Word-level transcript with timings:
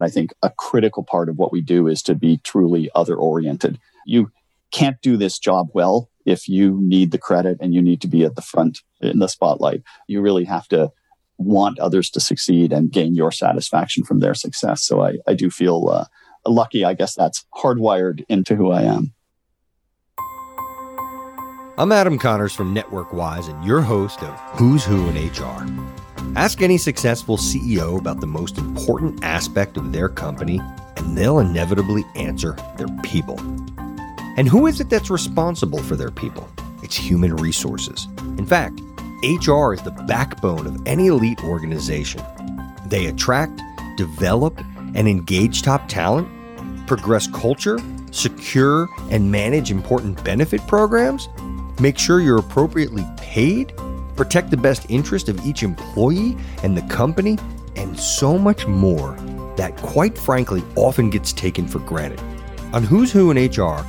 I 0.00 0.08
think 0.08 0.32
a 0.42 0.50
critical 0.50 1.02
part 1.02 1.28
of 1.28 1.36
what 1.36 1.52
we 1.52 1.60
do 1.60 1.86
is 1.86 2.02
to 2.02 2.14
be 2.14 2.38
truly 2.38 2.90
other 2.94 3.16
oriented. 3.16 3.78
You 4.04 4.30
can't 4.70 5.00
do 5.00 5.16
this 5.16 5.38
job 5.38 5.68
well 5.72 6.10
if 6.24 6.48
you 6.48 6.78
need 6.82 7.12
the 7.12 7.18
credit 7.18 7.58
and 7.60 7.74
you 7.74 7.80
need 7.80 8.00
to 8.02 8.08
be 8.08 8.24
at 8.24 8.36
the 8.36 8.42
front 8.42 8.80
in 9.00 9.20
the 9.20 9.28
spotlight. 9.28 9.82
You 10.06 10.20
really 10.20 10.44
have 10.44 10.68
to 10.68 10.90
want 11.38 11.78
others 11.78 12.10
to 12.10 12.20
succeed 12.20 12.72
and 12.72 12.90
gain 12.90 13.14
your 13.14 13.30
satisfaction 13.30 14.04
from 14.04 14.20
their 14.20 14.34
success. 14.34 14.84
So 14.84 15.02
I, 15.02 15.18
I 15.26 15.34
do 15.34 15.50
feel 15.50 15.88
uh, 15.88 16.04
lucky. 16.46 16.84
I 16.84 16.94
guess 16.94 17.14
that's 17.14 17.44
hardwired 17.54 18.24
into 18.28 18.56
who 18.56 18.70
I 18.70 18.82
am. 18.82 19.12
I'm 21.78 21.92
Adam 21.92 22.18
Connors 22.18 22.54
from 22.54 22.74
NetworkWise 22.74 23.50
and 23.50 23.62
your 23.62 23.82
host 23.82 24.22
of 24.22 24.58
Who's 24.58 24.84
Who 24.84 25.08
in 25.10 25.28
HR. 25.28 26.05
Ask 26.34 26.62
any 26.62 26.78
successful 26.78 27.36
CEO 27.36 27.98
about 27.98 28.20
the 28.20 28.26
most 28.26 28.58
important 28.58 29.24
aspect 29.24 29.76
of 29.76 29.92
their 29.92 30.08
company, 30.08 30.60
and 30.96 31.16
they'll 31.16 31.38
inevitably 31.38 32.04
answer 32.14 32.56
their 32.76 32.88
people. 33.02 33.38
And 34.36 34.48
who 34.48 34.66
is 34.66 34.80
it 34.80 34.90
that's 34.90 35.10
responsible 35.10 35.82
for 35.82 35.96
their 35.96 36.10
people? 36.10 36.48
It's 36.82 36.96
human 36.96 37.34
resources. 37.36 38.06
In 38.38 38.46
fact, 38.46 38.80
HR 39.22 39.72
is 39.72 39.82
the 39.82 39.94
backbone 40.06 40.66
of 40.66 40.86
any 40.86 41.06
elite 41.06 41.42
organization. 41.42 42.22
They 42.86 43.06
attract, 43.06 43.60
develop, 43.96 44.60
and 44.94 45.08
engage 45.08 45.62
top 45.62 45.88
talent, 45.88 46.28
progress 46.86 47.26
culture, 47.26 47.78
secure 48.10 48.88
and 49.10 49.30
manage 49.30 49.70
important 49.70 50.22
benefit 50.22 50.66
programs, 50.66 51.28
make 51.80 51.98
sure 51.98 52.20
you're 52.20 52.38
appropriately 52.38 53.04
paid, 53.16 53.72
protect 54.16 54.50
the 54.50 54.56
best 54.56 54.86
interest 54.88 55.28
of 55.28 55.44
each 55.46 55.62
employee 55.62 56.36
and 56.62 56.76
the 56.76 56.82
company, 56.82 57.38
and 57.76 57.98
so 57.98 58.38
much 58.38 58.66
more 58.66 59.12
that, 59.56 59.76
quite 59.76 60.16
frankly, 60.16 60.62
often 60.74 61.10
gets 61.10 61.32
taken 61.32 61.66
for 61.66 61.78
granted. 61.80 62.20
On 62.72 62.82
Who's 62.82 63.12
Who 63.12 63.30
in 63.30 63.36
HR, 63.36 63.84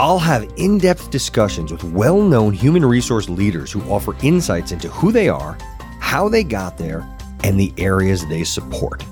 I'll 0.00 0.18
have 0.18 0.48
in 0.56 0.78
depth 0.78 1.10
discussions 1.10 1.72
with 1.72 1.82
well 1.84 2.22
known 2.22 2.52
human 2.52 2.84
resource 2.84 3.28
leaders 3.28 3.72
who 3.72 3.82
offer 3.90 4.14
insights 4.22 4.70
into 4.70 4.88
who 4.88 5.10
they 5.10 5.28
are, 5.28 5.58
how 6.00 6.28
they 6.28 6.44
got 6.44 6.78
there, 6.78 7.08
and 7.42 7.58
the 7.58 7.72
areas 7.78 8.26
they 8.26 8.44
support. 8.44 9.04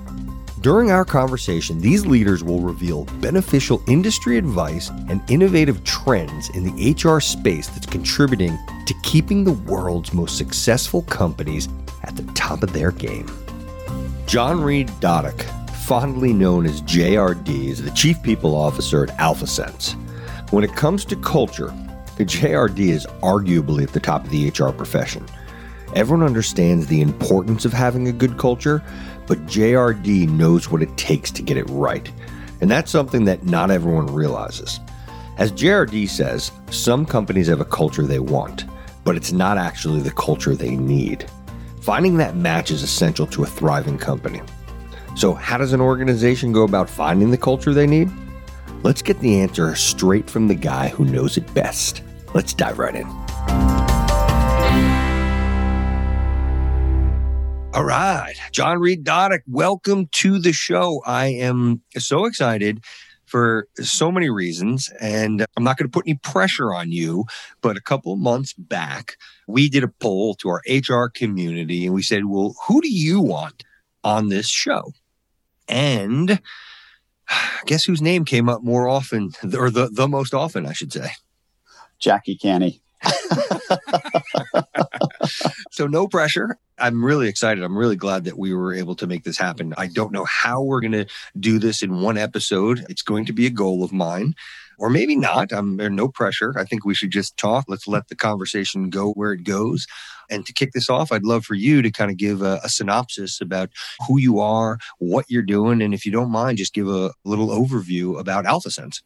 During 0.61 0.91
our 0.91 1.05
conversation, 1.05 1.79
these 1.81 2.07
leaders 2.07 2.43
will 2.43 2.61
reveal 2.61 3.05
beneficial 3.21 3.83
industry 3.87 4.39
advice 4.39 4.89
and 4.89 5.21
innovative 5.31 5.85
trends 5.85 6.49
in 6.51 6.65
the 6.65 6.93
HR 6.93 7.21
space 7.21 7.69
that's 7.69 7.87
contributing 7.87 8.59
to 8.87 8.95
keeping 9.03 9.45
the 9.45 9.53
world's 9.53 10.15
most 10.15 10.39
successful 10.39 11.03
companies 11.03 11.69
at 12.05 12.17
the 12.17 12.23
top 12.33 12.63
of 12.63 12.73
their 12.73 12.91
game. 12.91 13.31
John 14.27 14.63
Reed 14.63 14.89
Dodick, 15.01 15.43
fondly 15.87 16.33
known 16.33 16.65
as 16.65 16.81
JRD, 16.83 17.67
is 17.67 17.83
the 17.83 17.91
Chief 17.91 18.21
People 18.23 18.57
Officer 18.57 19.05
at 19.05 19.17
AlphaSense. 19.19 19.93
When 20.53 20.65
it 20.65 20.75
comes 20.75 21.05
to 21.05 21.17
culture, 21.17 21.73
the 22.17 22.25
JRD 22.25 22.79
is 22.79 23.07
arguably 23.23 23.83
at 23.83 23.93
the 23.93 24.01
top 24.01 24.25
of 24.25 24.31
the 24.31 24.49
HR 24.49 24.73
profession. 24.73 25.27
Everyone 25.95 26.27
understands 26.27 26.87
the 26.87 27.03
importance 27.03 27.65
of 27.65 27.73
having 27.73 28.09
a 28.09 28.13
good 28.13 28.39
culture, 28.39 28.83
but 29.27 29.45
JRD 29.47 30.29
knows 30.29 30.71
what 30.71 30.83
it 30.83 30.97
takes 30.97 31.31
to 31.33 31.43
get 31.43 31.57
it 31.57 31.69
right. 31.69 32.11
And 32.61 32.71
that's 32.71 32.91
something 32.91 33.25
that 33.25 33.45
not 33.45 33.71
everyone 33.71 34.07
realizes. 34.07 34.81
As 35.37 35.53
JRD 35.53 36.09
says, 36.09 36.51
some 36.71 37.05
companies 37.05 37.49
have 37.49 37.61
a 37.61 37.65
culture 37.65 38.03
they 38.03 38.19
want, 38.19 38.65
but 39.05 39.17
it's 39.17 39.33
not 39.33 39.59
actually 39.59 40.01
the 40.01 40.11
culture 40.13 40.55
they 40.55 40.77
need. 40.77 41.27
Finding 41.83 42.17
that 42.17 42.37
match 42.37 42.71
is 42.71 42.83
essential 42.83 43.27
to 43.29 43.43
a 43.43 43.47
thriving 43.47 43.99
company. 43.99 44.41
So, 45.15 45.35
how 45.35 45.59
does 45.59 45.73
an 45.73 45.81
organization 45.81 46.53
go 46.53 46.65
about 46.65 46.91
finding 46.91 47.31
the 47.31 47.39
culture 47.39 47.73
they 47.73 47.87
need? 47.87 48.11
Let's 48.83 49.03
get 49.03 49.21
the 49.21 49.41
answer 49.41 49.75
straight 49.75 50.29
from 50.29 50.49
the 50.49 50.55
guy 50.55 50.89
who 50.89 51.05
knows 51.05 51.37
it 51.37 51.55
best. 51.55 52.03
Let's 52.35 52.53
dive 52.55 52.79
right 52.79 52.95
in. 52.95 53.76
All 57.77 57.85
right. 57.85 58.35
John 58.53 58.79
Reed 58.79 59.05
Dodick, 59.05 59.43
welcome 59.47 60.09
to 60.13 60.39
the 60.39 60.55
show. 60.55 61.03
I 61.05 61.27
am 61.27 61.83
so 61.99 62.25
excited 62.25 62.83
for 63.27 63.69
so 63.75 64.11
many 64.11 64.31
reasons. 64.31 64.91
And 64.99 65.45
I'm 65.55 65.63
not 65.63 65.77
going 65.77 65.87
to 65.87 65.93
put 65.93 66.07
any 66.07 66.17
pressure 66.23 66.73
on 66.73 66.91
you, 66.91 67.27
but 67.61 67.77
a 67.77 67.83
couple 67.83 68.15
of 68.15 68.19
months 68.19 68.55
back, 68.55 69.19
we 69.47 69.69
did 69.69 69.85
a 69.85 69.89
poll 69.89 70.37
to 70.37 70.49
our 70.49 70.63
HR 70.67 71.11
community 71.11 71.85
and 71.85 71.95
we 71.95 72.01
said, 72.01 72.25
well, 72.25 72.55
who 72.67 72.81
do 72.81 72.91
you 72.91 73.21
want 73.21 73.63
on 74.03 74.31
this 74.31 74.49
show? 74.49 74.95
And 75.69 76.41
guess 77.67 77.85
whose 77.85 78.01
name 78.01 78.25
came 78.25 78.49
up 78.49 78.63
more 78.63 78.89
often, 78.89 79.33
or 79.55 79.69
the, 79.69 79.91
the 79.93 80.09
most 80.09 80.33
often, 80.33 80.65
I 80.65 80.73
should 80.73 80.95
say? 80.95 81.11
Jackie 81.99 82.39
Canney. 82.39 82.81
so 85.71 85.87
no 85.87 86.09
pressure. 86.09 86.59
I'm 86.79 87.05
really 87.05 87.29
excited. 87.29 87.65
I'm 87.65 87.77
really 87.77 87.97
glad 87.97 88.25
that 88.25 88.39
we 88.39 88.55
were 88.55 88.75
able 88.75 88.95
to 88.97 89.07
make 89.07 89.25
this 89.25 89.39
happen. 89.39 89.73
I 89.79 89.87
don't 89.87 90.13
know 90.13 90.25
how 90.25 90.63
we're 90.63 90.81
going 90.81 90.93
to 90.93 91.07
do 91.39 91.59
this 91.59 91.83
in 91.83 92.01
one 92.01 92.19
episode. 92.19 92.85
It's 92.89 93.03
going 93.03 93.25
to 93.27 93.33
be 93.33 93.47
a 93.47 93.51
goal 93.51 93.83
of 93.83 93.93
mine. 93.93 94.35
Or 94.79 94.91
maybe 94.91 95.17
not. 95.17 95.55
I'm 95.55 95.79
there's 95.79 95.91
no 95.91 96.07
pressure. 96.07 96.53
I 96.59 96.65
think 96.65 96.85
we 96.85 96.95
should 96.95 97.11
just 97.11 97.39
talk. 97.39 97.65
Let's 97.67 97.89
let 97.89 98.09
the 98.09 98.15
conversation 98.15 98.91
go 98.91 99.13
where 99.13 99.33
it 99.33 99.43
goes. 99.43 99.87
And 100.29 100.45
to 100.45 100.53
kick 100.53 100.73
this 100.73 100.91
off, 100.91 101.13
I'd 101.13 101.25
love 101.25 101.47
for 101.47 101.55
you 101.55 101.81
to 101.81 101.91
kind 101.91 102.11
of 102.11 102.19
give 102.19 102.43
a, 102.43 102.61
a 102.63 102.69
synopsis 102.69 103.41
about 103.41 103.71
who 104.07 104.19
you 104.19 104.39
are, 104.39 104.79
what 104.99 105.25
you're 105.29 105.43
doing, 105.43 105.81
and 105.81 105.95
if 105.95 106.05
you 106.05 106.13
don't 106.13 106.31
mind, 106.31 106.59
just 106.59 106.75
give 106.75 106.89
a 106.89 107.13
little 107.25 107.49
overview 107.49 108.21
about 108.21 108.45
AlphaSense. 108.45 109.01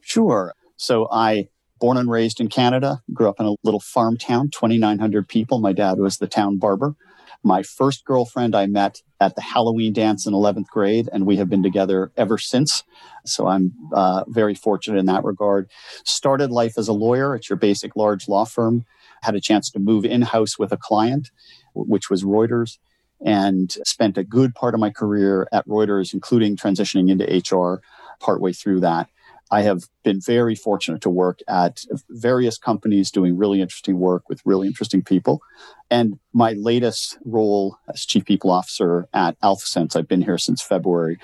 Sure. 0.00 0.54
So 0.76 1.08
I 1.12 1.48
born 1.84 1.98
and 1.98 2.10
raised 2.10 2.40
in 2.40 2.48
Canada, 2.48 3.02
grew 3.12 3.28
up 3.28 3.38
in 3.38 3.44
a 3.44 3.56
little 3.62 3.78
farm 3.78 4.16
town, 4.16 4.48
2,900 4.48 5.28
people. 5.28 5.60
My 5.60 5.74
dad 5.74 5.98
was 5.98 6.16
the 6.16 6.26
town 6.26 6.56
barber. 6.56 6.96
My 7.42 7.62
first 7.62 8.06
girlfriend 8.06 8.54
I 8.54 8.64
met 8.64 9.02
at 9.20 9.34
the 9.34 9.42
Halloween 9.42 9.92
dance 9.92 10.26
in 10.26 10.32
11th 10.32 10.68
grade, 10.68 11.10
and 11.12 11.26
we 11.26 11.36
have 11.36 11.50
been 11.50 11.62
together 11.62 12.10
ever 12.16 12.38
since. 12.38 12.84
So 13.26 13.48
I'm 13.48 13.74
uh, 13.92 14.24
very 14.28 14.54
fortunate 14.54 14.98
in 14.98 15.04
that 15.06 15.24
regard. 15.24 15.70
Started 16.04 16.50
life 16.50 16.78
as 16.78 16.88
a 16.88 16.94
lawyer 16.94 17.34
at 17.34 17.50
your 17.50 17.58
basic 17.58 17.94
large 17.96 18.28
law 18.28 18.46
firm, 18.46 18.86
had 19.22 19.34
a 19.34 19.40
chance 19.42 19.70
to 19.72 19.78
move 19.78 20.06
in 20.06 20.22
house 20.22 20.58
with 20.58 20.72
a 20.72 20.78
client, 20.78 21.32
which 21.74 22.08
was 22.08 22.24
Reuters, 22.24 22.78
and 23.22 23.70
spent 23.84 24.16
a 24.16 24.24
good 24.24 24.54
part 24.54 24.72
of 24.72 24.80
my 24.80 24.88
career 24.88 25.46
at 25.52 25.68
Reuters, 25.68 26.14
including 26.14 26.56
transitioning 26.56 27.10
into 27.10 27.26
HR 27.26 27.82
partway 28.20 28.54
through 28.54 28.80
that. 28.80 29.10
I 29.54 29.62
have 29.62 29.84
been 30.02 30.20
very 30.20 30.56
fortunate 30.56 31.00
to 31.02 31.10
work 31.10 31.38
at 31.46 31.84
various 32.10 32.58
companies 32.58 33.12
doing 33.12 33.36
really 33.36 33.60
interesting 33.60 34.00
work 34.00 34.28
with 34.28 34.42
really 34.44 34.66
interesting 34.66 35.00
people. 35.00 35.42
And 35.88 36.18
my 36.32 36.54
latest 36.54 37.18
role 37.24 37.78
as 37.88 38.04
chief 38.04 38.24
people 38.24 38.50
officer 38.50 39.06
at 39.14 39.38
AlphaSense, 39.42 39.94
I've 39.94 40.08
been 40.08 40.22
here 40.22 40.38
since 40.38 40.60
February 40.60 41.18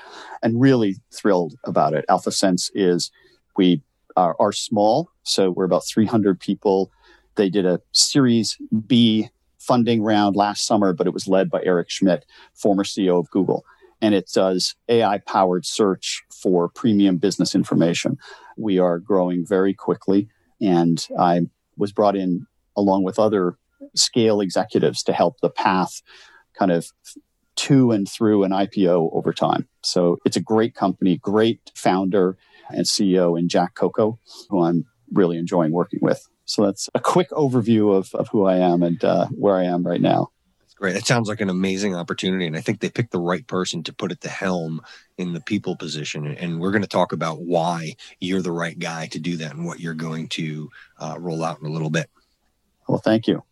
and 0.45 0.61
really 0.61 0.95
thrilled 1.13 1.57
about 1.65 1.93
it. 1.93 2.05
AlphaSense 2.09 2.71
is, 2.73 3.11
we 3.57 3.83
are, 4.17 4.37
are 4.39 4.53
small. 4.53 5.11
So 5.25 5.51
we're 5.51 5.65
about 5.65 5.85
300 5.85 6.39
people. 6.39 6.93
They 7.35 7.51
did 7.51 7.67
a 7.67 7.81
series 7.91 8.57
B 8.87 9.29
funding 9.59 10.05
round 10.05 10.37
last 10.37 10.67
summer, 10.67 10.93
but 10.93 11.09
it 11.09 11.12
was 11.12 11.27
led 11.27 11.51
by 11.51 11.62
Eric 11.65 11.91
Schmidt, 11.91 12.25
former 12.55 12.85
CEO 12.85 13.19
of 13.19 13.29
Google 13.31 13.65
and 14.00 14.15
it 14.15 14.31
does 14.33 14.75
AI 14.88 15.19
powered 15.19 15.66
search 15.66 16.22
for 16.31 16.69
premium 16.69 17.19
business 17.19 17.55
information. 17.55 18.19
We 18.56 18.78
are 18.78 18.99
growing 18.99 19.44
very 19.47 19.75
quickly, 19.75 20.28
and 20.61 21.06
I 21.19 21.43
was 21.77 21.93
brought 21.93 22.16
in 22.16 22.47
along 22.77 23.05
with 23.05 23.19
other 23.19 23.56
scale 23.94 24.41
executives 24.41 25.03
to 25.05 25.12
help 25.12 25.41
the 25.41 25.50
path 25.50 26.03
kind 26.59 26.71
of 26.71 26.91
to 27.56 27.91
and 27.91 28.09
through 28.09 28.44
an 28.44 28.53
IPO 28.53 29.11
over 29.12 29.33
time. 29.33 29.69
So 29.83 30.19
it's 30.25 30.37
a 30.37 30.41
great 30.41 30.75
company, 30.75 31.19
great 31.19 31.70
founder 31.75 32.38
and 32.70 32.87
CEO 32.87 33.38
in 33.38 33.49
Jack 33.49 33.75
Kokko, 33.75 34.19
who 34.49 34.62
I'm 34.62 34.87
really 35.12 35.37
enjoying 35.37 35.73
working 35.73 35.99
with. 36.00 36.26
So 36.44 36.64
that's 36.64 36.88
a 36.94 37.00
quick 37.00 37.31
overview 37.31 37.94
of, 37.94 38.14
of 38.14 38.29
who 38.29 38.47
I 38.47 38.56
am 38.56 38.82
and 38.82 39.02
uh, 39.05 39.26
where 39.29 39.56
I 39.56 39.64
am 39.64 39.82
right 39.82 40.00
now. 40.00 40.31
Great. 40.81 40.97
It 40.97 41.06
sounds 41.06 41.29
like 41.29 41.43
an 41.43 41.50
amazing 41.50 41.94
opportunity. 41.94 42.47
And 42.47 42.56
I 42.56 42.62
think 42.62 42.81
they 42.81 42.88
picked 42.88 43.12
the 43.12 43.21
right 43.21 43.47
person 43.47 43.82
to 43.82 43.93
put 43.93 44.12
at 44.12 44.23
the 44.23 44.31
helm 44.31 44.81
in 45.19 45.35
the 45.35 45.41
people 45.43 45.77
position. 45.77 46.27
And 46.27 46.59
we're 46.59 46.71
going 46.71 46.81
to 46.81 46.88
talk 46.88 47.12
about 47.12 47.43
why 47.43 47.97
you're 48.19 48.41
the 48.41 48.50
right 48.50 48.79
guy 48.79 49.06
to 49.09 49.19
do 49.19 49.37
that 49.37 49.53
and 49.53 49.67
what 49.67 49.81
you're 49.81 49.93
going 49.93 50.29
to 50.29 50.71
uh, 50.99 51.17
roll 51.19 51.44
out 51.44 51.61
in 51.61 51.67
a 51.67 51.71
little 51.71 51.91
bit. 51.91 52.09
Well, 52.88 52.99
thank 52.99 53.27
you. 53.27 53.44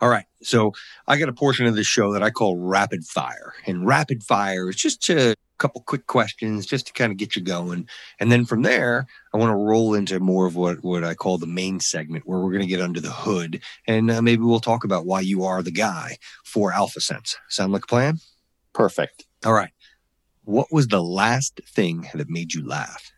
All 0.00 0.08
right. 0.08 0.24
So 0.42 0.72
I 1.06 1.18
got 1.18 1.28
a 1.28 1.34
portion 1.34 1.66
of 1.66 1.76
this 1.76 1.86
show 1.86 2.14
that 2.14 2.22
I 2.22 2.30
call 2.30 2.56
rapid 2.56 3.04
fire. 3.04 3.52
And 3.66 3.86
rapid 3.86 4.22
fire 4.22 4.70
is 4.70 4.76
just 4.76 5.10
a 5.10 5.36
couple 5.62 5.80
quick 5.82 6.08
questions 6.08 6.66
just 6.66 6.88
to 6.88 6.92
kind 6.92 7.12
of 7.12 7.18
get 7.18 7.36
you 7.36 7.42
going. 7.42 7.88
And 8.18 8.32
then 8.32 8.44
from 8.44 8.62
there, 8.62 9.06
I 9.32 9.36
want 9.38 9.50
to 9.50 9.56
roll 9.56 9.94
into 9.94 10.18
more 10.18 10.44
of 10.44 10.56
what, 10.56 10.82
what 10.82 11.04
I 11.04 11.14
call 11.14 11.38
the 11.38 11.46
main 11.46 11.78
segment 11.78 12.26
where 12.26 12.40
we're 12.40 12.50
going 12.50 12.62
to 12.62 12.66
get 12.66 12.80
under 12.80 13.00
the 13.00 13.12
hood. 13.12 13.62
And 13.86 14.10
uh, 14.10 14.20
maybe 14.20 14.42
we'll 14.42 14.58
talk 14.58 14.82
about 14.82 15.06
why 15.06 15.20
you 15.20 15.44
are 15.44 15.62
the 15.62 15.70
guy 15.70 16.18
for 16.44 16.72
AlphaSense. 16.72 17.36
Sound 17.48 17.72
like 17.72 17.84
a 17.84 17.86
plan? 17.86 18.18
Perfect. 18.72 19.24
All 19.44 19.52
right. 19.52 19.70
What 20.44 20.66
was 20.72 20.88
the 20.88 21.02
last 21.02 21.60
thing 21.64 22.08
that 22.12 22.28
made 22.28 22.54
you 22.54 22.66
laugh? 22.66 23.12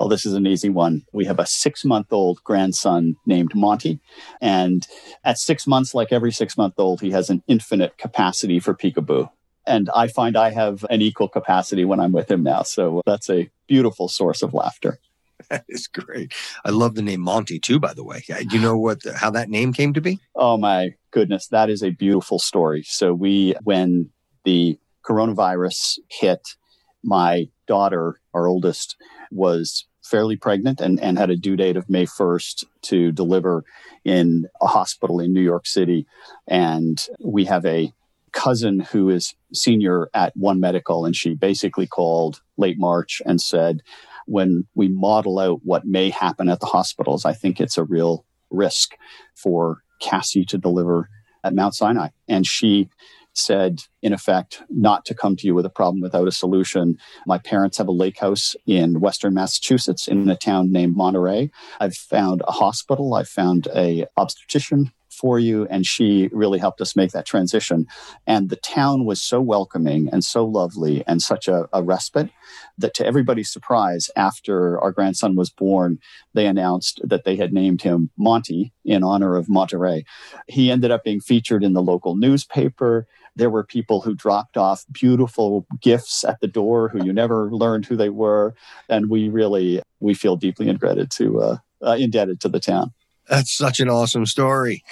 Oh, 0.00 0.08
this 0.08 0.24
is 0.24 0.32
an 0.32 0.46
easy 0.46 0.70
one. 0.70 1.02
We 1.12 1.26
have 1.26 1.38
a 1.38 1.46
six 1.46 1.84
month 1.84 2.06
old 2.12 2.42
grandson 2.44 3.16
named 3.26 3.54
Monty. 3.54 4.00
And 4.40 4.86
at 5.22 5.38
six 5.38 5.66
months, 5.66 5.94
like 5.94 6.12
every 6.12 6.32
six 6.32 6.56
month 6.56 6.74
old, 6.78 7.02
he 7.02 7.10
has 7.10 7.28
an 7.28 7.42
infinite 7.46 7.98
capacity 7.98 8.58
for 8.58 8.74
peekaboo. 8.74 9.28
And 9.66 9.90
I 9.94 10.08
find 10.08 10.36
I 10.36 10.50
have 10.50 10.84
an 10.90 11.02
equal 11.02 11.28
capacity 11.28 11.84
when 11.84 12.00
I'm 12.00 12.12
with 12.12 12.30
him 12.30 12.42
now. 12.42 12.62
So 12.62 13.02
that's 13.06 13.30
a 13.30 13.50
beautiful 13.66 14.08
source 14.08 14.42
of 14.42 14.54
laughter. 14.54 14.98
That 15.50 15.64
is 15.68 15.88
great. 15.88 16.32
I 16.64 16.70
love 16.70 16.94
the 16.94 17.02
name 17.02 17.20
Monty 17.20 17.58
too, 17.58 17.80
by 17.80 17.94
the 17.94 18.04
way. 18.04 18.22
Do 18.28 18.56
you 18.56 18.60
know 18.60 18.78
what 18.78 19.00
how 19.16 19.28
that 19.30 19.50
name 19.50 19.72
came 19.72 19.92
to 19.92 20.00
be? 20.00 20.20
Oh 20.36 20.56
my 20.56 20.94
goodness, 21.10 21.48
that 21.48 21.68
is 21.68 21.82
a 21.82 21.90
beautiful 21.90 22.38
story. 22.38 22.84
So 22.84 23.12
we 23.12 23.56
when 23.64 24.10
the 24.44 24.78
coronavirus 25.04 25.98
hit, 26.08 26.54
my 27.02 27.48
daughter, 27.66 28.20
our 28.32 28.46
oldest, 28.46 28.96
was 29.30 29.86
fairly 30.02 30.36
pregnant 30.36 30.80
and, 30.80 31.00
and 31.00 31.18
had 31.18 31.30
a 31.30 31.36
due 31.36 31.56
date 31.56 31.76
of 31.76 31.88
May 31.88 32.06
1st 32.06 32.64
to 32.82 33.12
deliver 33.12 33.64
in 34.04 34.46
a 34.60 34.66
hospital 34.66 35.20
in 35.20 35.32
New 35.32 35.40
York 35.40 35.66
City. 35.66 36.06
And 36.48 37.04
we 37.24 37.44
have 37.44 37.64
a 37.64 37.92
cousin 38.32 38.80
who 38.80 39.08
is 39.08 39.34
senior 39.52 40.08
at 40.14 40.36
One 40.36 40.60
Medical, 40.60 41.04
and 41.04 41.14
she 41.14 41.34
basically 41.34 41.86
called 41.86 42.40
late 42.56 42.78
March 42.78 43.22
and 43.24 43.40
said, 43.40 43.82
when 44.26 44.66
we 44.74 44.88
model 44.88 45.38
out 45.38 45.60
what 45.64 45.84
may 45.84 46.10
happen 46.10 46.48
at 46.48 46.60
the 46.60 46.66
hospitals, 46.66 47.24
I 47.24 47.32
think 47.32 47.60
it's 47.60 47.78
a 47.78 47.84
real 47.84 48.24
risk 48.50 48.92
for 49.34 49.82
Cassie 50.00 50.44
to 50.46 50.58
deliver 50.58 51.08
at 51.44 51.54
Mount 51.54 51.74
Sinai. 51.74 52.08
And 52.28 52.46
she 52.46 52.88
said, 53.34 53.82
in 54.02 54.12
effect, 54.12 54.62
not 54.68 55.04
to 55.06 55.14
come 55.14 55.36
to 55.36 55.46
you 55.46 55.54
with 55.54 55.64
a 55.64 55.70
problem 55.70 56.02
without 56.02 56.28
a 56.28 56.32
solution. 56.32 56.98
My 57.26 57.38
parents 57.38 57.78
have 57.78 57.88
a 57.88 57.92
lake 57.92 58.18
house 58.18 58.54
in 58.66 59.00
Western 59.00 59.34
Massachusetts 59.34 60.06
in 60.06 60.28
a 60.28 60.36
town 60.36 60.70
named 60.70 60.96
Monterey. 60.96 61.50
I've 61.80 61.96
found 61.96 62.42
a 62.46 62.52
hospital. 62.52 63.14
I've 63.14 63.28
found 63.28 63.68
a 63.74 64.06
obstetrician 64.16 64.92
for 65.12 65.38
you. 65.38 65.66
And 65.66 65.86
she 65.86 66.28
really 66.32 66.58
helped 66.58 66.80
us 66.80 66.96
make 66.96 67.12
that 67.12 67.26
transition. 67.26 67.86
And 68.26 68.48
the 68.48 68.56
town 68.56 69.04
was 69.04 69.22
so 69.22 69.40
welcoming 69.40 70.08
and 70.10 70.24
so 70.24 70.44
lovely 70.44 71.04
and 71.06 71.22
such 71.22 71.48
a, 71.48 71.68
a 71.72 71.82
respite 71.82 72.30
that 72.78 72.94
to 72.94 73.06
everybody's 73.06 73.52
surprise, 73.52 74.10
after 74.16 74.80
our 74.80 74.92
grandson 74.92 75.36
was 75.36 75.50
born, 75.50 75.98
they 76.34 76.46
announced 76.46 77.00
that 77.04 77.24
they 77.24 77.36
had 77.36 77.52
named 77.52 77.82
him 77.82 78.10
Monty 78.16 78.72
in 78.84 79.04
honor 79.04 79.36
of 79.36 79.48
Monterey. 79.48 80.04
He 80.48 80.70
ended 80.70 80.90
up 80.90 81.04
being 81.04 81.20
featured 81.20 81.62
in 81.62 81.74
the 81.74 81.82
local 81.82 82.16
newspaper. 82.16 83.06
There 83.36 83.50
were 83.50 83.64
people 83.64 84.00
who 84.02 84.14
dropped 84.14 84.56
off 84.56 84.84
beautiful 84.90 85.66
gifts 85.80 86.24
at 86.24 86.40
the 86.40 86.48
door 86.48 86.88
who 86.88 87.04
you 87.04 87.12
never 87.12 87.50
learned 87.50 87.86
who 87.86 87.96
they 87.96 88.10
were. 88.10 88.54
And 88.88 89.08
we 89.08 89.28
really, 89.28 89.82
we 90.00 90.14
feel 90.14 90.36
deeply 90.36 90.68
indebted 90.68 91.10
to, 91.12 91.40
uh, 91.40 91.56
uh, 91.84 91.96
indebted 91.98 92.40
to 92.40 92.48
the 92.48 92.60
town. 92.60 92.92
That's 93.28 93.56
such 93.56 93.80
an 93.80 93.88
awesome 93.88 94.26
story. 94.26 94.82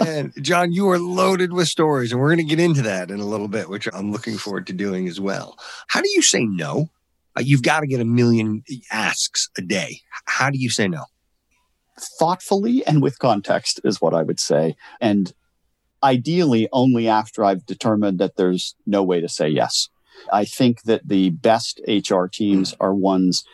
Man, 0.00 0.32
John, 0.40 0.72
you 0.72 0.88
are 0.88 0.98
loaded 0.98 1.52
with 1.52 1.68
stories, 1.68 2.10
and 2.10 2.20
we're 2.20 2.34
going 2.34 2.46
to 2.46 2.56
get 2.56 2.58
into 2.62 2.82
that 2.82 3.10
in 3.10 3.20
a 3.20 3.26
little 3.26 3.48
bit, 3.48 3.68
which 3.68 3.86
I'm 3.92 4.12
looking 4.12 4.38
forward 4.38 4.66
to 4.68 4.72
doing 4.72 5.06
as 5.06 5.20
well. 5.20 5.58
How 5.88 6.00
do 6.00 6.08
you 6.10 6.22
say 6.22 6.44
no? 6.44 6.88
Uh, 7.36 7.42
you've 7.42 7.62
got 7.62 7.80
to 7.80 7.86
get 7.86 8.00
a 8.00 8.04
million 8.04 8.64
asks 8.90 9.50
a 9.58 9.62
day. 9.62 10.00
How 10.24 10.50
do 10.50 10.58
you 10.58 10.70
say 10.70 10.88
no? 10.88 11.04
Thoughtfully 12.18 12.84
and 12.86 13.02
with 13.02 13.18
context 13.18 13.80
is 13.84 14.00
what 14.00 14.14
I 14.14 14.22
would 14.22 14.40
say. 14.40 14.74
And 15.00 15.32
ideally, 16.02 16.68
only 16.72 17.08
after 17.08 17.44
I've 17.44 17.66
determined 17.66 18.18
that 18.18 18.36
there's 18.36 18.74
no 18.86 19.02
way 19.02 19.20
to 19.20 19.28
say 19.28 19.48
yes. 19.48 19.90
I 20.32 20.46
think 20.46 20.82
that 20.82 21.06
the 21.06 21.30
best 21.30 21.80
HR 21.86 22.24
teams 22.24 22.74
are 22.80 22.94
ones 22.94 23.44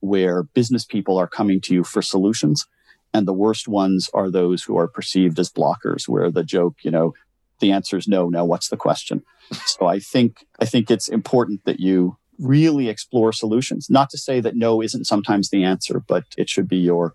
where 0.00 0.42
business 0.42 0.84
people 0.84 1.18
are 1.18 1.28
coming 1.28 1.60
to 1.60 1.74
you 1.74 1.84
for 1.84 2.02
solutions 2.02 2.66
and 3.12 3.26
the 3.26 3.32
worst 3.32 3.68
ones 3.68 4.08
are 4.14 4.30
those 4.30 4.62
who 4.62 4.78
are 4.78 4.88
perceived 4.88 5.38
as 5.38 5.50
blockers, 5.50 6.08
where 6.08 6.30
the 6.30 6.44
joke, 6.44 6.76
you 6.82 6.90
know, 6.90 7.14
the 7.60 7.72
answer 7.72 7.96
is 7.96 8.08
no. 8.08 8.28
Now, 8.28 8.44
what's 8.44 8.68
the 8.68 8.76
question? 8.76 9.22
so 9.66 9.86
I 9.86 9.98
think 9.98 10.44
I 10.60 10.64
think 10.64 10.90
it's 10.90 11.08
important 11.08 11.64
that 11.64 11.80
you 11.80 12.16
really 12.38 12.88
explore 12.88 13.32
solutions. 13.32 13.88
Not 13.90 14.10
to 14.10 14.18
say 14.18 14.40
that 14.40 14.56
no 14.56 14.82
isn't 14.82 15.06
sometimes 15.06 15.50
the 15.50 15.64
answer, 15.64 16.00
but 16.00 16.24
it 16.36 16.48
should 16.48 16.68
be 16.68 16.78
your 16.78 17.12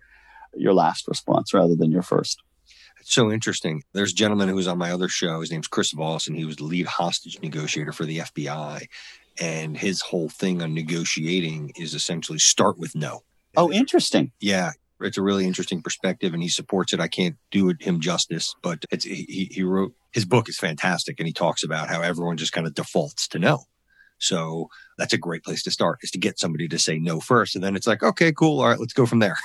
your 0.54 0.74
last 0.74 1.08
response 1.08 1.52
rather 1.52 1.74
than 1.74 1.90
your 1.90 2.02
first. 2.02 2.42
It's 3.00 3.12
so 3.12 3.30
interesting. 3.30 3.82
There's 3.92 4.12
a 4.12 4.16
gentleman 4.16 4.48
who 4.48 4.54
was 4.54 4.68
on 4.68 4.78
my 4.78 4.90
other 4.90 5.08
show. 5.08 5.40
His 5.40 5.50
name's 5.50 5.68
Chris 5.68 5.92
Voss, 5.92 6.26
and 6.26 6.36
he 6.36 6.44
was 6.44 6.56
the 6.56 6.64
lead 6.64 6.86
hostage 6.86 7.40
negotiator 7.42 7.92
for 7.92 8.04
the 8.04 8.18
FBI. 8.18 8.86
And 9.38 9.76
his 9.76 10.00
whole 10.00 10.30
thing 10.30 10.62
on 10.62 10.72
negotiating 10.72 11.72
is 11.76 11.92
essentially 11.92 12.38
start 12.38 12.78
with 12.78 12.94
no. 12.94 13.22
Oh, 13.54 13.70
interesting. 13.70 14.32
Yeah 14.40 14.72
it's 15.00 15.18
a 15.18 15.22
really 15.22 15.46
interesting 15.46 15.82
perspective 15.82 16.32
and 16.32 16.42
he 16.42 16.48
supports 16.48 16.92
it. 16.92 17.00
I 17.00 17.08
can't 17.08 17.36
do 17.50 17.74
him 17.78 18.00
justice, 18.00 18.54
but 18.62 18.84
it's, 18.90 19.04
he, 19.04 19.48
he 19.50 19.62
wrote 19.62 19.92
his 20.12 20.24
book 20.24 20.48
is 20.48 20.58
fantastic 20.58 21.20
and 21.20 21.26
he 21.26 21.32
talks 21.32 21.62
about 21.62 21.88
how 21.88 22.00
everyone 22.00 22.36
just 22.36 22.52
kind 22.52 22.66
of 22.66 22.74
defaults 22.74 23.28
to 23.28 23.38
no. 23.38 23.64
So 24.18 24.68
that's 24.96 25.12
a 25.12 25.18
great 25.18 25.44
place 25.44 25.62
to 25.64 25.70
start 25.70 25.98
is 26.02 26.10
to 26.12 26.18
get 26.18 26.38
somebody 26.38 26.68
to 26.68 26.78
say 26.78 26.98
no 26.98 27.20
first. 27.20 27.54
And 27.54 27.62
then 27.62 27.76
it's 27.76 27.86
like, 27.86 28.02
okay, 28.02 28.32
cool. 28.32 28.60
All 28.60 28.68
right, 28.68 28.80
let's 28.80 28.94
go 28.94 29.04
from 29.04 29.18
there. 29.18 29.36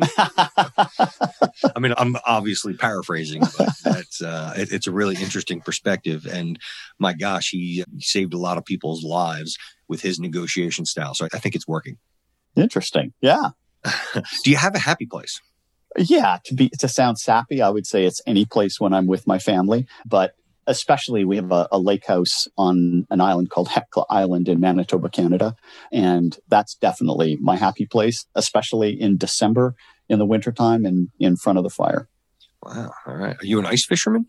I 0.18 1.78
mean, 1.80 1.94
I'm 1.96 2.16
obviously 2.26 2.74
paraphrasing, 2.74 3.42
but 3.56 3.68
that's 3.84 4.22
uh, 4.22 4.54
it, 4.56 4.72
it's 4.72 4.86
a 4.86 4.92
really 4.92 5.16
interesting 5.16 5.60
perspective. 5.60 6.26
And 6.26 6.58
my 6.98 7.12
gosh, 7.12 7.50
he 7.50 7.84
saved 7.98 8.34
a 8.34 8.38
lot 8.38 8.58
of 8.58 8.64
people's 8.64 9.04
lives 9.04 9.56
with 9.88 10.02
his 10.02 10.18
negotiation 10.20 10.84
style. 10.84 11.14
So 11.14 11.28
I 11.32 11.38
think 11.38 11.54
it's 11.54 11.66
working. 11.66 11.98
Interesting. 12.56 13.12
Yeah. 13.20 13.50
Do 14.44 14.50
you 14.50 14.56
have 14.56 14.74
a 14.74 14.80
happy 14.80 15.06
place? 15.06 15.40
Yeah, 15.96 16.38
to 16.44 16.54
be 16.54 16.70
to 16.78 16.88
sound 16.88 17.18
sappy, 17.18 17.62
I 17.62 17.70
would 17.70 17.86
say 17.86 18.04
it's 18.04 18.20
any 18.26 18.44
place 18.44 18.78
when 18.78 18.92
I'm 18.92 19.06
with 19.06 19.26
my 19.26 19.38
family, 19.38 19.86
but 20.06 20.34
especially 20.66 21.24
we 21.24 21.36
have 21.36 21.50
a, 21.50 21.66
a, 21.72 21.78
lake 21.78 22.06
house 22.06 22.46
on 22.58 23.06
an 23.08 23.22
island 23.22 23.48
called 23.48 23.68
Hecla 23.68 24.04
Island 24.10 24.48
in 24.48 24.60
Manitoba, 24.60 25.08
Canada. 25.08 25.56
And 25.90 26.38
that's 26.48 26.74
definitely 26.74 27.38
my 27.40 27.56
happy 27.56 27.86
place, 27.86 28.26
especially 28.34 28.90
in 29.00 29.16
December 29.16 29.74
in 30.10 30.18
the 30.18 30.26
wintertime 30.26 30.84
and 30.84 31.08
in 31.18 31.36
front 31.36 31.58
of 31.58 31.64
the 31.64 31.70
fire. 31.70 32.08
Wow. 32.62 32.92
All 33.06 33.16
right. 33.16 33.36
Are 33.40 33.46
you 33.46 33.58
an 33.58 33.66
ice 33.66 33.86
fisherman? 33.86 34.26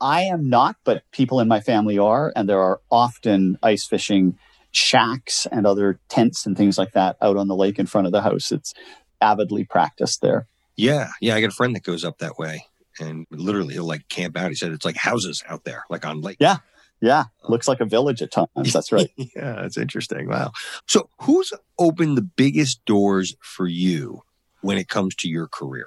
I 0.00 0.22
am 0.22 0.48
not, 0.48 0.76
but 0.84 1.02
people 1.12 1.40
in 1.40 1.48
my 1.48 1.60
family 1.60 1.98
are. 1.98 2.32
And 2.36 2.48
there 2.48 2.60
are 2.60 2.80
often 2.90 3.58
ice 3.62 3.86
fishing 3.86 4.38
shacks 4.74 5.46
and 5.50 5.66
other 5.66 6.00
tents 6.08 6.46
and 6.46 6.56
things 6.56 6.76
like 6.78 6.92
that 6.92 7.16
out 7.22 7.36
on 7.36 7.48
the 7.48 7.56
lake 7.56 7.78
in 7.78 7.86
front 7.86 8.06
of 8.06 8.12
the 8.12 8.22
house. 8.22 8.50
It's 8.52 8.74
avidly 9.20 9.64
practiced 9.64 10.20
there. 10.20 10.46
Yeah. 10.76 11.10
Yeah. 11.20 11.36
I 11.36 11.40
got 11.40 11.50
a 11.50 11.54
friend 11.54 11.74
that 11.76 11.84
goes 11.84 12.04
up 12.04 12.18
that 12.18 12.38
way 12.38 12.66
and 13.00 13.26
literally 13.30 13.74
he'll 13.74 13.86
like 13.86 14.08
camp 14.08 14.36
out. 14.36 14.50
He 14.50 14.54
said 14.54 14.72
it's 14.72 14.84
like 14.84 14.96
houses 14.96 15.42
out 15.48 15.64
there, 15.64 15.84
like 15.90 16.04
on 16.04 16.20
lake. 16.20 16.38
Yeah. 16.40 16.58
Yeah. 17.00 17.24
Uh, 17.44 17.50
looks 17.50 17.68
like 17.68 17.80
a 17.80 17.84
village 17.84 18.22
at 18.22 18.32
times. 18.32 18.72
That's 18.72 18.90
right. 18.90 19.10
yeah. 19.16 19.60
That's 19.60 19.76
interesting. 19.76 20.28
Wow. 20.28 20.52
So 20.86 21.08
who's 21.20 21.52
opened 21.78 22.16
the 22.16 22.22
biggest 22.22 22.84
doors 22.84 23.36
for 23.40 23.66
you 23.66 24.22
when 24.60 24.78
it 24.78 24.88
comes 24.88 25.14
to 25.16 25.28
your 25.28 25.46
career? 25.46 25.86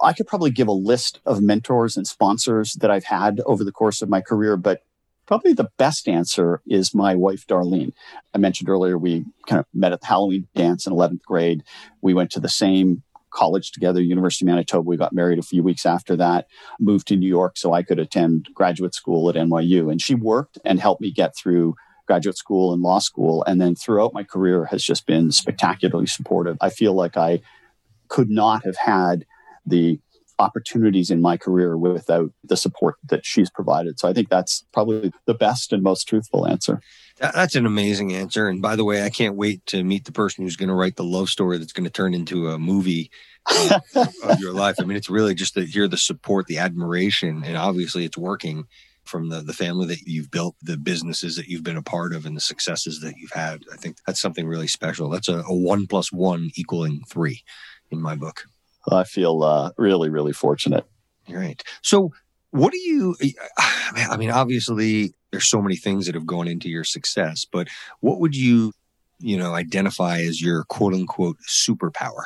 I 0.00 0.12
could 0.12 0.26
probably 0.26 0.50
give 0.50 0.68
a 0.68 0.72
list 0.72 1.20
of 1.26 1.42
mentors 1.42 1.96
and 1.96 2.06
sponsors 2.06 2.74
that 2.74 2.90
I've 2.90 3.04
had 3.04 3.40
over 3.46 3.64
the 3.64 3.72
course 3.72 4.00
of 4.00 4.08
my 4.08 4.20
career, 4.20 4.56
but 4.56 4.82
Probably 5.28 5.52
the 5.52 5.68
best 5.76 6.08
answer 6.08 6.62
is 6.66 6.94
my 6.94 7.14
wife, 7.14 7.46
Darlene. 7.46 7.92
I 8.34 8.38
mentioned 8.38 8.70
earlier 8.70 8.96
we 8.96 9.26
kind 9.46 9.60
of 9.60 9.66
met 9.74 9.92
at 9.92 10.00
the 10.00 10.06
Halloween 10.06 10.48
dance 10.56 10.86
in 10.86 10.92
11th 10.94 11.22
grade. 11.22 11.62
We 12.00 12.14
went 12.14 12.30
to 12.30 12.40
the 12.40 12.48
same 12.48 13.02
college 13.30 13.70
together, 13.70 14.00
University 14.00 14.46
of 14.46 14.48
Manitoba. 14.48 14.88
We 14.88 14.96
got 14.96 15.12
married 15.12 15.38
a 15.38 15.42
few 15.42 15.62
weeks 15.62 15.84
after 15.84 16.16
that, 16.16 16.46
moved 16.80 17.08
to 17.08 17.16
New 17.16 17.28
York 17.28 17.58
so 17.58 17.74
I 17.74 17.82
could 17.82 17.98
attend 17.98 18.48
graduate 18.54 18.94
school 18.94 19.28
at 19.28 19.34
NYU. 19.34 19.92
And 19.92 20.00
she 20.00 20.14
worked 20.14 20.58
and 20.64 20.80
helped 20.80 21.02
me 21.02 21.10
get 21.12 21.36
through 21.36 21.74
graduate 22.06 22.38
school 22.38 22.72
and 22.72 22.80
law 22.80 22.98
school. 22.98 23.44
And 23.44 23.60
then 23.60 23.74
throughout 23.74 24.14
my 24.14 24.24
career 24.24 24.64
has 24.64 24.82
just 24.82 25.06
been 25.06 25.30
spectacularly 25.30 26.06
supportive. 26.06 26.56
I 26.62 26.70
feel 26.70 26.94
like 26.94 27.18
I 27.18 27.42
could 28.08 28.30
not 28.30 28.64
have 28.64 28.78
had 28.78 29.26
the 29.66 30.00
opportunities 30.38 31.10
in 31.10 31.20
my 31.20 31.36
career 31.36 31.76
without 31.76 32.30
the 32.44 32.56
support 32.56 32.96
that 33.08 33.26
she's 33.26 33.50
provided. 33.50 33.98
So 33.98 34.08
I 34.08 34.12
think 34.12 34.28
that's 34.28 34.64
probably 34.72 35.12
the 35.26 35.34
best 35.34 35.72
and 35.72 35.82
most 35.82 36.04
truthful 36.04 36.46
answer. 36.46 36.80
That's 37.18 37.56
an 37.56 37.66
amazing 37.66 38.14
answer. 38.14 38.48
And 38.48 38.62
by 38.62 38.76
the 38.76 38.84
way, 38.84 39.02
I 39.02 39.10
can't 39.10 39.36
wait 39.36 39.66
to 39.66 39.82
meet 39.82 40.04
the 40.04 40.12
person 40.12 40.44
who's 40.44 40.56
going 40.56 40.68
to 40.68 40.74
write 40.74 40.96
the 40.96 41.04
love 41.04 41.28
story 41.28 41.58
that's 41.58 41.72
going 41.72 41.84
to 41.84 41.90
turn 41.90 42.14
into 42.14 42.48
a 42.48 42.58
movie 42.58 43.10
of 43.94 44.40
your 44.40 44.52
life. 44.52 44.76
I 44.78 44.84
mean, 44.84 44.96
it's 44.96 45.10
really 45.10 45.34
just 45.34 45.54
to 45.54 45.64
hear 45.64 45.88
the 45.88 45.96
support, 45.96 46.46
the 46.46 46.58
admiration, 46.58 47.42
and 47.44 47.56
obviously 47.56 48.04
it's 48.04 48.18
working 48.18 48.66
from 49.04 49.30
the, 49.30 49.40
the 49.40 49.54
family 49.54 49.86
that 49.86 50.02
you've 50.02 50.30
built, 50.30 50.54
the 50.62 50.76
businesses 50.76 51.34
that 51.36 51.46
you've 51.46 51.64
been 51.64 51.78
a 51.78 51.82
part 51.82 52.12
of, 52.14 52.26
and 52.26 52.36
the 52.36 52.40
successes 52.40 53.00
that 53.00 53.16
you've 53.16 53.32
had. 53.32 53.62
I 53.72 53.76
think 53.76 53.96
that's 54.06 54.20
something 54.20 54.46
really 54.46 54.68
special. 54.68 55.08
That's 55.08 55.28
a, 55.28 55.38
a 55.38 55.54
one 55.54 55.86
plus 55.86 56.12
one 56.12 56.50
equaling 56.54 57.02
three 57.08 57.42
in 57.90 58.00
my 58.00 58.14
book. 58.14 58.44
I 58.92 59.04
feel 59.04 59.42
uh, 59.42 59.70
really, 59.76 60.08
really 60.10 60.32
fortunate. 60.32 60.84
Right. 61.28 61.62
So 61.82 62.12
What 62.50 62.72
do 62.72 62.78
you, 62.78 63.16
I 63.58 64.16
mean, 64.16 64.30
obviously, 64.30 65.14
there's 65.30 65.48
so 65.48 65.60
many 65.60 65.76
things 65.76 66.06
that 66.06 66.14
have 66.14 66.26
gone 66.26 66.48
into 66.48 66.68
your 66.68 66.84
success, 66.84 67.44
but 67.44 67.68
what 68.00 68.20
would 68.20 68.34
you, 68.34 68.72
you 69.20 69.36
know, 69.36 69.54
identify 69.54 70.20
as 70.20 70.40
your 70.40 70.64
quote 70.64 70.94
unquote 70.94 71.36
superpower? 71.48 72.24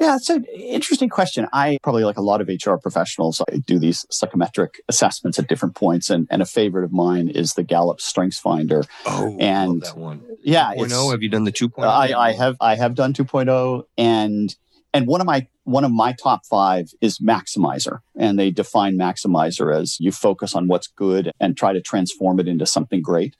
Yeah, 0.00 0.16
it's 0.16 0.28
an 0.28 0.44
interesting 0.44 1.08
question. 1.08 1.46
I 1.54 1.78
probably 1.82 2.04
like 2.04 2.18
a 2.18 2.22
lot 2.22 2.42
of 2.42 2.48
HR 2.48 2.74
professionals, 2.74 3.40
I 3.50 3.56
do 3.56 3.78
these 3.78 4.04
psychometric 4.10 4.82
assessments 4.90 5.38
at 5.38 5.48
different 5.48 5.74
points, 5.74 6.10
and, 6.10 6.28
and 6.30 6.42
a 6.42 6.44
favorite 6.44 6.84
of 6.84 6.92
mine 6.92 7.28
is 7.28 7.54
the 7.54 7.62
Gallup 7.62 8.02
Strengths 8.02 8.38
Finder. 8.38 8.84
Oh, 9.06 9.34
and 9.40 9.80
that 9.82 9.96
one. 9.96 10.22
Yeah, 10.42 10.74
2.0. 10.74 11.12
Have 11.12 11.22
you 11.22 11.30
done 11.30 11.44
the 11.44 11.52
2.0? 11.52 11.84
I, 11.86 12.12
I 12.12 12.32
have. 12.32 12.56
I 12.60 12.74
have 12.76 12.94
done 12.94 13.14
2.0, 13.14 13.84
and 13.96 14.54
and 14.96 15.06
one 15.06 15.20
of 15.20 15.26
my 15.26 15.46
one 15.64 15.84
of 15.84 15.92
my 15.92 16.12
top 16.12 16.46
five 16.46 16.88
is 17.02 17.18
maximizer. 17.18 17.98
And 18.14 18.38
they 18.38 18.50
define 18.50 18.96
maximizer 18.96 19.76
as 19.76 19.98
you 20.00 20.10
focus 20.10 20.54
on 20.54 20.68
what's 20.68 20.86
good 20.86 21.32
and 21.38 21.54
try 21.54 21.74
to 21.74 21.82
transform 21.82 22.40
it 22.40 22.48
into 22.48 22.64
something 22.64 23.02
great. 23.02 23.36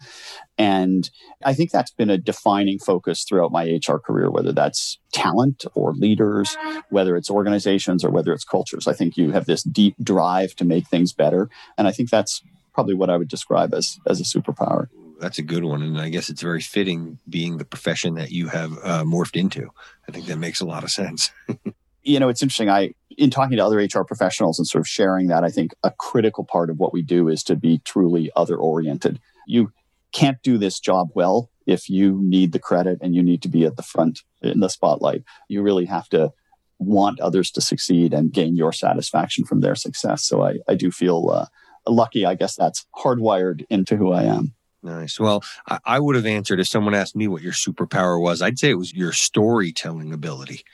And 0.59 1.09
I 1.45 1.55
think 1.55 1.71
that's 1.71 1.93
been 1.93 2.11
a 2.11 2.19
defining 2.19 2.79
focus 2.79 3.25
throughout 3.25 3.53
my 3.53 3.65
HR 3.65 3.97
career, 3.97 4.31
whether 4.31 4.53
that's 4.53 4.99
talent 5.13 5.65
or 5.75 5.95
leaders, 5.95 6.59
whether 6.91 7.17
it's 7.17 7.31
organizations 7.31 8.05
or 8.05 8.11
whether 8.11 8.35
it's 8.35 8.45
cultures. 8.45 8.87
I 8.87 8.93
think 8.93 9.17
you 9.17 9.31
have 9.31 9.47
this 9.47 9.63
deep 9.63 9.95
drive 10.03 10.57
to 10.57 10.65
make 10.65 10.89
things 10.89 11.15
better. 11.15 11.49
And 11.79 11.89
I 11.89 11.93
think 11.93 12.11
that's 12.11 12.43
probably 12.75 12.95
what 12.95 13.09
I 13.09 13.17
would 13.17 13.29
describe 13.29 13.73
as, 13.73 13.99
as 14.07 14.21
a 14.21 14.25
superpower 14.25 14.89
that's 15.19 15.39
a 15.39 15.43
good 15.43 15.65
one. 15.65 15.83
And 15.83 15.99
I 15.99 16.09
guess 16.09 16.29
it's 16.29 16.43
very 16.43 16.61
fitting 16.61 17.19
being 17.29 17.59
the 17.59 17.65
profession 17.65 18.15
that 18.15 18.31
you 18.31 18.49
have 18.49 18.73
uh, 18.83 19.05
morphed 19.05 19.37
into. 19.37 19.71
I 20.09 20.13
think 20.13 20.27
that 20.27 20.39
makes 20.39 20.61
a 20.61 20.67
lot 20.67 20.85
of 20.85 20.91
sense. 20.91 21.31
you 22.03 22.21
know, 22.21 22.29
it's 22.29 22.43
interesting. 22.43 22.71
I, 22.71 22.95
in 23.17 23.31
talking 23.31 23.57
to 23.57 23.65
other 23.65 23.79
HR 23.79 24.05
professionals 24.05 24.59
and 24.59 24.67
sort 24.67 24.81
of 24.81 24.89
sharing 24.89 25.29
that, 25.29 25.45
I 25.45 25.51
think 25.51 25.75
a 25.83 25.91
critical 25.91 26.45
part 26.45 26.71
of 26.71 26.79
what 26.79 26.93
we 26.93 27.03
do 27.03 27.29
is 27.29 27.43
to 27.45 27.57
be 27.57 27.79
truly 27.85 28.31
other 28.37 28.57
oriented. 28.57 29.21
You 29.47 29.73
can't 30.13 30.43
do 30.43 30.59
this 30.59 30.81
job 30.81 31.09
well 31.15 31.51
if 31.67 31.91
you 31.91 32.21
need 32.23 32.53
the 32.53 32.59
credit 32.59 32.99
and 33.01 33.15
you 33.15 33.23
need 33.23 33.43
to 33.43 33.49
be 33.49 33.65
at 33.65 33.77
the 33.77 33.83
front 33.83 34.23
in 34.43 34.61
the 34.61 34.69
spotlight. 34.69 35.25
You 35.49 35.63
really 35.63 35.87
have 35.87 36.09
to 36.11 36.33
want 36.79 37.21
others 37.21 37.51
to 37.53 37.61
succeed 37.61 38.13
and 38.13 38.33
gain 38.33 38.55
your 38.55 38.73
satisfaction 38.73 39.45
from 39.45 39.61
their 39.61 39.75
success. 39.75 40.25
So 40.25 40.45
I, 40.45 40.59
I 40.69 40.75
do 40.75 40.91
feel 40.91 41.29
uh, 41.31 41.47
lucky. 41.89 42.25
I 42.27 42.35
guess 42.35 42.55
that's 42.55 42.87
hardwired 42.97 43.65
into 43.71 43.97
who 43.97 44.13
I 44.13 44.25
am. 44.25 44.55
Nice. 44.87 45.19
Well, 45.19 45.43
I, 45.69 45.79
I 45.85 46.01
would 46.01 46.15
have 46.15 46.27
answered 46.27 46.61
if 46.61 46.69
someone 46.69 46.95
asked 46.95 47.17
me 47.17 47.27
what 47.27 47.43
your 47.43 47.53
superpower 47.53 48.23
was. 48.23 48.41
I'd 48.41 48.59
say 48.59 48.71
it 48.71 48.79
was 48.79 48.95
your 48.95 49.13
storytelling 49.13 50.13
ability. 50.13 50.65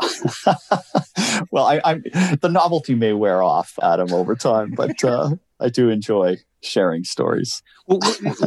well, 1.50 1.66
I, 1.66 1.80
I, 1.84 1.94
the 2.40 2.48
novelty 2.48 2.94
may 2.94 3.12
wear 3.12 3.42
off, 3.42 3.76
Adam, 3.82 4.12
over 4.12 4.36
time, 4.36 4.72
but 4.76 5.02
uh, 5.04 5.30
I 5.58 5.68
do 5.68 5.88
enjoy 5.88 6.36
sharing 6.62 7.02
stories. 7.02 7.60
Well, 7.88 7.98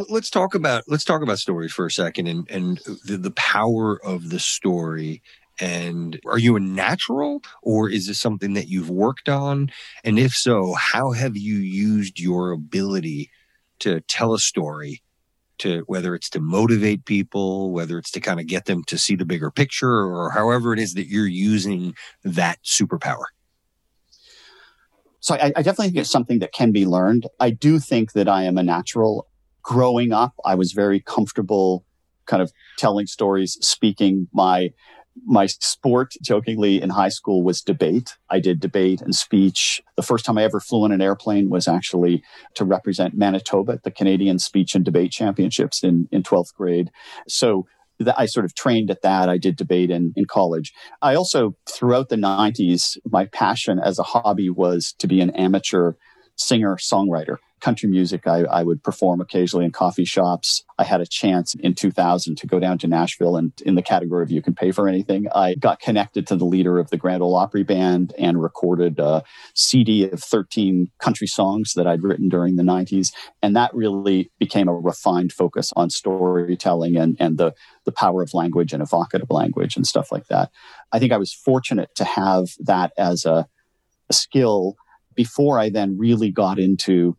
let's 0.09 0.29
talk 0.29 0.55
about 0.55 0.83
let's 0.87 1.03
talk 1.03 1.21
about 1.21 1.39
stories 1.39 1.73
for 1.73 1.85
a 1.85 1.91
second, 1.91 2.27
and 2.27 2.49
and 2.49 2.79
the, 3.05 3.17
the 3.17 3.31
power 3.31 3.99
of 4.05 4.29
the 4.29 4.39
story. 4.39 5.21
And 5.61 6.17
are 6.25 6.37
you 6.37 6.55
a 6.55 6.61
natural, 6.61 7.41
or 7.61 7.89
is 7.89 8.07
this 8.07 8.21
something 8.21 8.53
that 8.53 8.69
you've 8.69 8.89
worked 8.89 9.27
on? 9.27 9.71
And 10.05 10.17
if 10.17 10.31
so, 10.31 10.73
how 10.75 11.11
have 11.11 11.35
you 11.35 11.55
used 11.55 12.17
your 12.17 12.51
ability 12.51 13.29
to 13.79 14.01
tell 14.01 14.33
a 14.33 14.39
story 14.39 15.01
to 15.59 15.83
whether 15.87 16.15
it's 16.15 16.29
to 16.31 16.39
motivate 16.39 17.05
people, 17.05 17.71
whether 17.71 17.97
it's 17.97 18.11
to 18.11 18.19
kind 18.19 18.39
of 18.39 18.47
get 18.47 18.65
them 18.65 18.83
to 18.85 18.97
see 18.97 19.15
the 19.15 19.25
bigger 19.25 19.51
picture, 19.51 20.05
or 20.05 20.31
however 20.31 20.73
it 20.73 20.79
is 20.79 20.93
that 20.95 21.07
you're 21.07 21.27
using 21.27 21.95
that 22.23 22.59
superpower? 22.63 23.25
So 25.19 25.35
I, 25.35 25.51
I, 25.55 25.61
definitely 25.61 25.87
think 25.87 25.97
it's 25.97 26.09
something 26.09 26.39
that 26.39 26.53
can 26.53 26.71
be 26.71 26.85
learned. 26.85 27.27
I 27.39 27.49
do 27.49 27.79
think 27.79 28.13
that 28.13 28.29
I 28.29 28.43
am 28.43 28.57
a 28.57 28.63
natural. 28.63 29.27
Growing 29.61 30.13
up, 30.13 30.33
I 30.45 30.55
was 30.55 30.71
very 30.71 31.01
comfortable 31.01 31.85
kind 32.25 32.41
of 32.41 32.51
telling 32.77 33.07
stories, 33.07 33.57
speaking 33.61 34.27
my 34.33 34.69
my 35.25 35.45
sport, 35.47 36.13
jokingly, 36.21 36.81
in 36.81 36.89
high 36.89 37.09
school 37.09 37.43
was 37.43 37.61
debate. 37.61 38.17
I 38.29 38.39
did 38.39 38.59
debate 38.59 39.01
and 39.01 39.13
speech. 39.13 39.81
The 39.95 40.03
first 40.03 40.25
time 40.25 40.37
I 40.37 40.43
ever 40.43 40.59
flew 40.59 40.85
in 40.85 40.91
an 40.91 41.01
airplane 41.01 41.49
was 41.49 41.67
actually 41.67 42.23
to 42.55 42.65
represent 42.65 43.17
Manitoba 43.17 43.73
at 43.73 43.83
the 43.83 43.91
Canadian 43.91 44.39
Speech 44.39 44.75
and 44.75 44.85
Debate 44.85 45.11
Championships 45.11 45.83
in, 45.83 46.07
in 46.11 46.23
12th 46.23 46.53
grade. 46.55 46.91
So 47.27 47.65
I 48.15 48.25
sort 48.25 48.45
of 48.45 48.55
trained 48.55 48.89
at 48.89 49.01
that. 49.01 49.29
I 49.29 49.37
did 49.37 49.55
debate 49.55 49.91
in, 49.91 50.13
in 50.15 50.25
college. 50.25 50.73
I 51.01 51.15
also, 51.15 51.55
throughout 51.67 52.09
the 52.09 52.15
90s, 52.15 52.97
my 53.05 53.25
passion 53.25 53.79
as 53.79 53.99
a 53.99 54.03
hobby 54.03 54.49
was 54.49 54.93
to 54.99 55.07
be 55.07 55.19
an 55.21 55.31
amateur 55.31 55.93
singer 56.35 56.77
songwriter 56.77 57.37
country 57.59 57.89
music 57.89 58.27
I, 58.27 58.43
I, 58.43 58.63
would 58.63 58.83
perform 58.83 59.21
occasionally 59.21 59.65
in 59.65 59.71
coffee 59.71 60.05
shops. 60.05 60.63
I 60.77 60.83
had 60.83 61.01
a 61.01 61.05
chance 61.05 61.55
in 61.55 61.75
2000 61.75 62.37
to 62.37 62.47
go 62.47 62.59
down 62.59 62.77
to 62.79 62.87
Nashville 62.87 63.35
and 63.35 63.51
in 63.65 63.75
the 63.75 63.81
category 63.81 64.23
of 64.23 64.31
you 64.31 64.41
can 64.41 64.53
pay 64.53 64.71
for 64.71 64.87
anything, 64.87 65.27
I 65.33 65.55
got 65.55 65.79
connected 65.79 66.27
to 66.27 66.35
the 66.35 66.45
leader 66.45 66.79
of 66.79 66.89
the 66.89 66.97
Grand 66.97 67.21
Ole 67.21 67.35
Opry 67.35 67.63
Band 67.63 68.13
and 68.17 68.41
recorded 68.41 68.99
a 68.99 69.23
CD 69.53 70.09
of 70.09 70.21
13 70.21 70.89
country 70.99 71.27
songs 71.27 71.73
that 71.75 71.87
I'd 71.87 72.03
written 72.03 72.29
during 72.29 72.55
the 72.55 72.63
90s. 72.63 73.11
And 73.41 73.55
that 73.55 73.73
really 73.73 74.31
became 74.39 74.67
a 74.67 74.73
refined 74.73 75.33
focus 75.33 75.71
on 75.75 75.89
storytelling 75.89 76.95
and, 76.95 77.17
and 77.19 77.37
the, 77.37 77.53
the 77.85 77.91
power 77.91 78.21
of 78.21 78.33
language 78.33 78.73
and 78.73 78.81
evocative 78.81 79.29
language 79.29 79.75
and 79.75 79.85
stuff 79.85 80.11
like 80.11 80.27
that. 80.27 80.51
I 80.91 80.99
think 80.99 81.11
I 81.11 81.17
was 81.17 81.33
fortunate 81.33 81.93
to 81.95 82.03
have 82.03 82.49
that 82.59 82.93
as 82.97 83.25
a, 83.25 83.47
a 84.09 84.13
skill 84.13 84.75
before 85.19 85.59
I 85.59 85.69
then 85.69 85.97
really 85.97 86.31
got 86.31 86.59
into 86.59 87.17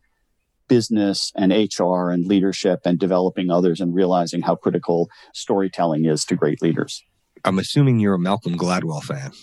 business 0.71 1.33
and 1.35 1.51
HR 1.51 2.11
and 2.11 2.25
leadership 2.25 2.79
and 2.85 2.97
developing 2.97 3.51
others 3.51 3.81
and 3.81 3.93
realizing 3.93 4.41
how 4.41 4.55
critical 4.55 5.09
storytelling 5.33 6.05
is 6.05 6.23
to 6.23 6.33
great 6.33 6.61
leaders. 6.61 7.03
I'm 7.43 7.59
assuming 7.59 7.99
you're 7.99 8.13
a 8.13 8.19
Malcolm 8.19 8.57
Gladwell 8.57 9.03
fan. 9.03 9.33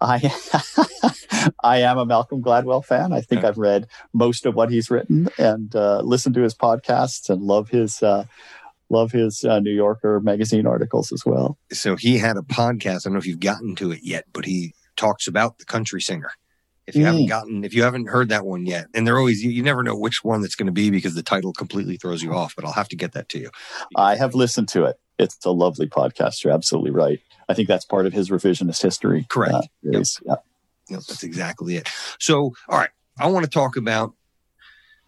I 0.00 1.50
I 1.64 1.78
am 1.78 1.98
a 1.98 2.06
Malcolm 2.06 2.40
Gladwell 2.40 2.84
fan. 2.84 3.12
I 3.12 3.22
think 3.22 3.42
I've 3.42 3.58
read 3.58 3.88
most 4.12 4.46
of 4.46 4.54
what 4.54 4.70
he's 4.70 4.88
written 4.88 5.28
and 5.36 5.74
uh, 5.74 6.00
listened 6.02 6.36
to 6.36 6.42
his 6.42 6.54
podcasts 6.54 7.28
and 7.28 7.42
love 7.42 7.68
his 7.68 8.00
uh, 8.00 8.26
love 8.88 9.10
his 9.10 9.42
uh, 9.42 9.58
New 9.58 9.74
Yorker 9.74 10.20
magazine 10.20 10.64
articles 10.64 11.10
as 11.10 11.26
well. 11.26 11.58
So 11.72 11.96
he 11.96 12.18
had 12.18 12.36
a 12.36 12.42
podcast. 12.42 12.98
I 12.98 13.00
don't 13.06 13.14
know 13.14 13.18
if 13.18 13.26
you've 13.26 13.40
gotten 13.40 13.74
to 13.76 13.90
it 13.90 14.00
yet, 14.04 14.26
but 14.32 14.44
he 14.44 14.74
talks 14.94 15.26
about 15.26 15.58
the 15.58 15.64
country 15.64 16.00
singer. 16.00 16.30
If 16.86 16.96
you 16.96 17.02
mm. 17.02 17.06
haven't 17.06 17.26
gotten, 17.26 17.64
if 17.64 17.74
you 17.74 17.82
haven't 17.84 18.08
heard 18.08 18.28
that 18.30 18.44
one 18.44 18.66
yet, 18.66 18.86
and 18.92 19.06
they're 19.06 19.18
always, 19.18 19.42
you, 19.42 19.50
you 19.50 19.62
never 19.62 19.82
know 19.82 19.96
which 19.96 20.24
one 20.24 20.40
that's 20.40 20.56
going 20.56 20.66
to 20.66 20.72
be 20.72 20.90
because 20.90 21.14
the 21.14 21.22
title 21.22 21.52
completely 21.52 21.96
throws 21.96 22.22
you 22.22 22.34
off, 22.34 22.56
but 22.56 22.64
I'll 22.64 22.72
have 22.72 22.88
to 22.88 22.96
get 22.96 23.12
that 23.12 23.28
to 23.30 23.38
you. 23.38 23.50
I 23.96 24.16
have 24.16 24.34
listened 24.34 24.68
to 24.70 24.84
it. 24.84 24.96
It's 25.18 25.44
a 25.44 25.52
lovely 25.52 25.86
podcast. 25.86 26.42
You're 26.42 26.52
absolutely 26.52 26.90
right. 26.90 27.20
I 27.48 27.54
think 27.54 27.68
that's 27.68 27.84
part 27.84 28.06
of 28.06 28.12
his 28.12 28.30
revisionist 28.30 28.82
history. 28.82 29.26
Correct. 29.28 29.54
Uh, 29.54 29.60
yep. 29.82 30.04
Yeah. 30.24 30.34
Yep, 30.88 31.00
that's 31.08 31.22
exactly 31.22 31.76
it. 31.76 31.88
So, 32.18 32.54
all 32.68 32.78
right. 32.78 32.90
I 33.18 33.28
want 33.28 33.44
to 33.44 33.50
talk 33.50 33.76
about 33.76 34.14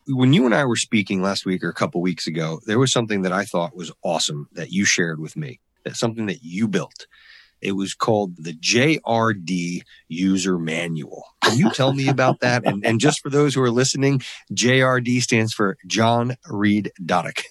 when 0.07 0.33
you 0.33 0.45
and 0.45 0.55
I 0.55 0.65
were 0.65 0.77
speaking 0.77 1.23
last 1.23 1.47
week 1.47 1.65
or 1.65 1.69
a 1.69 1.75
couple 1.75 2.01
weeks 2.01 2.27
ago, 2.27 2.61
there 2.67 2.79
was 2.79 2.93
something 2.93 3.23
that 3.23 3.33
I 3.33 3.45
thought 3.45 3.77
was 3.77 3.91
awesome 4.03 4.49
that 4.53 4.71
you 4.71 4.85
shared 4.85 5.19
with 5.19 5.37
me. 5.37 5.61
That's 5.85 5.99
something 5.99 6.27
that 6.27 6.43
you 6.43 6.69
built. 6.69 7.07
It 7.65 7.73
was 7.73 7.95
called 7.95 8.37
the 8.37 8.53
JRD 8.53 9.83
User 10.09 10.59
Manual. 10.59 11.25
Can 11.43 11.59
you 11.59 11.71
tell 11.71 11.93
me 11.93 12.09
about 12.09 12.41
that? 12.41 12.65
And, 12.65 12.85
and 12.85 13.01
just 13.01 13.21
for 13.21 13.31
those 13.31 13.55
who 13.55 13.63
are 13.63 13.71
listening, 13.71 14.23
JRD 14.53 15.23
stands 15.23 15.53
for 15.53 15.77
John 15.87 16.37
Reed 16.49 16.93
Dodick. 17.03 17.43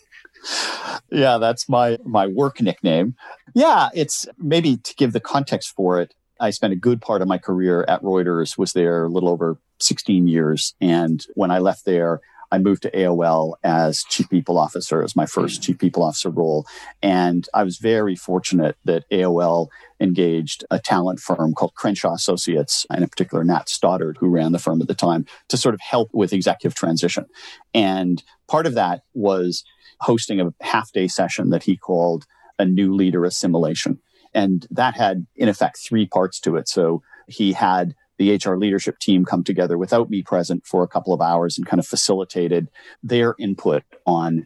Yeah, 1.09 1.37
that's 1.37 1.69
my 1.69 1.97
my 2.03 2.27
work 2.27 2.59
nickname. 2.59 3.15
Yeah, 3.53 3.89
it's 3.93 4.27
maybe 4.37 4.77
to 4.77 4.95
give 4.95 5.13
the 5.13 5.19
context 5.19 5.73
for 5.75 6.01
it. 6.01 6.13
I 6.39 6.49
spent 6.49 6.73
a 6.73 6.77
good 6.77 7.01
part 7.01 7.21
of 7.21 7.27
my 7.27 7.37
career 7.37 7.85
at 7.87 8.01
Reuters, 8.01 8.57
was 8.57 8.73
there 8.73 9.05
a 9.05 9.09
little 9.09 9.29
over 9.29 9.57
16 9.79 10.27
years. 10.27 10.75
And 10.81 11.25
when 11.35 11.51
I 11.51 11.59
left 11.59 11.85
there, 11.85 12.19
I 12.53 12.59
moved 12.59 12.83
to 12.83 12.91
AOL 12.91 13.55
as 13.63 14.03
chief 14.03 14.29
people 14.29 14.59
officer 14.59 15.01
as 15.01 15.15
my 15.15 15.25
first 15.25 15.59
mm. 15.59 15.63
chief 15.63 15.79
people 15.79 16.03
officer 16.03 16.29
role. 16.29 16.67
And 17.01 17.49
I 17.51 17.63
was 17.63 17.79
very 17.79 18.15
fortunate 18.15 18.77
that 18.85 19.09
AOL 19.09 19.69
engaged 19.99 20.63
a 20.69 20.77
talent 20.77 21.19
firm 21.19 21.55
called 21.55 21.73
Crenshaw 21.73 22.13
Associates, 22.13 22.85
and 22.91 23.01
in 23.01 23.09
particular 23.09 23.43
Nat 23.43 23.69
Stoddard, 23.69 24.17
who 24.19 24.27
ran 24.27 24.51
the 24.51 24.59
firm 24.59 24.83
at 24.83 24.87
the 24.87 24.93
time, 24.93 25.25
to 25.49 25.57
sort 25.57 25.73
of 25.73 25.81
help 25.81 26.11
with 26.13 26.31
executive 26.31 26.75
transition. 26.75 27.25
And 27.73 28.21
part 28.47 28.67
of 28.67 28.75
that 28.75 29.01
was 29.15 29.63
hosting 30.01 30.39
a 30.39 30.53
half 30.61 30.91
day 30.91 31.07
session 31.07 31.49
that 31.49 31.63
he 31.63 31.75
called 31.75 32.27
a 32.59 32.65
new 32.65 32.93
leader 32.93 33.25
assimilation. 33.25 33.97
And 34.31 34.67
that 34.69 34.95
had, 34.95 35.25
in 35.35 35.49
effect, 35.49 35.79
three 35.79 36.05
parts 36.05 36.39
to 36.41 36.55
it. 36.57 36.69
So 36.69 37.01
he 37.27 37.53
had 37.53 37.95
the 38.17 38.35
HR 38.35 38.55
leadership 38.55 38.99
team 38.99 39.25
come 39.25 39.43
together 39.43 39.77
without 39.77 40.09
me 40.09 40.21
present 40.21 40.65
for 40.65 40.83
a 40.83 40.87
couple 40.87 41.13
of 41.13 41.21
hours 41.21 41.57
and 41.57 41.67
kind 41.67 41.79
of 41.79 41.87
facilitated 41.87 42.69
their 43.01 43.35
input 43.39 43.83
on 44.05 44.45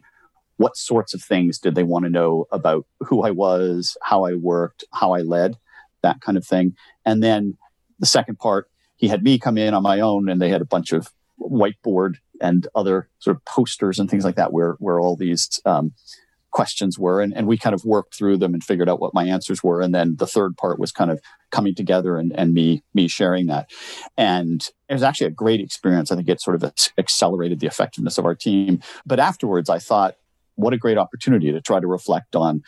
what 0.56 0.76
sorts 0.76 1.14
of 1.14 1.22
things 1.22 1.58
did 1.58 1.74
they 1.74 1.84
want 1.84 2.04
to 2.04 2.10
know 2.10 2.46
about 2.50 2.86
who 3.00 3.22
I 3.22 3.30
was, 3.30 3.96
how 4.02 4.24
I 4.24 4.34
worked, 4.34 4.84
how 4.92 5.12
I 5.12 5.20
led, 5.20 5.56
that 6.02 6.20
kind 6.20 6.36
of 6.36 6.46
thing. 6.46 6.74
And 7.04 7.22
then 7.22 7.56
the 7.98 8.06
second 8.06 8.38
part, 8.38 8.68
he 8.96 9.08
had 9.08 9.22
me 9.22 9.38
come 9.38 9.56
in 9.56 9.74
on 9.74 9.82
my 9.82 10.00
own 10.00 10.28
and 10.28 10.42
they 10.42 10.50
had 10.50 10.60
a 10.60 10.66
bunch 10.66 10.92
of 10.92 11.12
whiteboard 11.40 12.16
and 12.40 12.66
other 12.74 13.08
sort 13.20 13.36
of 13.36 13.44
posters 13.44 13.98
and 13.98 14.10
things 14.10 14.24
like 14.24 14.36
that 14.36 14.52
where, 14.52 14.72
where 14.80 14.98
all 14.98 15.16
these 15.16 15.60
um, 15.64 15.92
questions 16.50 16.98
were. 16.98 17.20
And, 17.20 17.34
and 17.36 17.46
we 17.46 17.58
kind 17.58 17.74
of 17.74 17.84
worked 17.84 18.14
through 18.14 18.38
them 18.38 18.54
and 18.54 18.64
figured 18.64 18.88
out 18.88 19.00
what 19.00 19.14
my 19.14 19.24
answers 19.24 19.62
were. 19.62 19.80
And 19.80 19.94
then 19.94 20.16
the 20.16 20.26
third 20.26 20.56
part 20.56 20.78
was 20.78 20.92
kind 20.92 21.10
of 21.10 21.20
coming 21.50 21.74
together 21.74 22.16
and, 22.16 22.32
and 22.32 22.52
me, 22.52 22.82
me 22.94 23.08
sharing 23.08 23.46
that. 23.46 23.70
And 24.16 24.66
it 24.88 24.94
was 24.94 25.02
actually 25.02 25.28
a 25.28 25.30
great 25.30 25.60
experience. 25.60 26.10
I 26.10 26.16
think 26.16 26.28
it 26.28 26.40
sort 26.40 26.62
of 26.62 26.72
accelerated 26.96 27.60
the 27.60 27.66
effectiveness 27.66 28.18
of 28.18 28.24
our 28.24 28.34
team. 28.34 28.80
But 29.06 29.20
afterwards, 29.20 29.68
I 29.68 29.78
thought, 29.78 30.16
what 30.54 30.72
a 30.72 30.78
great 30.78 30.98
opportunity 30.98 31.52
to 31.52 31.60
try 31.60 31.78
to 31.78 31.86
reflect 31.86 32.34
on 32.34 32.62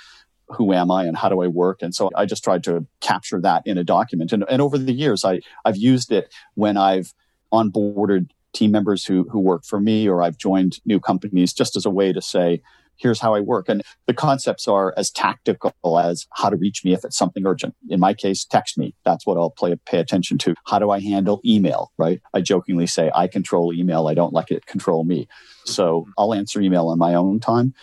who 0.49 0.73
am 0.73 0.91
I 0.91 1.05
and 1.05 1.17
how 1.17 1.29
do 1.29 1.43
I 1.43 1.47
work? 1.47 1.83
And 1.83 1.95
so 1.95 2.11
I 2.17 2.27
just 2.27 2.45
tried 2.45 2.65
to 2.65 2.87
capture 3.01 3.41
that 3.41 3.63
in 3.67 3.79
a 3.79 3.85
document. 3.85 4.33
And, 4.33 4.45
and 4.49 4.61
over 4.61 4.79
the 4.79 4.93
years, 4.93 5.25
I, 5.25 5.41
I've 5.65 5.77
used 5.77 6.13
it 6.13 6.33
when 6.55 6.77
I've 6.77 7.15
onboarded 7.53 8.31
team 8.53 8.73
members 8.73 9.05
who, 9.05 9.29
who 9.31 9.39
work 9.39 9.65
for 9.65 9.81
me 9.81 10.09
or 10.09 10.23
I've 10.23 10.37
joined 10.37 10.81
new 10.85 11.01
companies 11.01 11.53
just 11.53 11.77
as 11.77 11.87
a 11.87 11.91
way 11.91 12.13
to 12.13 12.21
say, 12.21 12.63
here's 13.01 13.21
how 13.21 13.35
I 13.35 13.41
work. 13.41 13.69
And 13.69 13.83
the 14.07 14.15
concepts 14.15 14.69
are 14.69 14.95
as 14.97 15.11
tactical 15.11 15.73
as 15.99 16.27
how 16.35 16.51
to 16.51 16.57
reach 16.57 16.85
me 16.85 16.93
if 16.93 17.05
it's 17.05 17.17
something 17.17 17.47
urgent. 17.47 17.75
In 17.89 17.99
my 17.99 18.15
case, 18.15 18.45
text 18.45 18.77
me. 18.79 18.95
That's 19.05 19.27
what 19.27 19.39
I'll 19.39 19.51
play, 19.51 19.75
pay 19.87 19.99
attention 19.99 20.39
to. 20.39 20.55
How 20.67 20.79
do 20.79 20.91
I 20.91 21.01
handle 21.01 21.41
email, 21.45 21.93
right? 21.99 22.21
I 22.35 22.41
jokingly 22.41 22.87
say 22.87 23.11
I 23.15 23.27
control 23.27 23.73
email. 23.73 24.07
I 24.07 24.15
don't 24.15 24.35
let 24.35 24.51
it 24.51 24.67
control 24.67 25.05
me. 25.05 25.29
So 25.65 26.07
I'll 26.19 26.35
answer 26.35 26.61
email 26.61 26.89
on 26.89 26.99
my 26.99 27.15
own 27.15 27.41
time 27.41 27.75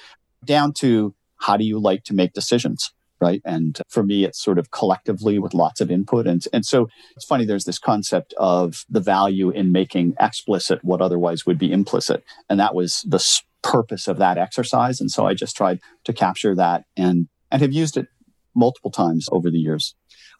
down 0.45 0.73
to 0.73 1.13
how 1.37 1.57
do 1.57 1.63
you 1.63 1.79
like 1.79 2.03
to 2.05 2.13
make 2.13 2.33
decisions? 2.33 2.91
Right. 3.19 3.41
And 3.45 3.81
for 3.89 4.03
me, 4.03 4.25
it's 4.25 4.39
sort 4.39 4.59
of 4.59 4.69
collectively 4.69 5.39
with 5.39 5.55
lots 5.55 5.81
of 5.81 5.89
input. 5.89 6.27
And, 6.27 6.43
and 6.53 6.63
so 6.63 6.87
it's 7.15 7.25
funny, 7.25 7.45
there's 7.45 7.65
this 7.65 7.79
concept 7.79 8.31
of 8.37 8.85
the 8.91 8.99
value 8.99 9.49
in 9.49 9.71
making 9.71 10.13
explicit 10.19 10.83
what 10.83 11.01
otherwise 11.01 11.43
would 11.43 11.57
be 11.57 11.71
implicit. 11.71 12.23
And 12.47 12.59
that 12.59 12.75
was 12.75 13.03
the 13.07 13.17
purpose 13.63 14.07
of 14.07 14.17
that 14.17 14.37
exercise. 14.37 15.01
And 15.01 15.11
so 15.11 15.25
I 15.25 15.33
just 15.33 15.55
tried 15.55 15.79
to 16.05 16.13
capture 16.13 16.55
that 16.55 16.85
and, 16.95 17.27
and 17.51 17.61
have 17.61 17.73
used 17.73 17.97
it 17.97 18.07
multiple 18.55 18.91
times 18.91 19.27
over 19.31 19.51
the 19.51 19.59
years. 19.59 19.95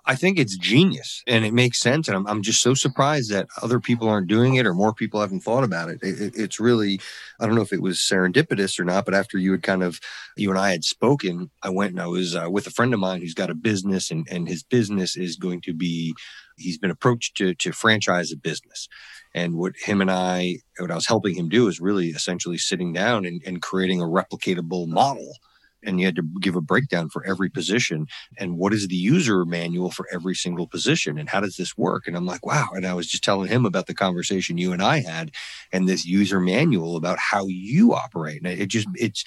I 0.10 0.16
think 0.16 0.40
it's 0.40 0.56
genius 0.58 1.22
and 1.28 1.44
it 1.44 1.54
makes 1.54 1.82
sense. 1.82 2.08
And 2.08 2.16
I'm, 2.16 2.26
I'm 2.28 2.42
just 2.42 2.62
so 2.62 2.74
surprised 2.74 3.30
that 3.32 3.48
other 3.62 3.82
people 3.82 4.08
aren't 4.08 4.28
doing 4.28 4.56
it 4.56 4.66
or 4.66 4.74
more 4.74 4.94
people 4.94 5.20
haven't 5.20 5.42
thought 5.42 5.66
about 5.66 5.90
it. 5.90 6.00
it. 6.02 6.34
It's 6.38 6.62
really, 6.62 7.02
I 7.42 7.46
don't 7.46 7.56
know 7.56 7.62
if 7.62 7.74
it 7.74 7.82
was 7.82 8.00
serendipitous 8.00 8.80
or 8.80 8.86
not, 8.86 9.04
but 9.04 9.14
after 9.14 9.38
you 9.38 9.52
had 9.52 9.64
kind 9.64 9.84
of, 9.84 10.00
you 10.38 10.50
and 10.50 10.58
I 10.58 10.72
had 10.72 10.86
spoken, 10.86 11.52
I 11.62 11.70
went 11.70 11.92
and 11.92 12.02
I 12.02 12.08
was 12.08 12.38
uh, 12.38 12.48
with 12.50 12.68
a 12.68 12.72
friend 12.72 12.94
of 12.94 13.02
mine 13.02 13.20
who's 13.20 13.34
got 13.34 13.50
a 13.50 13.56
business 13.56 14.10
and, 14.10 14.26
and 14.32 14.48
his 14.48 14.64
business 14.64 15.18
is 15.18 15.36
going 15.36 15.60
to 15.62 15.74
be, 15.74 16.16
he's 16.58 16.78
been 16.78 16.92
approached 16.92 17.38
to, 17.38 17.54
to 17.56 17.72
franchise 17.72 18.32
a 18.32 18.38
business. 18.38 18.88
And 19.34 19.56
what 19.56 19.74
him 19.76 20.02
and 20.02 20.12
I, 20.12 20.58
what 20.80 20.92
I 20.92 20.96
was 20.96 21.08
helping 21.08 21.36
him 21.36 21.50
do 21.50 21.68
is 21.68 21.80
really 21.80 22.08
essentially 22.08 22.58
sitting 22.58 22.94
down 22.94 23.26
and, 23.26 23.42
and 23.46 23.62
creating 23.62 24.02
a 24.02 24.06
replicatable 24.06 24.88
model. 24.88 25.34
And 25.84 26.00
you 26.00 26.08
had 26.08 26.16
to 26.16 26.24
give 26.42 26.56
a 26.56 26.62
breakdown 26.62 27.10
for 27.10 27.24
every 27.24 27.50
position. 27.50 28.08
And 28.38 28.58
what 28.58 28.74
is 28.74 28.88
the 28.88 28.96
user 28.96 29.46
manual 29.46 29.92
for 29.92 30.08
every 30.12 30.34
single 30.34 30.68
position? 30.68 31.20
And 31.20 31.30
how 31.30 31.40
does 31.40 31.56
this 31.56 31.78
work? 31.78 32.08
And 32.08 32.18
i'm 32.18 32.26
like 32.26 32.46
wow. 32.46 32.70
And 32.74 32.86
i 32.86 32.96
was 32.96 33.08
just 33.08 33.24
telling 33.24 33.48
him 33.48 33.64
about 33.64 33.86
the 33.86 33.94
conversation 33.94 34.58
you 34.58 34.74
and 34.74 34.82
i 34.82 35.02
had 35.02 35.32
and 35.72 35.88
this 35.88 36.04
user 36.04 36.40
manual 36.40 36.96
about 36.96 37.20
how 37.20 37.46
you 37.48 37.94
operate. 37.94 38.42
And 38.44 38.60
it 38.60 38.70
just 38.70 38.88
it's 38.96 39.24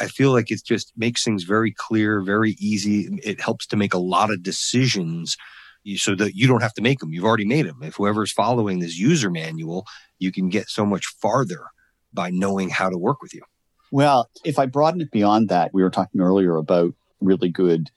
I 0.00 0.08
feel 0.08 0.32
like 0.32 0.50
it 0.50 0.64
just 0.64 0.92
makes 0.96 1.24
things 1.24 1.44
very 1.44 1.72
clear, 1.72 2.20
very 2.20 2.52
easy. 2.58 3.08
It 3.22 3.40
helps 3.40 3.66
to 3.68 3.76
make 3.76 3.94
a 3.94 3.98
lot 3.98 4.30
of 4.30 4.42
decisions 4.42 5.36
so 5.96 6.14
that 6.14 6.34
you 6.34 6.46
don't 6.46 6.62
have 6.62 6.74
to 6.74 6.82
make 6.82 7.00
them. 7.00 7.12
You've 7.12 7.24
already 7.24 7.44
made 7.44 7.66
them. 7.66 7.82
If 7.82 7.96
whoever's 7.96 8.32
following 8.32 8.78
this 8.78 8.98
user 8.98 9.30
manual, 9.30 9.86
you 10.18 10.32
can 10.32 10.48
get 10.48 10.68
so 10.68 10.86
much 10.86 11.06
farther 11.06 11.66
by 12.12 12.30
knowing 12.30 12.68
how 12.68 12.88
to 12.88 12.98
work 12.98 13.22
with 13.22 13.34
you. 13.34 13.42
Well, 13.90 14.30
if 14.44 14.58
I 14.58 14.66
broaden 14.66 15.00
it 15.00 15.10
beyond 15.10 15.48
that, 15.48 15.74
we 15.74 15.82
were 15.82 15.90
talking 15.90 16.20
earlier 16.20 16.56
about 16.56 16.94
really 17.20 17.48
good 17.48 17.90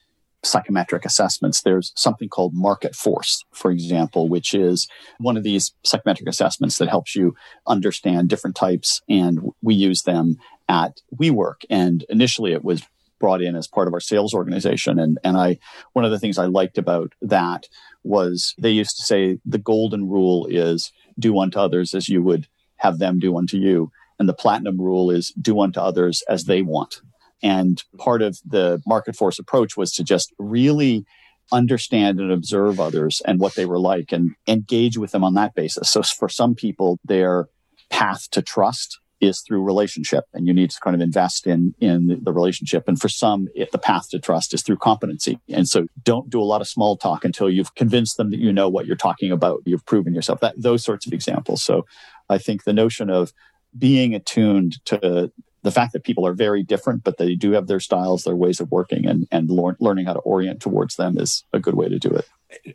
psychometric 0.44 1.04
assessments. 1.04 1.62
There's 1.62 1.92
something 1.96 2.28
called 2.28 2.54
market 2.54 2.94
force, 2.94 3.44
for 3.52 3.70
example, 3.70 4.28
which 4.28 4.54
is 4.54 4.88
one 5.18 5.36
of 5.36 5.42
these 5.42 5.72
psychometric 5.82 6.28
assessments 6.28 6.78
that 6.78 6.88
helps 6.88 7.16
you 7.16 7.34
understand 7.66 8.28
different 8.28 8.56
types. 8.56 9.00
And 9.08 9.40
we 9.62 9.74
use 9.74 10.02
them 10.02 10.36
at 10.68 11.00
WeWork. 11.18 11.64
And 11.68 12.04
initially 12.08 12.52
it 12.52 12.64
was 12.64 12.82
brought 13.18 13.42
in 13.42 13.56
as 13.56 13.66
part 13.66 13.88
of 13.88 13.94
our 13.94 14.00
sales 14.00 14.34
organization. 14.34 14.98
And, 14.98 15.18
and 15.24 15.36
I, 15.36 15.58
one 15.92 16.04
of 16.04 16.10
the 16.10 16.18
things 16.18 16.38
I 16.38 16.46
liked 16.46 16.78
about 16.78 17.14
that 17.22 17.68
was 18.04 18.54
they 18.58 18.70
used 18.70 18.96
to 18.96 19.02
say 19.02 19.38
the 19.44 19.58
golden 19.58 20.08
rule 20.08 20.46
is 20.46 20.92
do 21.18 21.38
unto 21.38 21.58
others 21.58 21.94
as 21.94 22.08
you 22.08 22.22
would 22.22 22.46
have 22.76 22.98
them 22.98 23.18
do 23.18 23.36
unto 23.36 23.56
you. 23.56 23.90
And 24.18 24.28
the 24.28 24.34
platinum 24.34 24.80
rule 24.80 25.10
is 25.10 25.28
do 25.30 25.60
unto 25.60 25.80
others 25.80 26.22
as 26.28 26.44
they 26.44 26.62
want. 26.62 27.00
And 27.42 27.82
part 27.98 28.22
of 28.22 28.38
the 28.44 28.82
market 28.86 29.16
force 29.16 29.38
approach 29.38 29.76
was 29.76 29.92
to 29.92 30.04
just 30.04 30.32
really 30.38 31.04
understand 31.52 32.18
and 32.18 32.32
observe 32.32 32.80
others 32.80 33.22
and 33.24 33.38
what 33.38 33.54
they 33.54 33.66
were 33.66 33.78
like 33.78 34.12
and 34.12 34.34
engage 34.48 34.98
with 34.98 35.12
them 35.12 35.22
on 35.22 35.34
that 35.34 35.54
basis. 35.54 35.90
So 35.90 36.02
for 36.02 36.28
some 36.28 36.54
people, 36.54 36.98
their 37.04 37.48
path 37.90 38.28
to 38.30 38.42
trust 38.42 38.98
is 39.20 39.40
through 39.40 39.62
relationship 39.62 40.24
and 40.34 40.46
you 40.46 40.52
need 40.52 40.70
to 40.70 40.80
kind 40.80 40.94
of 40.94 41.00
invest 41.00 41.46
in 41.46 41.74
in 41.80 42.20
the 42.22 42.32
relationship 42.32 42.86
and 42.86 43.00
for 43.00 43.08
some 43.08 43.48
it, 43.54 43.72
the 43.72 43.78
path 43.78 44.08
to 44.10 44.18
trust 44.18 44.52
is 44.52 44.62
through 44.62 44.76
competency 44.76 45.38
and 45.48 45.68
so 45.68 45.86
don't 46.02 46.30
do 46.30 46.40
a 46.40 46.44
lot 46.44 46.60
of 46.60 46.68
small 46.68 46.96
talk 46.96 47.24
until 47.24 47.48
you've 47.48 47.74
convinced 47.74 48.16
them 48.16 48.30
that 48.30 48.38
you 48.38 48.52
know 48.52 48.68
what 48.68 48.86
you're 48.86 48.96
talking 48.96 49.30
about 49.30 49.62
you've 49.64 49.86
proven 49.86 50.14
yourself 50.14 50.40
that 50.40 50.54
those 50.60 50.84
sorts 50.84 51.06
of 51.06 51.12
examples 51.12 51.62
so 51.62 51.84
i 52.28 52.38
think 52.38 52.64
the 52.64 52.72
notion 52.72 53.10
of 53.10 53.32
being 53.76 54.14
attuned 54.14 54.84
to 54.84 55.30
the 55.66 55.72
fact 55.72 55.92
that 55.92 56.04
people 56.04 56.24
are 56.24 56.32
very 56.32 56.62
different, 56.62 57.02
but 57.02 57.18
they 57.18 57.34
do 57.34 57.50
have 57.50 57.66
their 57.66 57.80
styles, 57.80 58.22
their 58.22 58.36
ways 58.36 58.60
of 58.60 58.70
working, 58.70 59.04
and 59.04 59.26
and 59.32 59.50
learning 59.50 60.06
how 60.06 60.12
to 60.12 60.20
orient 60.20 60.60
towards 60.60 60.94
them 60.94 61.18
is 61.18 61.44
a 61.52 61.58
good 61.58 61.74
way 61.74 61.88
to 61.88 61.98
do 61.98 62.08
it. 62.08 62.24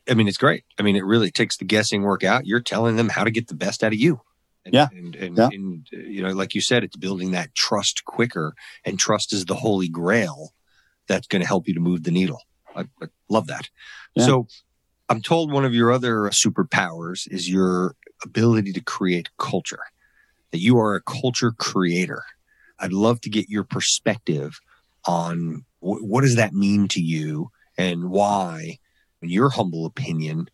I 0.09 0.13
mean, 0.13 0.27
it's 0.27 0.37
great. 0.37 0.65
I 0.77 0.83
mean, 0.83 0.97
it 0.97 1.05
really 1.05 1.31
takes 1.31 1.55
the 1.55 1.63
guessing 1.63 2.01
work 2.01 2.25
out. 2.25 2.45
You're 2.45 2.59
telling 2.59 2.97
them 2.97 3.07
how 3.07 3.23
to 3.23 3.31
get 3.31 3.47
the 3.47 3.55
best 3.55 3.81
out 3.81 3.93
of 3.93 3.99
you. 3.99 4.19
And, 4.65 4.73
yeah. 4.73 4.87
And, 4.91 5.15
and, 5.15 5.37
yeah. 5.37 5.49
and, 5.51 5.87
you 5.91 6.21
know, 6.21 6.33
like 6.33 6.53
you 6.53 6.61
said, 6.61 6.83
it's 6.83 6.95
building 6.95 7.31
that 7.31 7.55
trust 7.55 8.05
quicker, 8.05 8.53
and 8.85 8.99
trust 8.99 9.33
is 9.33 9.45
the 9.45 9.55
holy 9.55 9.87
grail 9.87 10.53
that's 11.07 11.27
going 11.27 11.41
to 11.41 11.47
help 11.47 11.67
you 11.67 11.73
to 11.73 11.79
move 11.79 12.03
the 12.03 12.11
needle. 12.11 12.41
I, 12.75 12.81
I 13.01 13.07
love 13.29 13.47
that. 13.47 13.69
Yeah. 14.15 14.25
So, 14.25 14.47
I'm 15.09 15.21
told 15.21 15.51
one 15.51 15.65
of 15.65 15.73
your 15.73 15.91
other 15.91 16.29
superpowers 16.29 17.29
is 17.29 17.49
your 17.49 17.95
ability 18.23 18.71
to 18.71 18.81
create 18.81 19.29
culture 19.37 19.81
that 20.51 20.59
you 20.59 20.77
are 20.79 20.95
a 20.95 21.01
culture 21.01 21.51
creator. 21.51 22.23
I'd 22.79 22.93
love 22.93 23.19
to 23.21 23.29
get 23.29 23.49
your 23.49 23.65
perspective 23.65 24.61
on 25.05 25.65
wh- 25.79 25.99
what 26.01 26.21
does 26.21 26.37
that 26.37 26.53
mean 26.53 26.87
to 26.89 27.01
you 27.01 27.51
and 27.77 28.09
why, 28.09 28.79
in 29.21 29.29
your 29.29 29.49
humble 29.49 29.85
opinion, 29.85 30.49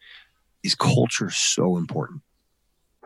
is 0.64 0.74
culture 0.74 1.30
so 1.30 1.78
important? 1.78 2.24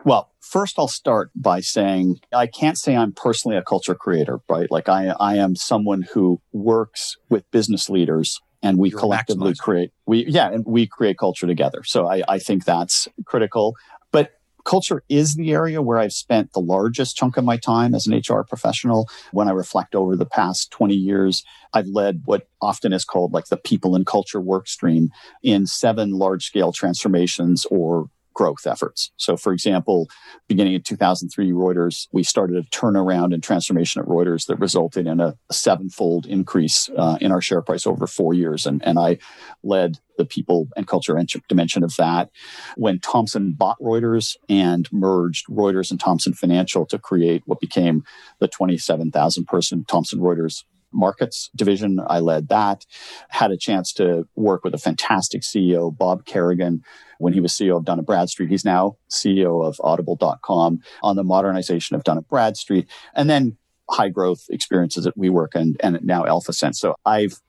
Well, 0.04 0.30
first 0.40 0.78
I'll 0.78 0.88
start 0.88 1.30
by 1.34 1.60
saying 1.60 2.20
I 2.32 2.46
can't 2.46 2.78
say 2.78 2.96
I'm 2.96 3.12
personally 3.12 3.56
a 3.56 3.62
culture 3.62 3.94
creator, 3.94 4.40
right? 4.48 4.70
Like 4.70 4.88
I, 4.88 5.14
I 5.20 5.36
am 5.36 5.56
someone 5.56 6.02
who 6.12 6.40
works 6.52 7.16
with 7.28 7.50
business 7.50 7.88
leaders 7.88 8.40
and 8.62 8.78
we 8.78 8.90
You're 8.90 9.00
collectively 9.00 9.54
create 9.54 9.90
we 10.06 10.24
yeah 10.26 10.50
and 10.50 10.64
we 10.64 10.86
create 10.86 11.18
culture 11.18 11.48
together 11.48 11.82
so 11.82 12.06
I, 12.06 12.22
I 12.28 12.38
think 12.38 12.64
that's 12.64 13.08
critical 13.24 13.74
but 14.12 14.34
culture 14.64 15.02
is 15.08 15.34
the 15.34 15.52
area 15.52 15.82
where 15.82 15.98
I've 15.98 16.12
spent 16.12 16.52
the 16.52 16.60
largest 16.60 17.16
chunk 17.16 17.36
of 17.36 17.44
my 17.44 17.56
time 17.56 17.94
as 17.94 18.06
an 18.06 18.14
HR 18.14 18.42
professional. 18.42 19.08
When 19.32 19.48
I 19.48 19.52
reflect 19.52 19.94
over 19.94 20.16
the 20.16 20.26
past 20.26 20.70
20 20.70 20.94
years, 20.94 21.42
I've 21.72 21.88
led 21.88 22.22
what 22.26 22.46
often 22.60 22.92
is 22.92 23.04
called 23.04 23.32
like 23.32 23.46
the 23.46 23.56
people 23.56 23.96
and 23.96 24.06
culture 24.06 24.40
work 24.40 24.68
stream 24.68 25.10
in 25.42 25.66
seven 25.66 26.12
large 26.12 26.44
scale 26.44 26.72
transformations 26.72 27.66
or 27.70 28.08
growth 28.34 28.66
efforts. 28.66 29.10
So, 29.16 29.36
for 29.36 29.52
example, 29.52 30.08
beginning 30.48 30.74
in 30.74 30.82
2003, 30.82 31.52
Reuters, 31.52 32.08
we 32.12 32.22
started 32.22 32.56
a 32.56 32.68
turnaround 32.68 33.34
and 33.34 33.42
transformation 33.42 34.02
at 34.02 34.08
Reuters 34.08 34.46
that 34.46 34.58
resulted 34.58 35.06
in 35.06 35.20
a, 35.20 35.36
sevenfold 35.50 36.26
increase 36.26 36.88
uh, 36.96 37.18
in 37.20 37.30
our 37.30 37.40
share 37.40 37.62
price 37.62 37.86
over 37.86 38.06
four 38.06 38.34
years. 38.34 38.66
And, 38.66 38.82
and 38.84 38.98
I 38.98 39.18
led 39.62 39.98
the 40.18 40.24
people 40.24 40.68
and 40.76 40.86
culture 40.86 41.16
dimension 41.48 41.84
of 41.84 41.94
that. 41.96 42.30
When 42.76 43.00
Thomson 43.00 43.52
bought 43.52 43.78
Reuters 43.80 44.36
and 44.48 44.88
merged 44.92 45.46
Reuters 45.48 45.90
and 45.90 46.00
Thomson 46.00 46.32
Financial 46.32 46.86
to 46.86 46.98
create 46.98 47.42
what 47.46 47.60
became 47.60 48.04
the 48.40 48.48
27,000 48.48 49.44
person 49.46 49.84
Thomson 49.86 50.20
Reuters 50.20 50.64
markets 50.92 51.50
division. 51.54 52.00
I 52.06 52.20
led 52.20 52.48
that, 52.48 52.84
had 53.28 53.50
a 53.50 53.56
chance 53.56 53.92
to 53.94 54.26
work 54.34 54.64
with 54.64 54.74
a 54.74 54.78
fantastic 54.78 55.42
CEO, 55.42 55.96
Bob 55.96 56.24
Carrigan, 56.24 56.82
when 57.18 57.32
he 57.32 57.40
was 57.40 57.52
CEO 57.52 57.76
of 57.76 57.84
Dun 57.84 58.02
& 58.02 58.04
Bradstreet. 58.04 58.50
He's 58.50 58.64
now 58.64 58.96
CEO 59.10 59.64
of 59.64 59.80
audible.com 59.82 60.80
on 61.02 61.16
the 61.16 61.24
modernization 61.24 61.96
of 61.96 62.04
Dun 62.04 62.24
& 62.26 62.28
Bradstreet 62.28 62.88
and 63.14 63.30
then 63.30 63.56
high 63.90 64.08
growth 64.08 64.44
experiences 64.50 65.06
at 65.06 65.16
WeWork 65.16 65.54
and, 65.54 65.76
and 65.80 65.98
now 66.02 66.24
AlphaSense. 66.24 66.76
So 66.76 66.96
I've 67.04 67.40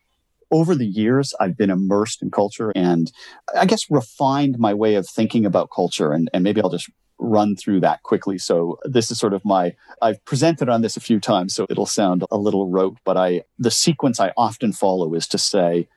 over 0.52 0.76
the 0.76 0.86
years, 0.86 1.34
I've 1.40 1.58
been 1.58 1.72
immersed 1.72 2.22
in 2.22 2.30
culture 2.30 2.72
and 2.76 3.12
I 3.58 3.66
guess 3.66 3.90
refined 3.90 4.60
my 4.60 4.74
way 4.74 4.96
of 4.96 5.10
thinking 5.10 5.48
about 5.48 5.72
culture. 5.74 6.12
And, 6.12 6.30
and 6.32 6.44
maybe 6.44 6.62
I'll 6.62 6.70
just 6.70 6.90
run 7.20 7.56
through 7.56 7.80
that 7.82 8.04
quickly. 8.04 8.38
So 8.38 8.80
this 8.84 9.12
is 9.12 9.20
sort 9.20 9.34
of 9.34 9.44
my 9.46 9.76
I've 10.02 10.24
presented 10.26 10.70
on 10.70 10.82
this 10.82 10.98
a 10.98 11.02
few 11.02 11.20
times, 11.20 11.56
so 11.56 11.66
it'll 11.70 11.86
sound 11.86 12.24
a 12.32 12.38
little 12.38 12.70
rote, 12.70 12.98
but 13.06 13.18
I 13.18 13.44
the 13.58 13.72
sequence 13.72 14.20
I 14.20 14.34
often 14.38 14.74
follow 14.74 15.14
is 15.14 15.28
to 15.28 15.38
say, 15.38 15.88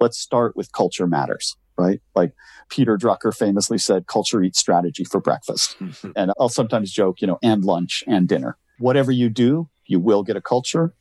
let's 0.00 0.18
start 0.18 0.56
with 0.56 0.72
culture 0.72 1.06
matters, 1.06 1.56
right? 1.78 2.00
Like 2.14 2.32
Peter 2.68 2.96
Drucker 2.96 3.34
famously 3.34 3.78
said, 3.78 4.06
culture 4.06 4.42
eats 4.42 4.58
strategy 4.58 5.04
for 5.04 5.20
breakfast. 5.20 5.76
Mm-hmm. 5.78 6.10
and 6.16 6.32
I'll 6.38 6.48
sometimes 6.48 6.92
joke, 6.92 7.20
you 7.20 7.26
know, 7.26 7.38
and 7.42 7.64
lunch 7.64 8.04
and 8.06 8.28
dinner. 8.28 8.56
Whatever 8.78 9.12
you 9.12 9.28
do, 9.30 9.68
you 9.86 10.00
will 10.00 10.22
get 10.22 10.36
a 10.36 10.40
culture. 10.40 10.94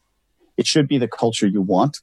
It 0.58 0.68
should 0.68 0.88
be 0.88 0.98
the 0.98 1.08
culture 1.08 1.48
you 1.48 1.62
want. 1.62 2.00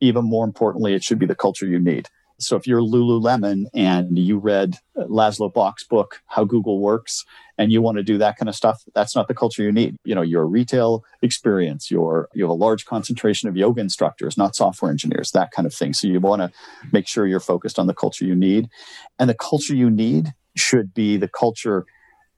Even 0.00 0.24
more 0.24 0.44
importantly, 0.44 0.94
it 0.94 1.02
should 1.04 1.18
be 1.18 1.26
the 1.26 1.34
culture 1.34 1.66
you 1.66 1.78
need. 1.78 2.08
So 2.38 2.56
if 2.56 2.66
you're 2.66 2.80
Lululemon 2.80 3.64
and 3.74 4.18
you 4.18 4.38
read 4.38 4.76
Laszlo 4.96 5.52
Bock's 5.52 5.84
book, 5.84 6.20
How 6.26 6.44
Google 6.44 6.80
Works, 6.80 7.24
and 7.58 7.72
you 7.72 7.80
want 7.80 7.96
to 7.96 8.02
do 8.02 8.18
that 8.18 8.36
kind 8.36 8.48
of 8.48 8.54
stuff, 8.54 8.82
that's 8.94 9.16
not 9.16 9.28
the 9.28 9.34
culture 9.34 9.62
you 9.62 9.72
need. 9.72 9.96
You 10.04 10.14
know, 10.14 10.22
your 10.22 10.46
retail 10.46 11.04
experience, 11.22 11.90
your 11.90 12.28
you 12.34 12.44
have 12.44 12.50
a 12.50 12.54
large 12.54 12.84
concentration 12.84 13.48
of 13.48 13.56
yoga 13.56 13.80
instructors, 13.80 14.36
not 14.36 14.54
software 14.54 14.90
engineers, 14.90 15.30
that 15.30 15.50
kind 15.50 15.66
of 15.66 15.74
thing. 15.74 15.94
So 15.94 16.08
you 16.08 16.20
want 16.20 16.42
to 16.42 16.50
make 16.92 17.08
sure 17.08 17.26
you're 17.26 17.40
focused 17.40 17.78
on 17.78 17.86
the 17.86 17.94
culture 17.94 18.24
you 18.24 18.34
need. 18.34 18.68
And 19.18 19.30
the 19.30 19.34
culture 19.34 19.74
you 19.74 19.90
need 19.90 20.34
should 20.54 20.92
be 20.92 21.16
the 21.16 21.28
culture 21.28 21.86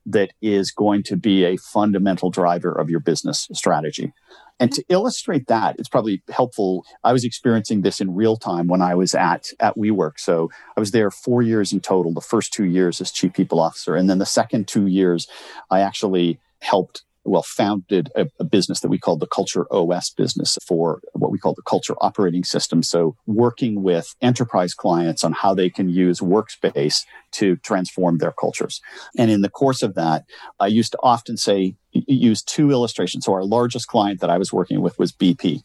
that 0.09 0.31
is 0.41 0.71
going 0.71 1.03
to 1.03 1.15
be 1.15 1.45
a 1.45 1.57
fundamental 1.57 2.29
driver 2.29 2.71
of 2.71 2.89
your 2.89 2.99
business 2.99 3.47
strategy. 3.53 4.11
And 4.59 4.73
to 4.73 4.83
illustrate 4.89 5.47
that, 5.47 5.77
it's 5.79 5.87
probably 5.87 6.21
helpful. 6.29 6.83
I 7.03 7.13
was 7.13 7.23
experiencing 7.23 7.81
this 7.81 8.01
in 8.01 8.13
real 8.13 8.35
time 8.35 8.67
when 8.67 8.81
I 8.81 8.93
was 8.93 9.15
at, 9.15 9.51
at 9.59 9.77
WeWork. 9.77 10.19
So 10.19 10.49
I 10.75 10.79
was 10.79 10.91
there 10.91 11.11
four 11.11 11.41
years 11.41 11.71
in 11.71 11.79
total, 11.79 12.13
the 12.13 12.19
first 12.19 12.51
two 12.51 12.65
years 12.65 12.99
as 12.99 13.11
chief 13.11 13.33
people 13.33 13.59
officer. 13.61 13.95
And 13.95 14.09
then 14.09 14.17
the 14.17 14.25
second 14.25 14.67
two 14.67 14.87
years, 14.87 15.27
I 15.69 15.79
actually 15.79 16.39
helped 16.61 17.03
well, 17.29 17.43
founded 17.43 18.09
a, 18.15 18.27
a, 18.39 18.43
business 18.43 18.79
that 18.79 18.89
we 18.89 18.97
called 18.97 19.19
the 19.19 19.27
Culture 19.27 19.65
OS 19.71 20.09
business 20.09 20.57
for 20.65 21.01
what 21.13 21.31
we 21.31 21.37
call 21.37 21.53
the 21.53 21.61
culture 21.61 21.95
operating 22.01 22.43
system. 22.43 22.81
So 22.83 23.15
working 23.25 23.83
with 23.83 24.15
enterprise 24.21 24.73
clients 24.73 25.23
on 25.23 25.33
how 25.33 25.53
they 25.53 25.69
can 25.69 25.89
use 25.89 26.19
workspace 26.19 27.05
to 27.33 27.55
transform 27.57 28.17
their 28.17 28.31
cultures. 28.31 28.81
And 29.17 29.29
in 29.29 29.41
the 29.41 29.49
course 29.49 29.83
of 29.83 29.95
that, 29.95 30.25
I 30.59 30.67
used 30.67 30.91
to 30.93 30.99
often 31.03 31.37
say, 31.37 31.75
use 31.91 32.41
two 32.41 32.71
illustrations. 32.71 33.25
So 33.25 33.33
our 33.33 33.43
largest 33.43 33.87
client 33.87 34.21
that 34.21 34.29
I 34.29 34.37
was 34.37 34.51
working 34.51 34.81
with 34.81 34.97
was 34.97 35.11
BP. 35.11 35.61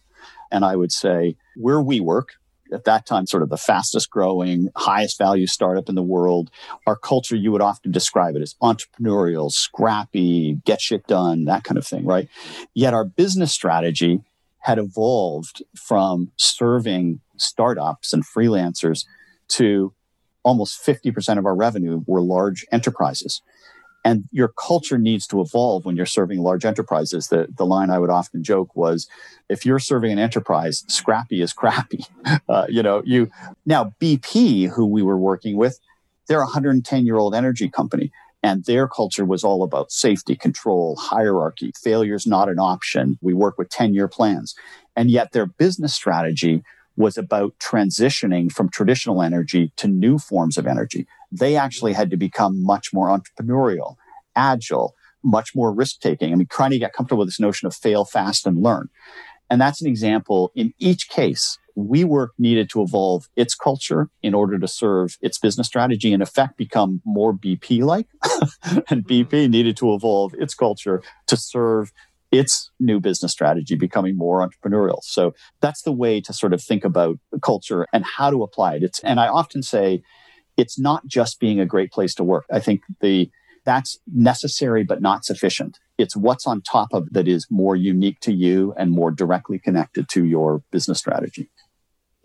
And 0.50 0.64
I 0.64 0.76
would 0.76 0.92
say, 0.92 1.36
where 1.56 1.80
we 1.80 2.00
work, 2.00 2.34
at 2.74 2.84
that 2.84 3.06
time 3.06 3.26
sort 3.26 3.42
of 3.42 3.48
the 3.48 3.56
fastest 3.56 4.10
growing, 4.10 4.68
highest 4.76 5.16
value 5.18 5.46
startup 5.46 5.88
in 5.88 5.94
the 5.94 6.02
world. 6.02 6.50
Our 6.86 6.96
culture, 6.96 7.36
you 7.36 7.52
would 7.52 7.62
often 7.62 7.92
describe 7.92 8.36
it 8.36 8.42
as 8.42 8.54
entrepreneurial, 8.62 9.50
scrappy, 9.50 10.60
get 10.64 10.80
shit 10.80 11.06
done, 11.06 11.44
that 11.44 11.64
kind 11.64 11.78
of 11.78 11.86
thing, 11.86 12.04
right? 12.04 12.28
Yet 12.74 12.94
our 12.94 13.04
business 13.04 13.52
strategy 13.52 14.22
had 14.60 14.78
evolved 14.78 15.62
from 15.76 16.32
serving 16.36 17.20
startups 17.36 18.12
and 18.12 18.24
freelancers 18.24 19.04
to 19.48 19.92
almost 20.42 20.84
50% 20.84 21.38
of 21.38 21.46
our 21.46 21.54
revenue 21.54 22.02
were 22.06 22.20
large 22.20 22.66
enterprises. 22.70 23.42
And 24.04 24.24
your 24.30 24.48
culture 24.48 24.98
needs 24.98 25.26
to 25.28 25.40
evolve 25.40 25.86
when 25.86 25.96
you're 25.96 26.04
serving 26.04 26.40
large 26.40 26.66
enterprises. 26.66 27.28
The, 27.28 27.48
the 27.56 27.64
line 27.64 27.90
I 27.90 27.98
would 27.98 28.10
often 28.10 28.44
joke 28.44 28.76
was, 28.76 29.08
if 29.48 29.64
you're 29.64 29.78
serving 29.78 30.12
an 30.12 30.18
enterprise, 30.18 30.84
scrappy 30.88 31.40
is 31.40 31.52
crappy. 31.52 32.06
Uh, 32.48 32.66
you 32.68 32.82
know, 32.82 33.02
you 33.04 33.30
now 33.64 33.92
BP, 34.00 34.68
who 34.68 34.86
we 34.86 35.02
were 35.02 35.16
working 35.16 35.56
with, 35.56 35.78
they're 36.28 36.40
a 36.40 36.44
110 36.44 37.06
year 37.06 37.16
old 37.16 37.34
energy 37.34 37.68
company. 37.68 38.12
And 38.42 38.64
their 38.64 38.86
culture 38.86 39.24
was 39.24 39.44
all 39.44 39.62
about 39.62 39.90
safety, 39.90 40.36
control, 40.36 40.96
hierarchy. 40.96 41.72
Failure's 41.82 42.26
not 42.26 42.50
an 42.50 42.58
option. 42.58 43.18
We 43.22 43.32
work 43.32 43.56
with 43.56 43.70
10 43.70 43.94
year 43.94 44.08
plans. 44.08 44.54
And 44.94 45.10
yet 45.10 45.32
their 45.32 45.46
business 45.46 45.94
strategy 45.94 46.62
was 46.96 47.16
about 47.18 47.54
transitioning 47.58 48.50
from 48.50 48.68
traditional 48.68 49.22
energy 49.22 49.72
to 49.76 49.88
new 49.88 50.18
forms 50.18 50.56
of 50.56 50.66
energy. 50.66 51.06
They 51.32 51.56
actually 51.56 51.92
had 51.92 52.10
to 52.10 52.16
become 52.16 52.62
much 52.62 52.92
more 52.92 53.08
entrepreneurial, 53.08 53.96
agile, 54.36 54.94
much 55.22 55.54
more 55.54 55.72
risk 55.72 56.00
taking. 56.00 56.32
I 56.32 56.36
mean, 56.36 56.46
trying 56.48 56.70
to 56.70 56.78
get 56.78 56.92
comfortable 56.92 57.20
with 57.20 57.28
this 57.28 57.40
notion 57.40 57.66
of 57.66 57.74
fail 57.74 58.04
fast 58.04 58.46
and 58.46 58.62
learn. 58.62 58.88
And 59.50 59.60
that's 59.60 59.80
an 59.82 59.88
example. 59.88 60.52
In 60.54 60.72
each 60.78 61.08
case, 61.08 61.58
WeWork 61.76 62.28
needed 62.38 62.70
to 62.70 62.82
evolve 62.82 63.28
its 63.36 63.54
culture 63.54 64.08
in 64.22 64.32
order 64.32 64.58
to 64.58 64.68
serve 64.68 65.16
its 65.20 65.38
business 65.38 65.66
strategy, 65.66 66.12
in 66.12 66.22
effect, 66.22 66.56
become 66.56 67.02
more 67.04 67.32
BP 67.32 67.82
like. 67.82 68.06
and 68.90 69.06
BP 69.06 69.28
mm-hmm. 69.28 69.50
needed 69.50 69.76
to 69.78 69.92
evolve 69.92 70.34
its 70.34 70.54
culture 70.54 71.02
to 71.26 71.36
serve 71.36 71.92
its 72.34 72.70
new 72.80 73.00
business 73.00 73.32
strategy 73.32 73.76
becoming 73.76 74.16
more 74.16 74.46
entrepreneurial. 74.46 74.98
So 75.02 75.34
that's 75.60 75.82
the 75.82 75.92
way 75.92 76.20
to 76.20 76.32
sort 76.32 76.52
of 76.52 76.62
think 76.62 76.84
about 76.84 77.18
culture 77.42 77.86
and 77.92 78.04
how 78.04 78.30
to 78.30 78.42
apply 78.42 78.74
it. 78.76 78.82
It's, 78.82 79.00
and 79.00 79.20
I 79.20 79.28
often 79.28 79.62
say 79.62 80.02
it's 80.56 80.78
not 80.78 81.06
just 81.06 81.40
being 81.40 81.60
a 81.60 81.66
great 81.66 81.92
place 81.92 82.14
to 82.16 82.24
work. 82.24 82.44
I 82.50 82.60
think 82.60 82.82
the, 83.00 83.30
that's 83.64 83.98
necessary 84.12 84.84
but 84.84 85.00
not 85.00 85.24
sufficient. 85.24 85.78
It's 85.96 86.16
what's 86.16 86.46
on 86.46 86.60
top 86.60 86.88
of 86.92 87.12
that 87.12 87.28
is 87.28 87.46
more 87.50 87.76
unique 87.76 88.20
to 88.20 88.32
you 88.32 88.74
and 88.76 88.90
more 88.90 89.10
directly 89.10 89.58
connected 89.58 90.08
to 90.10 90.24
your 90.24 90.62
business 90.70 90.98
strategy. 90.98 91.50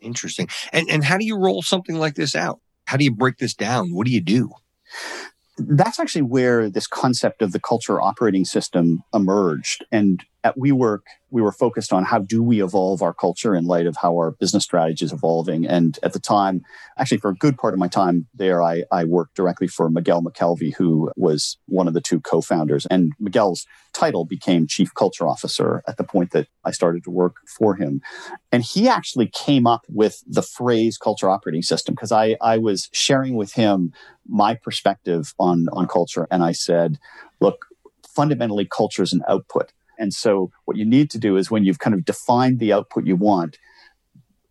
Interesting. 0.01 0.47
And 0.71 0.89
and 0.89 1.03
how 1.03 1.17
do 1.17 1.25
you 1.25 1.37
roll 1.37 1.61
something 1.61 1.97
like 1.97 2.15
this 2.15 2.35
out? 2.35 2.59
How 2.85 2.97
do 2.97 3.03
you 3.03 3.13
break 3.13 3.37
this 3.37 3.53
down? 3.53 3.93
What 3.93 4.05
do 4.07 4.11
you 4.11 4.21
do? 4.21 4.51
That's 5.59 5.99
actually 5.99 6.23
where 6.23 6.69
this 6.69 6.87
concept 6.87 7.41
of 7.41 7.51
the 7.51 7.59
culture 7.59 8.01
operating 8.01 8.45
system 8.45 9.03
emerged. 9.13 9.85
And 9.91 10.23
at 10.43 10.58
WeWork, 10.58 10.99
we 11.32 11.41
were 11.41 11.52
focused 11.52 11.91
on 11.91 12.06
how 12.06 12.19
do 12.19 12.41
we 12.41 12.63
evolve 12.63 13.02
our 13.02 13.13
culture 13.13 13.54
in 13.54 13.65
light 13.65 13.86
of 13.86 13.97
how 13.97 14.13
our 14.13 14.32
business 14.32 14.63
strategy 14.63 15.06
is 15.06 15.12
evolving. 15.12 15.65
And 15.65 15.99
at 16.02 16.13
the 16.13 16.19
time, 16.19 16.62
actually 16.97 17.17
for 17.17 17.30
a 17.30 17.36
good 17.36 17.58
part 17.58 17.73
of 17.73 17.80
my 17.80 17.88
time 17.88 18.28
there, 18.34 18.63
I, 18.63 18.84
I 18.91 19.04
worked 19.04 19.36
directly 19.36 19.67
for 19.67 19.89
Miguel 19.89 20.23
McKelvey, 20.23 20.73
who 20.75 21.12
was 21.15 21.58
one 21.65 21.88
of 21.88 21.93
the 21.93 22.02
two 22.02 22.21
co-founders. 22.21 22.88
And 22.89 23.13
Miguel's 23.19 23.65
title 23.93 24.25
became 24.25 24.65
chief 24.65 24.93
culture 24.93 25.28
officer 25.28 25.84
at 25.88 25.97
the 25.97 26.04
point 26.04 26.32
that 26.32 26.47
I 26.63 26.71
started 26.71 27.04
to 27.04 27.12
work 27.12 27.36
for 27.45 27.75
him. 27.75 28.02
And 28.52 28.63
he 28.63 28.88
actually 28.88 29.28
came 29.28 29.67
up 29.67 29.86
with 29.89 30.23
the 30.25 30.41
phrase 30.41 30.97
culture 30.97 31.30
operating 31.30 31.63
system 31.63 31.95
because 31.95 32.12
I, 32.12 32.38
I 32.41 32.58
was 32.58 32.89
sharing 32.93 33.36
with 33.36 33.54
him 33.54 33.93
my 34.28 34.56
perspective 34.56 35.34
on, 35.38 35.67
on 35.73 35.88
culture. 35.88 36.28
And 36.32 36.43
I 36.43 36.54
said, 36.54 36.97
look, 37.41 37.65
fundamentally 38.08 38.65
culture 38.65 39.04
is 39.04 39.13
an 39.13 39.21
output 39.28 39.71
and 39.99 40.13
so 40.13 40.51
what 40.65 40.77
you 40.77 40.85
need 40.85 41.12
to 41.12 41.19
do 41.19 41.38
is 41.38 41.51
when 41.51 41.65
you've 41.65 41.79
kind 41.79 41.93
of 41.93 42.05
defined 42.05 42.59
the 42.59 42.73
output 42.73 43.05
you 43.05 43.15
want, 43.15 43.59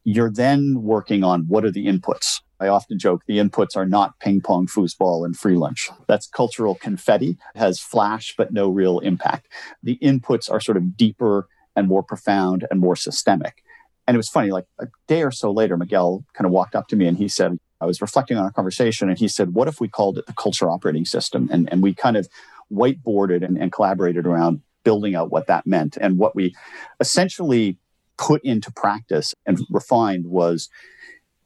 you're 0.04 0.30
then 0.30 0.82
working 0.82 1.24
on 1.24 1.42
what 1.48 1.64
are 1.64 1.70
the 1.70 1.86
inputs. 1.86 2.40
I 2.60 2.68
often 2.68 2.98
joke 2.98 3.22
the 3.26 3.38
inputs 3.38 3.76
are 3.76 3.86
not 3.86 4.18
ping 4.20 4.40
pong, 4.40 4.66
foosball, 4.66 5.24
and 5.24 5.36
free 5.36 5.56
lunch. 5.56 5.90
That's 6.06 6.26
cultural 6.26 6.74
confetti, 6.74 7.38
has 7.54 7.80
flash 7.80 8.34
but 8.36 8.52
no 8.52 8.68
real 8.68 8.98
impact. 9.00 9.48
The 9.82 9.98
inputs 10.02 10.50
are 10.50 10.60
sort 10.60 10.76
of 10.76 10.96
deeper 10.96 11.48
and 11.76 11.86
more 11.86 12.02
profound 12.02 12.66
and 12.70 12.80
more 12.80 12.96
systemic. 12.96 13.62
And 14.06 14.14
it 14.14 14.18
was 14.18 14.28
funny, 14.28 14.50
like 14.50 14.66
a 14.80 14.86
day 15.06 15.22
or 15.22 15.30
so 15.30 15.52
later, 15.52 15.76
Miguel 15.76 16.24
kind 16.34 16.46
of 16.46 16.52
walked 16.52 16.74
up 16.74 16.88
to 16.88 16.96
me 16.96 17.06
and 17.06 17.16
he 17.16 17.28
said, 17.28 17.58
I 17.80 17.86
was 17.86 18.00
reflecting 18.00 18.36
on 18.36 18.44
our 18.44 18.50
conversation 18.50 19.08
and 19.08 19.18
he 19.18 19.28
said, 19.28 19.54
What 19.54 19.68
if 19.68 19.80
we 19.80 19.86
called 19.86 20.18
it 20.18 20.26
the 20.26 20.32
culture 20.32 20.68
operating 20.68 21.04
system? 21.04 21.48
And, 21.52 21.70
and 21.70 21.82
we 21.82 21.94
kind 21.94 22.16
of 22.16 22.28
whiteboarded 22.72 23.44
and, 23.44 23.56
and 23.56 23.70
collaborated 23.70 24.26
around 24.26 24.62
building 24.88 25.14
out 25.14 25.30
what 25.30 25.46
that 25.46 25.66
meant. 25.66 25.98
And 26.00 26.16
what 26.16 26.34
we 26.34 26.54
essentially 26.98 27.76
put 28.16 28.42
into 28.42 28.72
practice 28.72 29.34
and 29.44 29.58
refined 29.70 30.24
was 30.26 30.70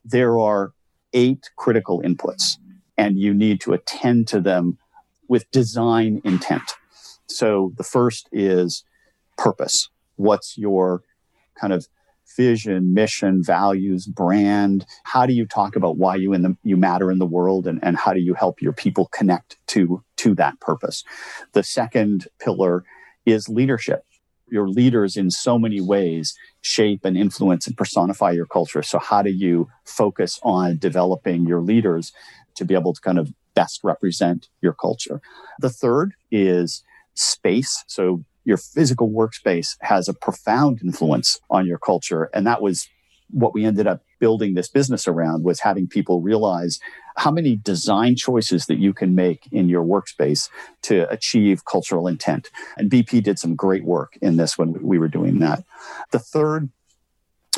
there 0.05 0.39
are 0.39 0.73
eight 1.13 1.51
critical 1.57 2.01
inputs, 2.09 2.57
and 2.97 3.19
you 3.19 3.35
need 3.35 3.61
to 3.63 3.73
attend 3.73 4.29
to 4.29 4.41
them 4.41 4.79
with 5.27 5.51
design 5.51 6.21
intent. 6.25 6.69
So 7.27 7.73
the 7.77 7.89
first 7.97 8.29
is 8.31 8.85
purpose. 9.37 9.91
What's 10.15 10.57
your 10.57 11.03
kind 11.61 11.73
of 11.73 11.89
vision, 12.37 12.95
mission, 12.95 13.43
values, 13.43 14.07
brand? 14.07 14.87
How 15.03 15.27
do 15.27 15.33
you 15.33 15.47
talk 15.47 15.75
about 15.77 15.97
why 15.97 16.15
you 16.15 16.33
in 16.33 16.43
the 16.43 16.57
you 16.63 16.77
matter 16.77 17.11
in 17.11 17.19
the 17.19 17.27
world 17.27 17.67
and, 17.67 17.79
and 17.83 17.97
how 17.97 18.13
do 18.13 18.21
you 18.21 18.35
help 18.35 18.63
your 18.63 18.73
people 18.73 19.09
connect 19.19 19.57
to 19.69 20.03
to 20.19 20.35
that 20.37 20.61
purpose? 20.61 21.03
The 21.53 21.63
second 21.63 22.29
pillar 22.39 22.85
is 23.27 23.49
leadership. 23.49 24.05
Your 24.49 24.69
leaders, 24.69 25.17
in 25.17 25.31
so 25.31 25.59
many 25.59 25.81
ways, 25.81 26.35
shape 26.61 27.05
and 27.05 27.17
influence 27.17 27.67
and 27.67 27.77
personify 27.77 28.33
your 28.33 28.47
culture. 28.47 28.83
So, 28.83 28.99
how 28.99 29.23
do 29.23 29.31
you 29.31 29.69
focus 29.85 30.39
on 30.43 30.79
developing 30.79 31.47
your 31.47 31.61
leaders 31.61 32.13
to 32.57 32.65
be 32.65 32.75
able 32.75 32.93
to 32.93 33.01
kind 33.01 33.19
of 33.19 33.33
best 33.55 33.81
represent 33.83 34.49
your 34.61 34.75
culture? 34.75 35.23
The 35.61 35.71
third 35.71 36.13
is 36.31 36.83
space. 37.15 37.83
So, 37.87 38.25
your 38.45 38.59
physical 38.59 39.09
workspace 39.09 39.77
has 39.81 40.09
a 40.09 40.15
profound 40.15 40.81
influence 40.83 41.39
on 41.49 41.67
your 41.67 41.79
culture. 41.79 42.29
And 42.35 42.47
that 42.47 42.61
was 42.61 42.89
what 43.31 43.55
we 43.55 43.65
ended 43.65 43.87
up 43.87 44.03
building 44.23 44.55
this 44.55 44.69
business 44.69 45.09
around 45.09 45.43
was 45.43 45.59
having 45.59 45.89
people 45.89 46.21
realize 46.21 46.79
how 47.17 47.33
many 47.33 47.57
design 47.57 48.15
choices 48.15 48.67
that 48.67 48.79
you 48.79 48.95
can 48.95 49.17
make 49.17 49.49
in 49.51 49.69
your 49.69 49.85
workspace 49.85 50.49
to 50.81 51.11
achieve 51.11 51.65
cultural 51.65 52.07
intent. 52.07 52.49
And 52.77 52.89
BP 52.89 53.25
did 53.25 53.41
some 53.41 53.57
great 53.57 53.83
work 53.85 54.17
in 54.23 54.37
this 54.37 54.57
when 54.57 54.81
we 54.81 54.97
were 54.97 55.09
doing 55.09 55.41
that. 55.41 55.65
The 56.13 56.21
third 56.21 56.71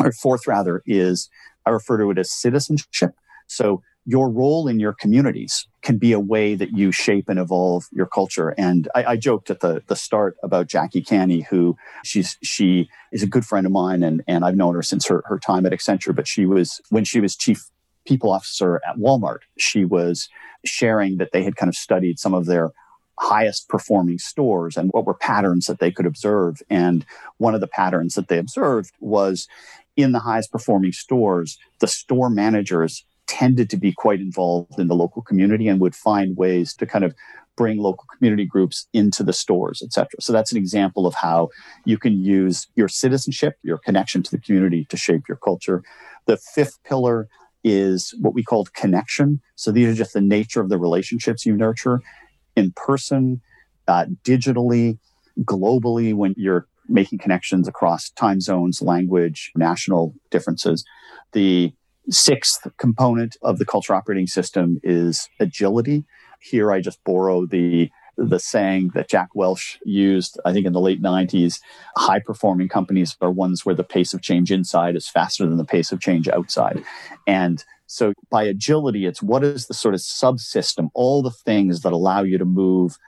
or 0.01 0.11
fourth 0.11 0.47
rather 0.47 0.83
is 0.87 1.29
I 1.67 1.71
refer 1.71 1.99
to 1.99 2.11
it 2.11 2.17
as 2.17 2.33
citizenship. 2.33 3.13
So 3.47 3.83
your 4.07 4.31
role 4.31 4.69
in 4.69 4.79
your 4.79 4.93
communities 4.93 5.67
can 5.83 5.99
be 5.99 6.13
a 6.13 6.21
way 6.21 6.55
that 6.55 6.77
you 6.77 6.93
shape 6.93 7.29
and 7.29 7.39
evolve 7.39 7.87
your 7.93 8.07
culture. 8.07 8.51
And 8.59 8.89
I, 8.95 9.05
I, 9.05 9.17
joked 9.17 9.51
at 9.51 9.61
the, 9.61 9.83
the 9.87 9.97
start 9.97 10.37
about 10.43 10.67
Jackie 10.67 11.01
Canney, 11.01 11.41
who 11.41 11.77
she's 12.05 12.37
she 12.43 12.89
is 13.13 13.23
a 13.23 13.27
good 13.27 13.47
friend 13.47 13.67
of 13.67 13.73
mine, 13.73 14.03
and, 14.03 14.23
and 14.27 14.45
I've 14.45 14.57
known 14.57 14.75
her 14.75 14.83
since 14.83 15.07
her, 15.09 15.23
her 15.27 15.39
time 15.39 15.65
at 15.65 15.73
Accenture. 15.73 16.15
But 16.15 16.29
she 16.29 16.45
was 16.45 16.81
when 16.91 17.05
she 17.05 17.21
was 17.21 17.35
chief 17.35 17.71
people 18.05 18.31
officer 18.31 18.81
at 18.87 18.97
Walmart, 18.97 19.41
she 19.59 19.85
was 19.85 20.29
sharing 20.65 21.19
that 21.19 21.33
they 21.33 21.43
had 21.43 21.57
kind 21.57 21.69
of 21.69 21.75
studied 21.75 22.19
some 22.19 22.35
of 22.35 22.47
their 22.47 22.73
highest 23.19 23.69
performing 23.69 24.19
stores 24.19 24.77
and 24.77 24.91
what 24.91 25.07
were 25.07 25.15
patterns 25.15 25.67
that 25.67 25.79
they 25.79 25.91
could 25.91 26.07
observe. 26.07 26.61
And 26.69 27.07
one 27.39 27.55
of 27.55 27.61
the 27.61 27.69
patterns 27.69 28.15
that 28.15 28.29
they 28.29 28.39
observed 28.39 28.93
was 29.01 29.47
in 29.97 30.13
the 30.13 30.19
highest 30.19 30.51
performing 30.51 30.93
stores, 30.93 31.59
the 31.81 31.87
store 31.87 32.29
managers 32.29 33.05
tended 33.27 33.71
to 33.71 33.77
be 33.77 33.93
quite 33.93 34.21
involved 34.21 34.79
in 34.79 34.89
the 34.89 34.95
local 34.95 35.23
community 35.23 35.69
and 35.69 35.81
would 35.81 35.95
find 35.95 36.37
ways 36.37 36.75
to 36.75 36.87
kind 36.87 37.05
of 37.05 37.15
bring 37.57 37.79
local 37.79 38.07
community 38.17 38.45
groups 38.45 38.89
into 38.93 39.23
the 39.23 39.33
stores, 39.33 39.83
etc. 39.83 40.09
So 40.21 40.33
that's 40.33 40.53
an 40.53 40.59
example 40.59 41.07
of 41.07 41.15
how 41.15 41.51
you 41.85 41.99
can 41.99 42.21
use 42.21 42.67
your 42.75 42.89
citizenship, 42.89 43.57
your 43.63 43.79
connection 43.79 44.23
to 44.25 44.31
the 44.31 44.39
community 44.39 44.87
to 44.87 44.97
shape 44.97 45.23
your 45.29 45.37
culture. 45.37 45.83
The 46.27 46.37
fifth 46.37 46.83
pillar 46.85 47.29
is 47.63 48.15
what 48.21 48.35
we 48.35 48.43
called 48.43 48.75
connection. 48.75 49.41
So 49.57 49.71
these 49.71 49.89
are 49.89 49.95
just 49.95 50.13
the 50.13 50.21
nature 50.21 50.61
of 50.61 50.69
the 50.69 50.79
relationships 50.79 51.47
you 51.47 51.57
nurture 51.57 52.01
in 52.57 52.73
person, 52.73 53.41
uh, 53.89 54.07
digitally, 54.23 54.99
globally, 55.41 56.15
when 56.15 56.35
you're 56.37 56.67
making 56.89 57.19
connections 57.19 57.67
across 57.67 58.11
time 58.11 58.41
zones, 58.41 58.83
language, 58.83 59.51
national 59.57 60.15
differences. 60.31 60.85
The 61.33 61.73
sixth 62.11 62.67
component 62.77 63.37
of 63.43 63.59
the 63.59 63.67
culture 63.67 63.95
operating 63.95 64.27
system 64.27 64.79
is 64.83 65.29
agility. 65.41 66.05
Here 66.41 66.71
I 66.71 66.81
just 66.81 67.03
borrow 67.05 67.47
the 67.47 67.91
the 68.17 68.39
saying 68.39 68.91
that 68.95 69.09
Jack 69.09 69.31
Welch 69.35 69.79
used, 69.85 70.39
I 70.45 70.53
think 70.53 70.67
in 70.67 70.73
the 70.73 70.81
late 70.81 71.03
90s, 71.03 71.61
high 71.97 72.21
performing 72.21 72.69
companies 72.69 73.17
are 73.21 73.31
ones 73.31 73.67
where 73.67 73.75
the 73.75 73.85
pace 73.85 74.15
of 74.15 74.23
change 74.23 74.53
inside 74.53 74.97
is 74.97 75.09
faster 75.09 75.47
than 75.47 75.57
the 75.57 75.65
pace 75.65 75.91
of 75.91 76.01
change 76.01 76.29
outside. 76.29 76.85
And 77.27 77.65
so 77.87 78.13
by 78.31 78.45
agility, 78.45 79.07
it's 79.07 79.23
what 79.23 79.43
is 79.43 79.67
the 79.67 79.75
sort 79.75 79.95
of 79.95 80.01
subsystem, 80.01 80.91
all 80.95 81.23
the 81.23 81.31
things 81.31 81.81
that 81.81 81.93
allow 81.93 82.23
you 82.23 82.39
to 82.39 82.45
move 82.45 82.99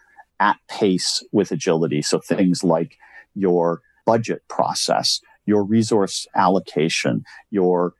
at 0.41 0.59
pace 0.69 1.23
with 1.33 1.53
agility. 1.53 2.03
So 2.03 2.19
things 2.19 2.65
like 2.65 2.97
your 3.35 3.83
budget 4.05 4.43
process, 4.49 5.21
your 5.47 5.65
resource 5.65 6.27
allocation, 6.35 7.25
your 7.51 7.95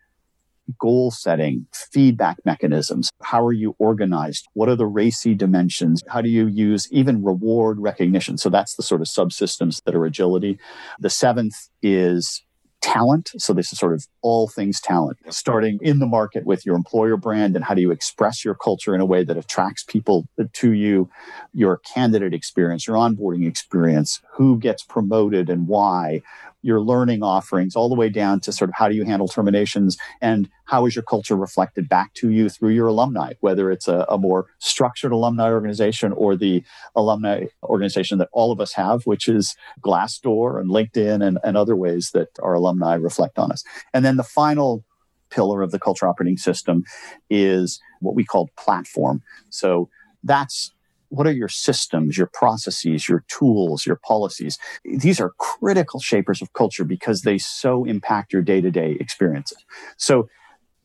goal 0.79 1.11
setting, 1.11 1.67
feedback 1.93 2.39
mechanisms. 2.45 3.11
How 3.23 3.45
are 3.45 3.53
you 3.53 3.75
organized? 3.79 4.47
What 4.55 4.69
are 4.69 4.77
the 4.77 4.89
RACI 4.89 5.37
dimensions? 5.37 6.03
How 6.09 6.21
do 6.21 6.29
you 6.29 6.47
use 6.47 6.89
even 6.93 7.23
reward 7.23 7.79
recognition? 7.81 8.39
So 8.39 8.49
that's 8.49 8.77
the 8.77 8.83
sort 8.83 9.01
of 9.01 9.07
subsystems 9.07 9.83
that 9.85 9.95
are 9.95 10.05
agility. 10.05 10.59
The 10.99 11.11
seventh 11.11 11.55
is 11.83 12.43
talent. 12.83 13.31
So 13.39 13.53
this 13.53 13.73
is 13.73 13.79
sort 13.79 13.95
of 13.95 14.07
all 14.27 14.49
things 14.49 14.81
talent, 14.81 15.17
starting 15.29 15.79
in 15.81 16.01
the 16.01 16.07
market 16.07 16.45
with 16.45 16.67
your 16.67 16.75
employer 16.75 17.17
brand 17.17 17.55
and 17.55 17.65
how 17.65 17.75
do 17.75 17.81
you 17.81 17.93
express 17.93 18.45
your 18.45 18.57
culture 18.57 18.93
in 18.93 19.01
a 19.01 19.07
way 19.07 19.23
that 19.23 19.37
attracts 19.37 19.85
people 19.85 20.27
to 20.53 20.73
you, 20.73 21.09
your 21.55 21.77
candidate 21.95 22.35
experience, 22.35 22.89
your 22.89 22.97
onboarding 22.97 23.47
experience, 23.47 24.21
who 24.33 24.59
gets 24.59 24.83
promoted 24.83 25.49
and 25.49 25.69
why, 25.69 26.23
your 26.67 26.81
learning 26.81 27.23
offerings 27.23 27.77
all 27.77 27.89
the 27.89 27.95
way 27.95 28.09
down 28.09 28.41
to 28.41 28.51
sort 28.51 28.69
of 28.69 28.75
how 28.77 28.89
do 28.89 28.97
you 28.97 29.05
handle 29.05 29.29
terminations 29.29 29.97
and 30.21 30.49
how 30.65 30.85
is 30.85 30.97
your 30.97 31.05
culture 31.05 31.37
reflected 31.37 31.89
back 31.89 32.13
to 32.15 32.31
you 32.31 32.49
through 32.49 32.71
your 32.71 32.89
alumni, 32.89 33.35
whether 33.39 33.71
it's 33.71 33.87
a, 33.87 34.05
a, 34.09 34.19
more 34.19 34.47
structured 34.59 35.13
alumni 35.13 35.49
organization 35.49 36.13
or 36.13 36.37
the 36.37 36.65
alumni 36.97 37.45
organization 37.63 38.19
that 38.19 38.29
all 38.33 38.51
of 38.51 38.61
us 38.61 38.73
have, 38.73 39.03
which 39.05 39.29
is 39.29 39.55
Glassdoor 39.81 40.61
and 40.61 40.69
LinkedIn 40.69 41.25
and, 41.25 41.39
and 41.45 41.57
other 41.57 41.77
ways 41.77 42.11
that 42.15 42.29
our 42.43 42.55
alumni 42.55 42.95
reflect 42.95 43.39
on 43.39 43.53
us. 43.53 43.63
And 43.95 44.05
then 44.05 44.16
the 44.17 44.25
final 44.25 44.85
pillar 45.31 45.63
of 45.63 45.71
the 45.71 45.79
culture 45.79 46.07
operating 46.07 46.37
system 46.37 46.85
is 47.31 47.81
what 48.01 48.15
we 48.15 48.25
call 48.25 48.51
platform. 48.57 49.23
So 49.51 49.89
that's 50.23 50.73
what 51.09 51.27
are 51.27 51.33
your 51.33 51.49
systems, 51.49 52.19
your 52.19 52.31
processes, 52.33 53.09
your 53.09 53.25
tools, 53.29 53.87
your 53.87 53.97
policies? 53.97 54.59
These 54.85 55.21
are 55.21 55.33
critical 55.39 56.01
shapers 56.01 56.43
of 56.43 56.53
culture 56.53 56.85
because 56.85 57.23
they 57.23 57.39
so 57.39 57.85
impact 57.85 58.33
your 58.33 58.43
day 58.43 58.61
to 58.61 58.71
day 58.71 58.97
experiences. 58.99 59.65
So 59.97 60.29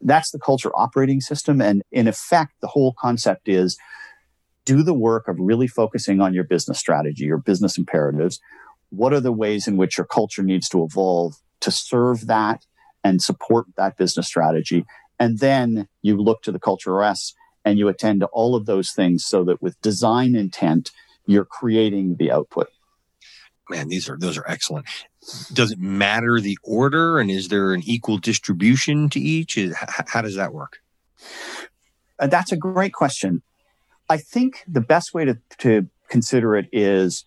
that's 0.01 0.31
the 0.31 0.39
culture 0.39 0.71
operating 0.75 1.21
system. 1.21 1.61
And 1.61 1.81
in 1.91 2.07
effect, 2.07 2.53
the 2.61 2.67
whole 2.67 2.93
concept 2.99 3.47
is 3.47 3.77
do 4.65 4.83
the 4.83 4.93
work 4.93 5.27
of 5.27 5.37
really 5.39 5.67
focusing 5.67 6.21
on 6.21 6.33
your 6.33 6.43
business 6.43 6.79
strategy, 6.79 7.25
your 7.25 7.37
business 7.37 7.77
imperatives. 7.77 8.39
What 8.89 9.13
are 9.13 9.19
the 9.19 9.31
ways 9.31 9.67
in 9.67 9.77
which 9.77 9.97
your 9.97 10.05
culture 10.05 10.43
needs 10.43 10.69
to 10.69 10.83
evolve 10.83 11.35
to 11.61 11.71
serve 11.71 12.27
that 12.27 12.65
and 13.03 13.21
support 13.21 13.67
that 13.77 13.97
business 13.97 14.27
strategy? 14.27 14.85
And 15.19 15.39
then 15.39 15.87
you 16.01 16.17
look 16.17 16.41
to 16.43 16.51
the 16.51 16.59
culture 16.59 17.03
OS 17.03 17.33
and 17.63 17.77
you 17.77 17.87
attend 17.87 18.21
to 18.21 18.27
all 18.27 18.55
of 18.55 18.65
those 18.65 18.91
things 18.91 19.25
so 19.25 19.43
that 19.43 19.61
with 19.61 19.79
design 19.81 20.35
intent, 20.35 20.91
you're 21.25 21.45
creating 21.45 22.15
the 22.17 22.31
output. 22.31 22.67
Man, 23.69 23.87
these 23.87 24.09
are 24.09 24.17
those 24.17 24.37
are 24.37 24.47
excellent. 24.47 24.85
Does 25.53 25.71
it 25.71 25.79
matter 25.79 26.39
the 26.41 26.57
order, 26.63 27.19
and 27.19 27.29
is 27.29 27.47
there 27.49 27.73
an 27.73 27.81
equal 27.85 28.17
distribution 28.17 29.07
to 29.09 29.19
each? 29.19 29.57
How 30.07 30.21
does 30.21 30.35
that 30.35 30.53
work? 30.53 30.79
Uh, 32.19 32.27
that's 32.27 32.51
a 32.51 32.57
great 32.57 32.93
question. 32.93 33.43
I 34.09 34.17
think 34.17 34.63
the 34.67 34.81
best 34.81 35.13
way 35.13 35.25
to, 35.25 35.37
to 35.59 35.87
consider 36.09 36.55
it 36.55 36.67
is 36.71 37.23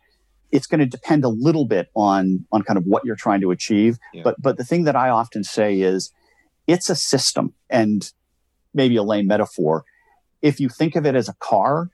it's 0.54 0.66
going 0.66 0.78
to 0.78 0.86
depend 0.86 1.24
a 1.24 1.28
little 1.28 1.66
bit 1.66 1.88
on 1.94 2.46
on 2.52 2.62
kind 2.62 2.78
of 2.78 2.84
what 2.84 3.04
you're 3.04 3.16
trying 3.16 3.40
to 3.42 3.50
achieve. 3.50 3.98
Yeah. 4.12 4.22
But 4.24 4.36
but 4.40 4.56
the 4.56 4.64
thing 4.64 4.84
that 4.84 4.96
I 4.96 5.10
often 5.10 5.44
say 5.44 5.80
is 5.80 6.10
it's 6.66 6.88
a 6.88 6.96
system, 6.96 7.52
and 7.68 8.10
maybe 8.72 8.96
a 8.96 9.02
lame 9.02 9.26
metaphor 9.26 9.84
if 10.44 10.60
you 10.60 10.68
think 10.68 10.94
of 10.94 11.06
it 11.06 11.16
as 11.16 11.26
a 11.26 11.34
car, 11.40 11.88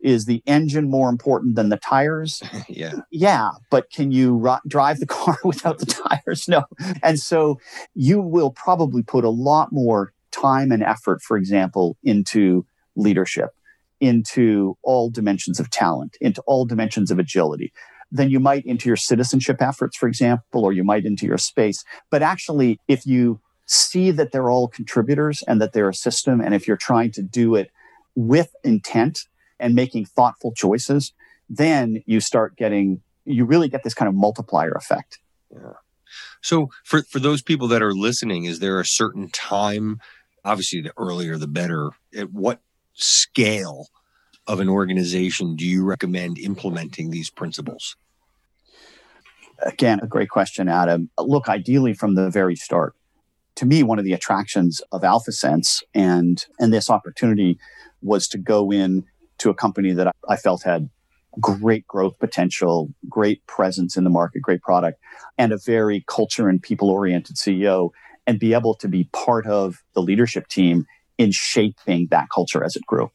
is 0.00 0.26
the 0.26 0.40
engine 0.46 0.88
more 0.88 1.08
important 1.10 1.56
than 1.56 1.68
the 1.68 1.76
tires? 1.76 2.40
yeah. 2.68 2.94
Yeah, 3.10 3.50
but 3.70 3.90
can 3.90 4.12
you 4.12 4.56
drive 4.68 5.00
the 5.00 5.06
car 5.06 5.36
without 5.44 5.80
the 5.80 5.86
tires? 5.86 6.46
No. 6.48 6.62
And 7.02 7.18
so 7.18 7.58
you 7.94 8.20
will 8.20 8.52
probably 8.52 9.02
put 9.02 9.24
a 9.24 9.30
lot 9.30 9.72
more 9.72 10.12
time 10.30 10.70
and 10.70 10.84
effort, 10.84 11.20
for 11.22 11.36
example, 11.36 11.96
into 12.04 12.64
leadership, 12.94 13.50
into 14.00 14.78
all 14.84 15.10
dimensions 15.10 15.58
of 15.58 15.68
talent, 15.68 16.16
into 16.20 16.40
all 16.42 16.64
dimensions 16.64 17.10
of 17.10 17.18
agility 17.18 17.72
than 18.10 18.30
you 18.30 18.40
might 18.40 18.64
into 18.64 18.88
your 18.88 18.96
citizenship 18.96 19.60
efforts, 19.60 19.96
for 19.96 20.08
example, 20.08 20.64
or 20.64 20.72
you 20.72 20.84
might 20.84 21.04
into 21.04 21.26
your 21.26 21.38
space. 21.38 21.84
But 22.10 22.22
actually, 22.22 22.80
if 22.88 23.06
you 23.06 23.40
see 23.66 24.10
that 24.12 24.32
they're 24.32 24.50
all 24.50 24.68
contributors 24.68 25.42
and 25.46 25.60
that 25.60 25.72
they're 25.72 25.90
a 25.90 25.94
system, 25.94 26.40
and 26.40 26.54
if 26.54 26.66
you're 26.66 26.76
trying 26.76 27.12
to 27.12 27.22
do 27.22 27.54
it 27.54 27.70
with 28.14 28.54
intent 28.64 29.20
and 29.60 29.74
making 29.74 30.06
thoughtful 30.06 30.52
choices, 30.52 31.12
then 31.48 32.02
you 32.06 32.20
start 32.20 32.56
getting, 32.56 33.02
you 33.24 33.44
really 33.44 33.68
get 33.68 33.84
this 33.84 33.94
kind 33.94 34.08
of 34.08 34.14
multiplier 34.14 34.72
effect. 34.72 35.18
Yeah. 35.50 35.74
So 36.40 36.70
for, 36.84 37.02
for 37.02 37.18
those 37.18 37.42
people 37.42 37.68
that 37.68 37.82
are 37.82 37.92
listening, 37.92 38.44
is 38.44 38.60
there 38.60 38.80
a 38.80 38.86
certain 38.86 39.28
time? 39.30 40.00
Obviously, 40.44 40.80
the 40.80 40.92
earlier 40.96 41.36
the 41.36 41.46
better. 41.46 41.90
At 42.16 42.32
what 42.32 42.60
scale 42.94 43.88
of 44.48 44.60
an 44.60 44.68
organization 44.68 45.54
do 45.54 45.64
you 45.64 45.84
recommend 45.84 46.38
implementing 46.38 47.10
these 47.10 47.30
principles? 47.30 47.96
Again, 49.60 50.00
a 50.02 50.06
great 50.06 50.30
question, 50.30 50.68
Adam. 50.68 51.10
Look, 51.18 51.48
ideally 51.48 51.92
from 51.92 52.14
the 52.14 52.30
very 52.30 52.56
start. 52.56 52.94
To 53.56 53.66
me, 53.66 53.82
one 53.82 53.98
of 53.98 54.04
the 54.04 54.12
attractions 54.14 54.80
of 54.92 55.02
AlphaSense 55.02 55.82
and 55.94 56.44
and 56.58 56.72
this 56.72 56.88
opportunity 56.88 57.58
was 58.00 58.26
to 58.28 58.38
go 58.38 58.72
in 58.72 59.04
to 59.38 59.50
a 59.50 59.54
company 59.54 59.92
that 59.92 60.14
I 60.28 60.36
felt 60.36 60.62
had 60.62 60.88
great 61.40 61.86
growth 61.86 62.18
potential, 62.18 62.92
great 63.08 63.44
presence 63.46 63.96
in 63.96 64.04
the 64.04 64.10
market, 64.10 64.42
great 64.42 64.62
product, 64.62 65.00
and 65.36 65.52
a 65.52 65.58
very 65.58 66.04
culture 66.08 66.48
and 66.48 66.62
people 66.62 66.88
oriented 66.88 67.36
CEO, 67.36 67.90
and 68.26 68.38
be 68.38 68.54
able 68.54 68.74
to 68.76 68.88
be 68.88 69.04
part 69.12 69.46
of 69.46 69.82
the 69.94 70.00
leadership 70.00 70.48
team 70.48 70.86
in 71.18 71.32
shaping 71.32 72.06
that 72.10 72.28
culture 72.32 72.64
as 72.64 72.76
it 72.76 72.86
grew. 72.86 73.10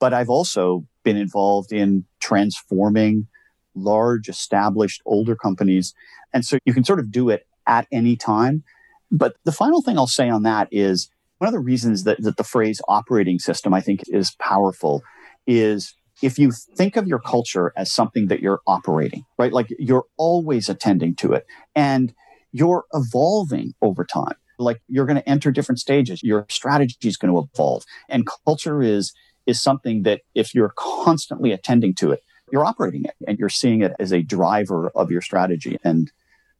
But 0.00 0.12
I've 0.12 0.28
also 0.28 0.86
been 1.02 1.16
involved 1.16 1.72
in 1.72 2.04
transforming 2.20 3.26
large, 3.74 4.28
established, 4.28 5.02
older 5.04 5.36
companies. 5.36 5.94
And 6.32 6.44
so 6.44 6.58
you 6.64 6.72
can 6.72 6.84
sort 6.84 7.00
of 7.00 7.10
do 7.10 7.30
it 7.30 7.46
at 7.66 7.86
any 7.92 8.16
time. 8.16 8.62
But 9.10 9.36
the 9.44 9.52
final 9.52 9.82
thing 9.82 9.98
I'll 9.98 10.06
say 10.06 10.28
on 10.28 10.42
that 10.42 10.68
is 10.70 11.08
one 11.38 11.48
of 11.48 11.52
the 11.52 11.60
reasons 11.60 12.04
that, 12.04 12.22
that 12.22 12.36
the 12.36 12.44
phrase 12.44 12.80
operating 12.88 13.38
system 13.38 13.74
I 13.74 13.80
think 13.80 14.02
is 14.06 14.34
powerful 14.38 15.02
is 15.46 15.94
if 16.22 16.38
you 16.38 16.52
think 16.76 16.96
of 16.96 17.06
your 17.06 17.18
culture 17.18 17.72
as 17.76 17.92
something 17.92 18.28
that 18.28 18.40
you're 18.40 18.60
operating, 18.66 19.24
right? 19.38 19.52
Like 19.52 19.66
you're 19.78 20.06
always 20.16 20.68
attending 20.68 21.14
to 21.16 21.32
it 21.32 21.46
and 21.74 22.14
you're 22.52 22.84
evolving 22.92 23.74
over 23.82 24.04
time. 24.04 24.36
Like 24.58 24.80
you're 24.88 25.06
going 25.06 25.16
to 25.20 25.28
enter 25.28 25.50
different 25.50 25.80
stages. 25.80 26.22
Your 26.22 26.46
strategy 26.48 26.96
is 27.02 27.16
going 27.16 27.34
to 27.34 27.48
evolve 27.52 27.84
and 28.08 28.24
culture 28.46 28.80
is, 28.80 29.12
is 29.46 29.60
something 29.60 30.02
that 30.02 30.22
if 30.34 30.54
you're 30.54 30.72
constantly 30.76 31.52
attending 31.52 31.94
to 31.94 32.12
it, 32.12 32.22
you're 32.52 32.64
operating 32.64 33.04
it 33.04 33.14
and 33.26 33.38
you're 33.38 33.48
seeing 33.48 33.82
it 33.82 33.92
as 33.98 34.12
a 34.12 34.22
driver 34.22 34.90
of 34.90 35.10
your 35.10 35.20
strategy 35.20 35.78
and 35.82 36.12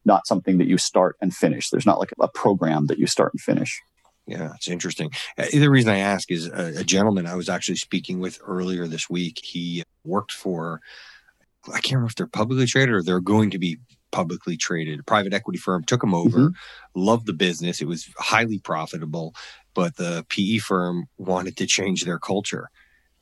not 0.04 0.26
something 0.26 0.58
that 0.58 0.66
you 0.66 0.78
start 0.78 1.16
and 1.20 1.34
finish. 1.34 1.70
There's 1.70 1.86
not 1.86 1.98
like 1.98 2.12
a 2.20 2.28
program 2.28 2.86
that 2.86 2.98
you 2.98 3.06
start 3.06 3.32
and 3.32 3.40
finish. 3.40 3.80
Yeah, 4.26 4.52
it's 4.54 4.68
interesting. 4.68 5.10
Uh, 5.36 5.46
the 5.52 5.68
reason 5.68 5.90
I 5.90 5.98
ask 5.98 6.30
is 6.30 6.46
a, 6.46 6.80
a, 6.80 6.84
gentleman 6.84 7.26
I 7.26 7.34
was 7.34 7.50
actually 7.50 7.76
speaking 7.76 8.20
with 8.20 8.38
earlier 8.42 8.86
this 8.86 9.10
week. 9.10 9.40
He 9.42 9.82
worked 10.02 10.32
for, 10.32 10.80
I 11.68 11.72
can't 11.72 11.92
remember 11.92 12.08
if 12.08 12.14
they're 12.14 12.26
publicly 12.26 12.66
traded 12.66 12.94
or 12.94 13.02
they're 13.02 13.20
going 13.20 13.50
to 13.50 13.58
be 13.58 13.78
publicly 14.12 14.56
traded. 14.56 15.00
A 15.00 15.02
private 15.02 15.34
equity 15.34 15.58
firm 15.58 15.84
took 15.84 16.02
him 16.02 16.14
over, 16.14 16.38
mm-hmm. 16.38 17.00
loved 17.00 17.26
the 17.26 17.34
business. 17.34 17.82
It 17.82 17.88
was 17.88 18.08
highly 18.16 18.58
profitable, 18.58 19.34
but 19.74 19.96
the 19.96 20.24
PE 20.28 20.58
firm 20.58 21.08
wanted 21.18 21.56
to 21.58 21.66
change 21.66 22.04
their 22.04 22.18
culture. 22.18 22.70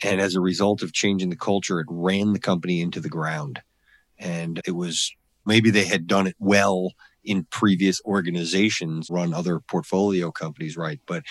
And 0.03 0.21
as 0.21 0.35
a 0.35 0.41
result 0.41 0.83
of 0.83 0.93
changing 0.93 1.31
the 1.31 1.37
culture, 1.37 1.81
it 1.81 1.87
ran 1.89 2.33
the 2.33 2.41
company 2.41 2.81
into 2.81 3.01
the 3.01 3.09
ground. 3.09 3.63
And 4.19 4.61
it 4.67 4.73
was 4.73 5.15
maybe 5.47 5.71
they 5.71 5.85
had 5.85 6.07
done 6.07 6.27
it 6.27 6.37
well 6.39 6.93
in 7.25 7.45
previous 7.51 8.01
organizations 8.05 9.09
run 9.11 9.33
other 9.33 9.61
portfolio 9.61 10.31
companies, 10.31 10.77
right? 10.77 11.01
But 11.07 11.23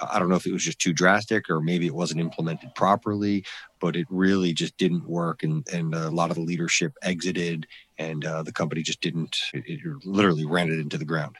I 0.00 0.18
don't 0.18 0.28
know 0.28 0.36
if 0.36 0.46
it 0.46 0.52
was 0.52 0.64
just 0.64 0.78
too 0.78 0.92
drastic 0.92 1.48
or 1.48 1.60
maybe 1.60 1.86
it 1.86 1.94
wasn't 1.94 2.20
implemented 2.20 2.74
properly, 2.74 3.44
but 3.80 3.96
it 3.96 4.06
really 4.10 4.52
just 4.52 4.76
didn't 4.76 5.08
work. 5.08 5.42
And, 5.42 5.66
and 5.72 5.94
a 5.94 6.10
lot 6.10 6.30
of 6.30 6.36
the 6.36 6.42
leadership 6.42 6.92
exited 7.02 7.66
and 7.96 8.24
uh, 8.24 8.42
the 8.42 8.52
company 8.52 8.82
just 8.82 9.00
didn't, 9.00 9.36
it, 9.54 9.64
it 9.66 9.80
literally 10.04 10.44
ran 10.44 10.70
it 10.70 10.80
into 10.80 10.98
the 10.98 11.04
ground. 11.04 11.36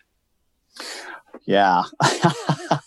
Yeah. 1.45 1.83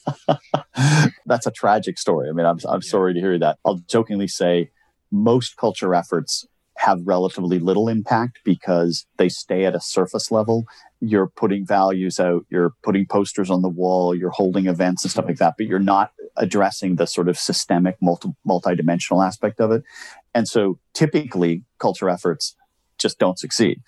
That's 1.30 1.48
a 1.48 1.52
tragic 1.52 1.98
story. 1.98 2.28
I 2.30 2.34
mean, 2.34 2.46
I'm, 2.46 2.58
I'm 2.68 2.82
yeah. 2.84 2.89
sorry 2.89 3.13
to 3.13 3.20
hear 3.20 3.39
that. 3.39 3.60
I'll 3.63 3.80
jokingly 3.88 4.28
say 4.28 4.72
most 5.12 5.56
culture 5.56 5.96
efforts 5.96 6.46
have 6.78 7.00
relatively 7.04 7.60
little 7.60 7.89
impact 7.89 8.39
because 8.46 9.06
they 9.18 9.28
stay 9.28 9.65
at 9.65 9.76
a 9.76 9.82
surface 9.82 10.32
level. 10.32 10.63
You're 11.02 11.28
putting 11.28 11.65
values 11.65 12.20
out, 12.20 12.46
you're 12.50 12.74
putting 12.84 13.06
posters 13.06 13.50
on 13.50 13.62
the 13.62 13.70
wall, 13.70 14.15
you're 14.15 14.30
holding 14.30 14.68
events 14.68 15.04
and 15.04 15.12
stuff 15.12 15.26
like 15.26 15.38
that, 15.38 15.56
but 15.58 15.68
you're 15.68 15.80
not 15.80 16.12
addressing 16.38 16.96
the 16.96 17.06
sort 17.06 17.28
of 17.28 17.38
systemic, 17.38 17.98
multi 18.02 18.30
multidimensional 18.48 19.26
aspect 19.26 19.60
of 19.60 19.72
it. 19.72 19.84
And 20.34 20.48
so 20.48 20.80
typically 20.94 21.63
culture 21.80 22.10
efforts 22.10 22.56
just 22.98 23.20
don't 23.20 23.38
succeed. 23.38 23.82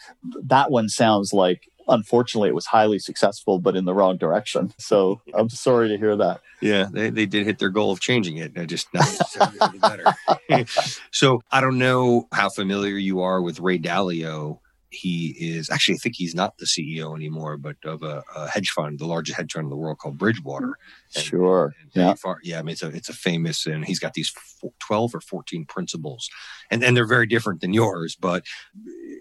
That 0.44 0.70
one 0.70 0.90
sounds 0.90 1.34
like 1.34 1.70
unfortunately 1.92 2.50
it 2.50 2.56
was 2.56 2.66
highly 2.66 2.98
successful 3.00 3.60
but 3.60 3.76
in 3.76 3.86
the 3.86 3.94
wrong 3.94 4.18
direction. 4.18 4.74
So 4.80 5.22
i'm 5.34 5.50
sorry 5.50 5.90
to 5.90 5.98
hear 5.98 6.16
that. 6.16 6.42
Yeah 6.62 6.88
they, 6.92 7.10
they 7.10 7.26
did 7.26 7.46
hit 7.46 7.60
their 7.60 7.70
goal 7.70 7.92
of 7.92 8.00
changing 8.00 8.38
it. 8.38 8.58
I 8.58 8.66
just 8.66 8.88
not 8.94 9.80
better. 9.80 10.06
So 11.12 11.42
i 11.52 11.62
don't 11.62 11.78
know 11.78 12.28
how 12.32 12.50
familiar 12.50 12.96
you 12.98 13.22
are 13.22 13.42
with 13.42 13.60
ray 13.60 13.78
dalio 13.80 14.60
he 14.92 15.36
is 15.40 15.70
actually, 15.70 15.96
I 15.96 15.98
think 16.00 16.16
he's 16.18 16.36
not 16.36 16.58
the 16.58 16.66
CEO 16.66 17.16
anymore, 17.16 17.58
but 17.58 17.78
of 17.86 18.04
a, 18.04 18.24
a 18.36 18.50
hedge 18.50 18.70
fund, 18.70 19.00
the 19.00 19.06
largest 19.06 19.38
hedge 19.38 19.54
fund 19.54 19.66
in 19.66 19.70
the 19.70 19.78
world 19.78 20.00
called 20.00 20.18
Bridgewater. 20.18 20.78
Hmm. 21.14 21.18
And, 21.20 21.24
sure. 21.24 21.76
And 21.82 21.92
yeah. 21.94 22.14
Far, 22.16 22.40
yeah. 22.44 22.60
I 22.60 22.62
mean, 22.62 22.74
it's 22.74 22.84
a, 22.84 22.88
it's 22.88 23.10
a 23.10 23.14
famous, 23.14 23.66
and 23.66 23.86
he's 23.86 24.00
got 24.00 24.14
these 24.14 24.34
12 24.86 25.16
or 25.16 25.22
14 25.22 25.66
principles 25.66 26.30
and, 26.70 26.84
and 26.84 26.96
they're 26.96 27.08
very 27.08 27.26
different 27.26 27.62
than 27.62 27.74
yours, 27.74 28.18
but 28.20 28.44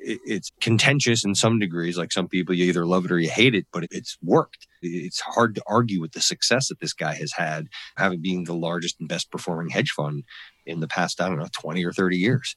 it, 0.03 0.21
it's 0.25 0.51
contentious 0.61 1.25
in 1.25 1.35
some 1.35 1.59
degrees. 1.59 1.97
Like 1.97 2.13
some 2.13 2.29
people, 2.29 2.55
you 2.55 2.65
either 2.67 2.87
love 2.87 3.05
it 3.05 3.13
or 3.13 3.19
you 3.19 3.31
hate 3.31 3.55
it, 3.55 3.67
but 3.73 3.85
it's 3.91 4.17
worked. 4.23 4.67
It's 4.83 5.21
hard 5.21 5.55
to 5.55 5.63
argue 5.67 6.01
with 6.01 6.13
the 6.13 6.21
success 6.21 6.69
that 6.69 6.81
this 6.81 6.93
guy 6.93 7.15
has 7.15 7.33
had, 7.33 7.69
having 7.97 8.23
being 8.23 8.45
the 8.45 8.55
largest 8.55 8.97
and 9.01 9.09
best 9.09 9.31
performing 9.31 9.71
hedge 9.71 9.91
fund 9.91 10.25
in 10.67 10.81
the 10.81 10.89
past, 10.89 11.21
I 11.21 11.29
don't 11.29 11.39
know, 11.39 11.49
20 11.61 11.85
or 11.85 11.93
30 11.93 12.17
years. 12.17 12.57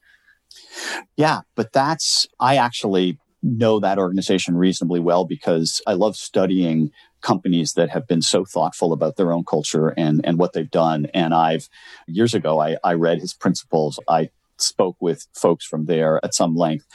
Yeah, 1.17 1.41
but 1.55 1.73
that's, 1.73 2.27
I 2.39 2.57
actually 2.57 3.19
know 3.41 3.79
that 3.79 3.99
organization 3.99 4.55
reasonably 4.55 4.99
well 4.99 5.25
because 5.25 5.81
I 5.85 5.93
love 5.93 6.15
studying 6.15 6.91
companies 7.21 7.73
that 7.73 7.89
have 7.89 8.07
been 8.07 8.21
so 8.21 8.45
thoughtful 8.45 8.93
about 8.93 9.15
their 9.15 9.31
own 9.33 9.43
culture 9.43 9.89
and, 9.89 10.21
and 10.23 10.37
what 10.37 10.53
they've 10.53 10.69
done. 10.69 11.07
And 11.13 11.33
I've, 11.33 11.69
years 12.07 12.33
ago, 12.33 12.59
I, 12.59 12.77
I 12.83 12.93
read 12.93 13.19
his 13.19 13.33
principles. 13.33 13.99
I 14.07 14.29
spoke 14.57 14.95
with 14.99 15.27
folks 15.33 15.65
from 15.65 15.85
there 15.85 16.19
at 16.23 16.33
some 16.33 16.55
length. 16.55 16.85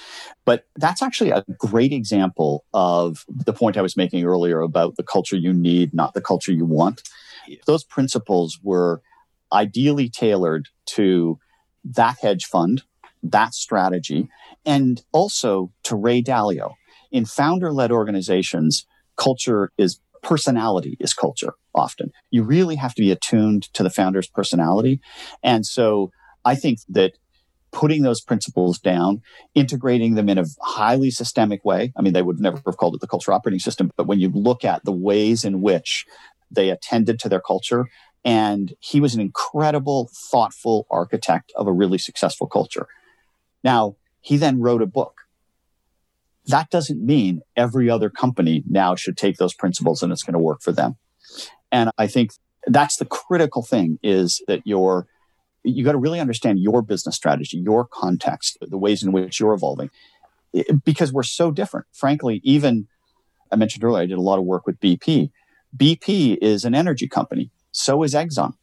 But 0.44 0.64
that's 0.76 1.02
actually 1.02 1.30
a 1.30 1.44
great 1.58 1.92
example 1.92 2.64
of 2.72 3.24
the 3.28 3.52
point 3.52 3.76
I 3.76 3.82
was 3.82 3.96
making 3.96 4.24
earlier 4.24 4.60
about 4.60 4.96
the 4.96 5.02
culture 5.02 5.36
you 5.36 5.52
need, 5.52 5.92
not 5.92 6.14
the 6.14 6.20
culture 6.20 6.52
you 6.52 6.64
want. 6.64 7.02
Those 7.66 7.84
principles 7.84 8.58
were 8.62 9.02
ideally 9.52 10.08
tailored 10.08 10.68
to 10.86 11.38
that 11.84 12.18
hedge 12.20 12.44
fund 12.44 12.82
that 13.22 13.54
strategy, 13.54 14.28
and 14.64 15.02
also 15.12 15.72
to 15.85 15.96
Ray 15.96 16.22
Dalio. 16.22 16.74
In 17.11 17.24
founder 17.24 17.72
led 17.72 17.90
organizations, 17.90 18.87
culture 19.16 19.72
is 19.78 20.00
personality 20.22 20.96
is 21.00 21.14
culture 21.14 21.54
often. 21.74 22.11
You 22.31 22.42
really 22.42 22.76
have 22.76 22.94
to 22.94 23.02
be 23.02 23.12
attuned 23.12 23.72
to 23.74 23.83
the 23.83 23.90
founder's 23.90 24.28
personality. 24.28 25.00
And 25.42 25.64
so 25.64 26.11
I 26.44 26.54
think 26.54 26.81
that 26.88 27.12
putting 27.70 28.02
those 28.02 28.20
principles 28.20 28.78
down, 28.78 29.22
integrating 29.54 30.14
them 30.14 30.28
in 30.28 30.38
a 30.38 30.44
highly 30.61 31.11
systemic 31.11 31.64
way. 31.64 31.92
I 31.96 32.02
mean, 32.02 32.12
they 32.12 32.22
would 32.22 32.40
never 32.40 32.61
have 32.64 32.76
called 32.76 32.94
it 32.94 33.00
the 33.00 33.07
culture 33.07 33.33
operating 33.33 33.61
system, 33.61 33.90
but 33.96 34.07
when 34.07 34.20
you 34.20 34.31
look 34.31 34.64
at 34.64 34.85
the 34.85 34.92
ways 34.92 35.44
in 35.44 35.61
which 35.61 36.07
they 36.50 36.70
attended 36.70 37.18
to 37.20 37.28
their 37.28 37.40
culture, 37.40 37.87
and 38.24 38.74
he 38.81 39.00
was 39.00 39.14
an 39.14 39.20
incredible, 39.20 40.11
thoughtful 40.31 40.87
architect 40.90 41.52
of 41.57 41.66
a 41.66 41.72
really 41.72 41.98
successful 41.98 42.46
culture. 42.46 42.87
Now, 43.62 43.96
he 44.20 44.36
then 44.36 44.60
wrote 44.60 44.82
a 44.82 44.86
book. 44.86 45.22
That 46.46 46.70
doesn't 46.70 47.04
mean 47.04 47.42
every 47.56 47.90
other 47.90 48.10
company 48.10 48.64
now 48.68 48.94
should 48.94 49.16
take 49.16 49.36
those 49.36 49.54
principles 49.54 50.02
and 50.02 50.12
it's 50.12 50.22
going 50.22 50.34
to 50.34 50.38
work 50.38 50.62
for 50.62 50.72
them. 50.72 50.96
And 51.70 51.90
I 51.98 52.06
think 52.06 52.32
that's 52.66 52.96
the 52.96 53.04
critical 53.04 53.62
thing 53.62 53.98
is 54.02 54.42
that 54.48 54.62
you're, 54.64 55.06
you 55.62 55.84
got 55.84 55.92
to 55.92 55.98
really 55.98 56.20
understand 56.20 56.58
your 56.60 56.80
business 56.80 57.16
strategy, 57.16 57.58
your 57.58 57.86
context, 57.86 58.56
the 58.60 58.78
ways 58.78 59.02
in 59.02 59.12
which 59.12 59.40
you're 59.40 59.52
evolving, 59.52 59.90
eh, 60.54 60.62
because 60.84 61.12
we're 61.12 61.22
so 61.22 61.50
different. 61.50 61.86
Frankly, 61.92 62.40
even 62.44 62.86
I 63.52 63.56
mentioned 63.56 63.84
earlier, 63.84 64.02
I 64.02 64.06
did 64.06 64.18
a 64.18 64.22
lot 64.22 64.38
of 64.38 64.44
work 64.44 64.66
with 64.66 64.80
BP. 64.80 65.30
BP 65.76 66.38
is 66.40 66.64
an 66.64 66.74
energy 66.74 67.08
company. 67.08 67.50
So 67.72 68.02
is 68.02 68.14
Exxon 68.14 68.54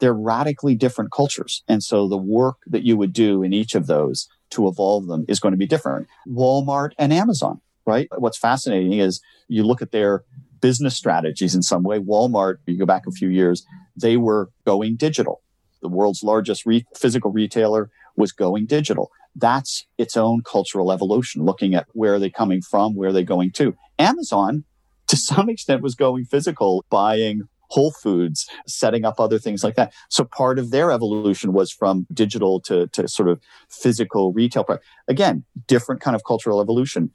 they're 0.00 0.14
radically 0.14 0.74
different 0.74 1.12
cultures. 1.12 1.62
And 1.68 1.82
so 1.82 2.08
the 2.08 2.16
work 2.16 2.56
that 2.66 2.84
you 2.84 2.96
would 2.96 3.12
do 3.12 3.42
in 3.42 3.52
each 3.52 3.74
of 3.74 3.86
those 3.86 4.28
to 4.50 4.68
evolve 4.68 5.06
them 5.06 5.24
is 5.28 5.40
going 5.40 5.52
to 5.52 5.58
be 5.58 5.66
different. 5.66 6.08
Walmart 6.28 6.90
and 6.98 7.12
Amazon, 7.12 7.60
right? 7.86 8.08
What's 8.16 8.38
fascinating 8.38 8.94
is 8.94 9.20
you 9.48 9.64
look 9.64 9.82
at 9.82 9.92
their 9.92 10.24
business 10.60 10.96
strategies 10.96 11.54
in 11.54 11.62
some 11.62 11.82
way. 11.82 11.98
Walmart, 11.98 12.56
you 12.66 12.78
go 12.78 12.86
back 12.86 13.06
a 13.06 13.10
few 13.10 13.28
years, 13.28 13.66
they 13.96 14.16
were 14.16 14.50
going 14.64 14.96
digital. 14.96 15.42
The 15.82 15.88
world's 15.88 16.22
largest 16.22 16.64
re- 16.64 16.86
physical 16.96 17.30
retailer 17.30 17.90
was 18.16 18.32
going 18.32 18.66
digital. 18.66 19.10
That's 19.36 19.86
its 19.98 20.16
own 20.16 20.42
cultural 20.42 20.92
evolution, 20.92 21.44
looking 21.44 21.74
at 21.74 21.86
where 21.92 22.14
are 22.14 22.18
they 22.18 22.30
coming 22.30 22.62
from, 22.62 22.94
where 22.94 23.10
are 23.10 23.12
they 23.12 23.24
going 23.24 23.50
to. 23.52 23.76
Amazon, 23.98 24.64
to 25.08 25.16
some 25.16 25.48
extent, 25.54 25.82
was 25.82 25.94
going 25.94 26.24
physical, 26.24 26.84
buying 26.88 27.42
Whole 27.74 27.90
Foods, 27.90 28.48
setting 28.68 29.04
up 29.04 29.18
other 29.18 29.38
things 29.38 29.64
like 29.64 29.74
that. 29.74 29.92
So 30.08 30.24
part 30.24 30.60
of 30.60 30.70
their 30.70 30.92
evolution 30.92 31.52
was 31.52 31.72
from 31.72 32.06
digital 32.12 32.60
to, 32.60 32.86
to 32.88 33.08
sort 33.08 33.28
of 33.28 33.40
physical 33.68 34.32
retail. 34.32 34.64
Again, 35.08 35.44
different 35.66 36.00
kind 36.00 36.14
of 36.14 36.22
cultural 36.24 36.60
evolution, 36.60 37.10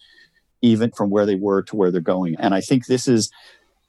even 0.61 0.91
from 0.91 1.09
where 1.09 1.25
they 1.25 1.35
were 1.35 1.61
to 1.63 1.75
where 1.77 1.91
they're 1.91 2.01
going. 2.01 2.35
And 2.37 2.53
I 2.53 2.59
think 2.59 2.87
this 2.87 3.07
is, 3.07 3.31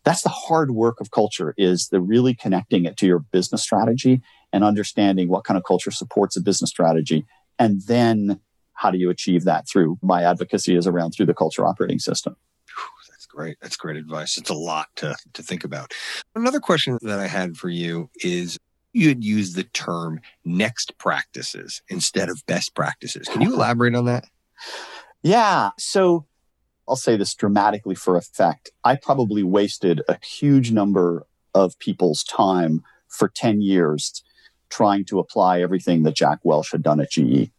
that's 0.04 0.22
the 0.22 0.28
hard 0.28 0.70
work 0.70 1.00
of 1.00 1.10
culture 1.10 1.54
is 1.58 1.88
the 1.88 2.00
really 2.00 2.34
connecting 2.34 2.84
it 2.84 2.96
to 2.98 3.06
your 3.06 3.18
business 3.18 3.62
strategy 3.62 4.22
and 4.52 4.62
understanding 4.62 5.28
what 5.28 5.42
kind 5.42 5.58
of 5.58 5.64
culture 5.64 5.90
supports 5.90 6.36
a 6.36 6.40
business 6.40 6.70
strategy. 6.70 7.26
And 7.58 7.82
then 7.88 8.40
how 8.74 8.92
do 8.92 8.98
you 8.98 9.10
achieve 9.10 9.42
that 9.44 9.68
through 9.68 9.98
my 10.02 10.22
advocacy 10.22 10.76
is 10.76 10.86
around 10.86 11.10
through 11.10 11.26
the 11.26 11.34
culture 11.34 11.66
operating 11.66 11.98
system 11.98 12.36
great. 13.30 13.56
That's 13.60 13.76
great 13.76 13.96
advice. 13.96 14.36
It's 14.36 14.50
a 14.50 14.54
lot 14.54 14.88
to, 14.96 15.16
to 15.32 15.42
think 15.42 15.64
about. 15.64 15.92
Another 16.34 16.60
question 16.60 16.98
that 17.02 17.18
I 17.18 17.26
had 17.26 17.56
for 17.56 17.68
you 17.68 18.10
is 18.16 18.58
you 18.92 19.08
had 19.08 19.24
used 19.24 19.56
the 19.56 19.64
term 19.64 20.20
next 20.44 20.98
practices 20.98 21.82
instead 21.88 22.28
of 22.28 22.44
best 22.46 22.74
practices. 22.74 23.28
Can 23.28 23.40
you 23.40 23.54
elaborate 23.54 23.94
on 23.94 24.06
that? 24.06 24.24
Yeah. 25.22 25.70
So 25.78 26.26
I'll 26.88 26.96
say 26.96 27.16
this 27.16 27.34
dramatically 27.34 27.94
for 27.94 28.16
effect. 28.16 28.70
I 28.84 28.96
probably 28.96 29.42
wasted 29.42 30.02
a 30.08 30.18
huge 30.24 30.72
number 30.72 31.26
of 31.54 31.78
people's 31.78 32.24
time 32.24 32.82
for 33.08 33.28
10 33.28 33.60
years 33.60 34.22
trying 34.70 35.04
to 35.04 35.18
apply 35.18 35.60
everything 35.60 36.04
that 36.04 36.14
Jack 36.14 36.38
Welch 36.42 36.70
had 36.70 36.82
done 36.82 37.00
at 37.00 37.10
GE. 37.10 37.50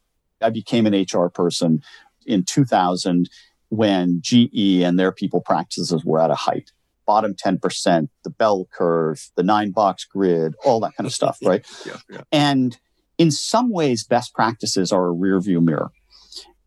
I 0.41 0.49
became 0.49 0.85
an 0.85 0.93
HR 0.93 1.27
person 1.27 1.83
in 2.25 2.43
2000 2.43 3.29
when 3.71 4.19
GE 4.21 4.81
and 4.83 4.99
their 4.99 5.13
people 5.13 5.39
practices 5.39 6.03
were 6.03 6.19
at 6.19 6.29
a 6.29 6.35
height. 6.35 6.71
Bottom 7.07 7.33
10%, 7.33 8.09
the 8.23 8.29
bell 8.29 8.67
curve, 8.69 9.31
the 9.35 9.43
nine 9.43 9.71
box 9.71 10.03
grid, 10.03 10.55
all 10.65 10.81
that 10.81 10.93
kind 10.97 11.07
of 11.07 11.13
stuff, 11.13 11.39
right? 11.43 11.65
yeah, 11.85 11.97
yeah. 12.09 12.21
And 12.33 12.77
in 13.17 13.31
some 13.31 13.71
ways, 13.71 14.03
best 14.03 14.33
practices 14.33 14.91
are 14.91 15.05
a 15.05 15.11
rear 15.11 15.39
view 15.39 15.61
mirror. 15.61 15.91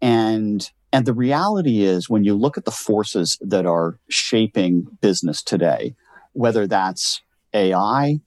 And 0.00 0.68
and 0.94 1.06
the 1.06 1.12
reality 1.12 1.82
is, 1.82 2.08
when 2.08 2.24
you 2.24 2.34
look 2.34 2.56
at 2.56 2.64
the 2.64 2.70
forces 2.70 3.36
that 3.40 3.66
are 3.66 3.98
shaping 4.08 4.86
business 5.00 5.42
today, 5.42 5.96
whether 6.32 6.66
that's 6.66 7.20
AI, 7.52 8.20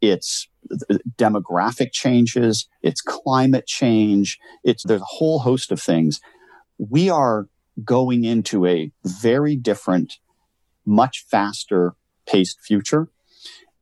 it's 0.00 0.48
demographic 1.16 1.92
changes, 1.92 2.68
it's 2.82 3.00
climate 3.00 3.66
change, 3.66 4.38
it's 4.64 4.82
there's 4.82 5.00
a 5.00 5.16
whole 5.16 5.38
host 5.38 5.70
of 5.72 5.80
things. 5.80 6.20
We 6.78 7.08
are 7.08 7.46
going 7.84 8.24
into 8.24 8.66
a 8.66 8.90
very 9.04 9.56
different, 9.56 10.18
much 10.84 11.24
faster 11.28 11.94
paced 12.26 12.60
future. 12.60 13.08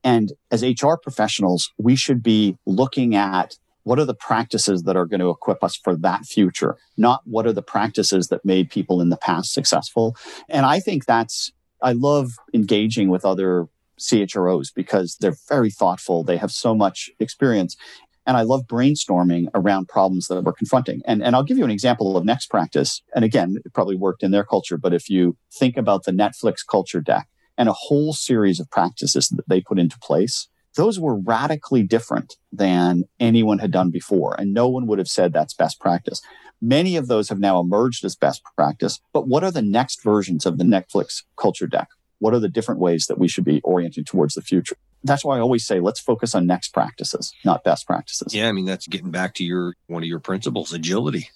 And 0.03 0.33
as 0.51 0.63
HR 0.63 0.95
professionals, 1.03 1.71
we 1.79 1.97
should 1.97 2.23
be 2.23 2.57
looking 2.67 3.15
at 3.15 3.57
what 3.83 3.99
are 3.99 4.05
the 4.05 4.15
practices 4.15 4.83
that 4.83 4.97
are 4.97 5.07
going 5.07 5.21
to 5.21 5.31
equip 5.31 5.65
us 5.65 5.77
for 5.77 5.97
that 5.97 6.25
future, 6.25 6.77
not 6.97 7.23
what 7.25 7.47
are 7.47 7.53
the 7.53 7.63
practices 7.63 8.29
that 8.29 8.45
made 8.45 8.71
people 8.71 9.01
in 9.01 9.09
the 9.09 9.17
past 9.17 9.53
successful. 9.53 10.17
And 10.49 10.67
I 10.67 10.81
think 10.81 11.07
that's, 11.07 11.51
I 11.83 11.93
love 11.93 12.33
engaging 12.53 13.09
with 13.09 13.25
other 13.25 13.67
CHROs 13.99 14.69
because 14.75 15.17
they're 15.21 15.37
very 15.49 15.71
thoughtful. 15.71 16.25
They 16.25 16.37
have 16.37 16.51
so 16.51 16.75
much 16.75 17.11
experience. 17.19 17.77
And 18.31 18.37
I 18.37 18.43
love 18.43 18.69
brainstorming 18.69 19.49
around 19.57 19.89
problems 19.89 20.29
that 20.29 20.45
we're 20.45 20.53
confronting. 20.53 21.03
And, 21.05 21.21
and 21.21 21.35
I'll 21.35 21.43
give 21.43 21.59
you 21.59 21.65
an 21.65 21.71
example 21.73 22.17
of 22.17 22.25
next 22.25 22.47
practice. 22.47 23.03
And 23.13 23.25
again, 23.25 23.57
it 23.65 23.75
probably 23.75 23.97
worked 23.97 24.23
in 24.23 24.31
their 24.31 24.45
culture, 24.45 24.79
but 24.79 24.95
if 24.95 25.11
you 25.11 25.37
think 25.53 25.77
about 25.77 26.05
the 26.05 26.13
Netflix 26.13 26.59
culture 26.65 27.01
deck 27.01 27.27
and 27.59 27.69
a 27.69 27.73
whole 27.73 28.13
series 28.13 28.61
of 28.61 28.71
practices 28.71 29.31
that 29.31 29.49
they 29.49 29.61
put 29.61 29.81
into 29.81 29.99
place, 29.99 30.47
those 30.77 31.01
were 31.01 31.19
radically 31.19 31.83
different 31.83 32.37
than 32.53 33.03
anyone 33.19 33.59
had 33.59 33.73
done 33.73 33.91
before. 33.91 34.37
And 34.39 34.55
no 34.55 34.69
one 34.69 34.87
would 34.87 35.01
have 35.01 35.09
said 35.09 35.33
that's 35.33 35.55
best 35.55 35.81
practice. 35.81 36.23
Many 36.63 36.97
of 36.97 37.09
those 37.09 37.31
have 37.31 37.41
now 37.41 37.59
emerged 37.59 38.05
as 38.05 38.15
best 38.15 38.43
practice. 38.57 39.01
But 39.13 39.27
what 39.27 39.43
are 39.43 39.51
the 39.51 39.61
next 39.61 40.05
versions 40.05 40.47
of 40.47 40.57
the 40.57 40.63
Netflix 40.63 41.25
culture 41.37 41.67
deck? 41.67 41.89
What 42.21 42.33
are 42.33 42.39
the 42.39 42.49
different 42.49 42.81
ways 42.81 43.07
that 43.07 43.19
we 43.19 43.27
should 43.27 43.45
be 43.45 43.61
orienting 43.63 44.05
towards 44.05 44.35
the 44.35 44.43
future? 44.43 44.77
That's 45.03 45.25
why 45.25 45.39
I 45.39 45.41
always 45.41 45.67
say 45.67 45.81
let's 45.81 46.01
focus 46.01 46.35
on 46.35 46.47
next 46.47 46.69
practices, 46.69 47.33
not 47.45 47.65
best 47.65 47.87
practices. 47.87 48.35
Yeah, 48.35 48.49
I 48.49 48.53
mean 48.53 48.67
that's 48.67 48.87
getting 48.87 49.11
back 49.11 49.35
to 49.35 49.45
your 49.45 49.75
one 49.87 50.03
of 50.03 50.09
your 50.09 50.21
principles, 50.21 50.73
agility. 50.73 51.31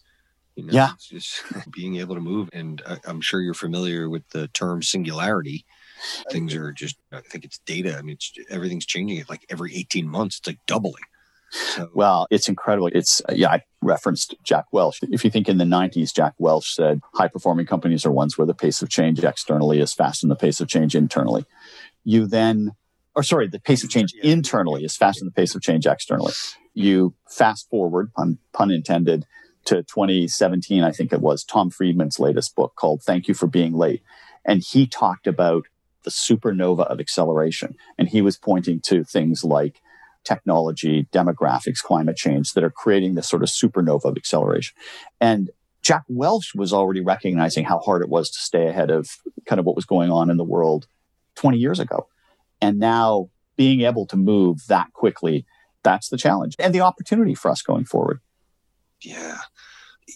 You 0.56 0.64
know, 0.64 0.72
yeah, 0.72 0.90
just 1.00 1.42
being 1.70 1.96
able 1.96 2.14
to 2.14 2.20
move, 2.20 2.48
and 2.52 2.82
I'm 3.04 3.20
sure 3.20 3.40
you're 3.40 3.54
familiar 3.54 4.08
with 4.08 4.28
the 4.30 4.48
term 4.48 4.82
singularity. 4.82 5.64
Things 6.30 6.54
are 6.54 6.72
just, 6.72 6.96
I 7.12 7.20
think 7.20 7.44
it's 7.44 7.58
data. 7.58 7.96
I 7.96 8.02
mean, 8.02 8.14
it's, 8.14 8.32
everything's 8.50 8.86
changing. 8.86 9.18
It 9.18 9.30
like 9.30 9.46
every 9.48 9.74
18 9.74 10.08
months, 10.08 10.38
it's 10.38 10.46
like 10.46 10.58
doubling. 10.66 11.02
So. 11.50 11.88
Well, 11.94 12.26
it's 12.30 12.48
incredible. 12.48 12.90
It's, 12.92 13.22
uh, 13.28 13.34
yeah, 13.34 13.50
I 13.50 13.62
referenced 13.80 14.34
Jack 14.42 14.66
Welch. 14.72 14.98
If 15.02 15.24
you 15.24 15.30
think 15.30 15.48
in 15.48 15.58
the 15.58 15.64
90s, 15.64 16.12
Jack 16.12 16.34
Welch 16.38 16.74
said 16.74 17.00
high 17.14 17.28
performing 17.28 17.66
companies 17.66 18.04
are 18.04 18.10
ones 18.10 18.36
where 18.36 18.46
the 18.46 18.54
pace 18.54 18.82
of 18.82 18.88
change 18.88 19.22
externally 19.22 19.78
is 19.80 19.94
faster 19.94 20.26
than 20.26 20.30
the 20.30 20.36
pace 20.36 20.60
of 20.60 20.68
change 20.68 20.96
internally. 20.96 21.44
You 22.02 22.26
then, 22.26 22.72
or 23.16 23.22
sorry, 23.22 23.48
the 23.48 23.60
pace 23.60 23.84
of 23.84 23.90
change 23.90 24.12
internally 24.22 24.84
is 24.84 24.96
faster 24.96 25.20
than 25.20 25.28
the 25.28 25.40
pace 25.40 25.54
of 25.54 25.62
change 25.62 25.86
externally. 25.86 26.32
You 26.74 27.14
fast 27.28 27.68
forward, 27.70 28.12
pun, 28.14 28.38
pun 28.52 28.70
intended, 28.70 29.26
to 29.66 29.82
2017, 29.82 30.82
I 30.82 30.92
think 30.92 31.12
it 31.12 31.20
was 31.20 31.42
Tom 31.42 31.70
Friedman's 31.70 32.20
latest 32.20 32.54
book 32.54 32.74
called 32.76 33.02
Thank 33.02 33.28
You 33.28 33.34
for 33.34 33.46
Being 33.46 33.74
Late. 33.74 34.02
And 34.44 34.62
he 34.62 34.86
talked 34.86 35.26
about 35.26 35.66
the 36.02 36.10
supernova 36.10 36.86
of 36.86 37.00
acceleration. 37.00 37.76
And 37.98 38.08
he 38.08 38.20
was 38.20 38.36
pointing 38.36 38.80
to 38.80 39.04
things 39.04 39.42
like 39.42 39.80
technology, 40.22 41.06
demographics, 41.12 41.82
climate 41.82 42.16
change 42.16 42.52
that 42.52 42.64
are 42.64 42.70
creating 42.70 43.14
this 43.14 43.28
sort 43.28 43.42
of 43.42 43.48
supernova 43.48 44.04
of 44.04 44.16
acceleration. 44.16 44.76
And 45.20 45.50
Jack 45.82 46.04
Welch 46.08 46.54
was 46.54 46.72
already 46.72 47.00
recognizing 47.00 47.64
how 47.64 47.78
hard 47.78 48.02
it 48.02 48.08
was 48.08 48.30
to 48.30 48.38
stay 48.38 48.66
ahead 48.66 48.90
of 48.90 49.18
kind 49.46 49.58
of 49.58 49.66
what 49.66 49.76
was 49.76 49.84
going 49.84 50.10
on 50.10 50.30
in 50.30 50.38
the 50.38 50.44
world 50.44 50.86
20 51.36 51.58
years 51.58 51.78
ago. 51.78 52.08
And 52.64 52.78
now 52.78 53.28
being 53.56 53.82
able 53.82 54.06
to 54.06 54.16
move 54.16 54.66
that 54.68 54.90
quickly, 54.94 55.44
that's 55.82 56.08
the 56.08 56.16
challenge 56.16 56.56
and 56.58 56.74
the 56.74 56.80
opportunity 56.80 57.34
for 57.34 57.50
us 57.50 57.60
going 57.60 57.84
forward. 57.84 58.20
Yeah. 59.02 59.36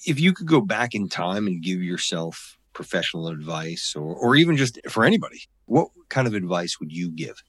If 0.06 0.18
you 0.18 0.32
could 0.32 0.46
go 0.46 0.62
back 0.62 0.94
in 0.94 1.10
time 1.10 1.46
and 1.46 1.62
give 1.62 1.82
yourself 1.82 2.56
professional 2.72 3.28
advice 3.28 3.94
or, 3.94 4.14
or 4.14 4.34
even 4.34 4.56
just 4.56 4.78
for 4.88 5.04
anybody, 5.04 5.42
what 5.66 5.88
kind 6.08 6.26
of 6.26 6.32
advice 6.32 6.80
would 6.80 6.90
you 6.90 7.10
give? 7.10 7.42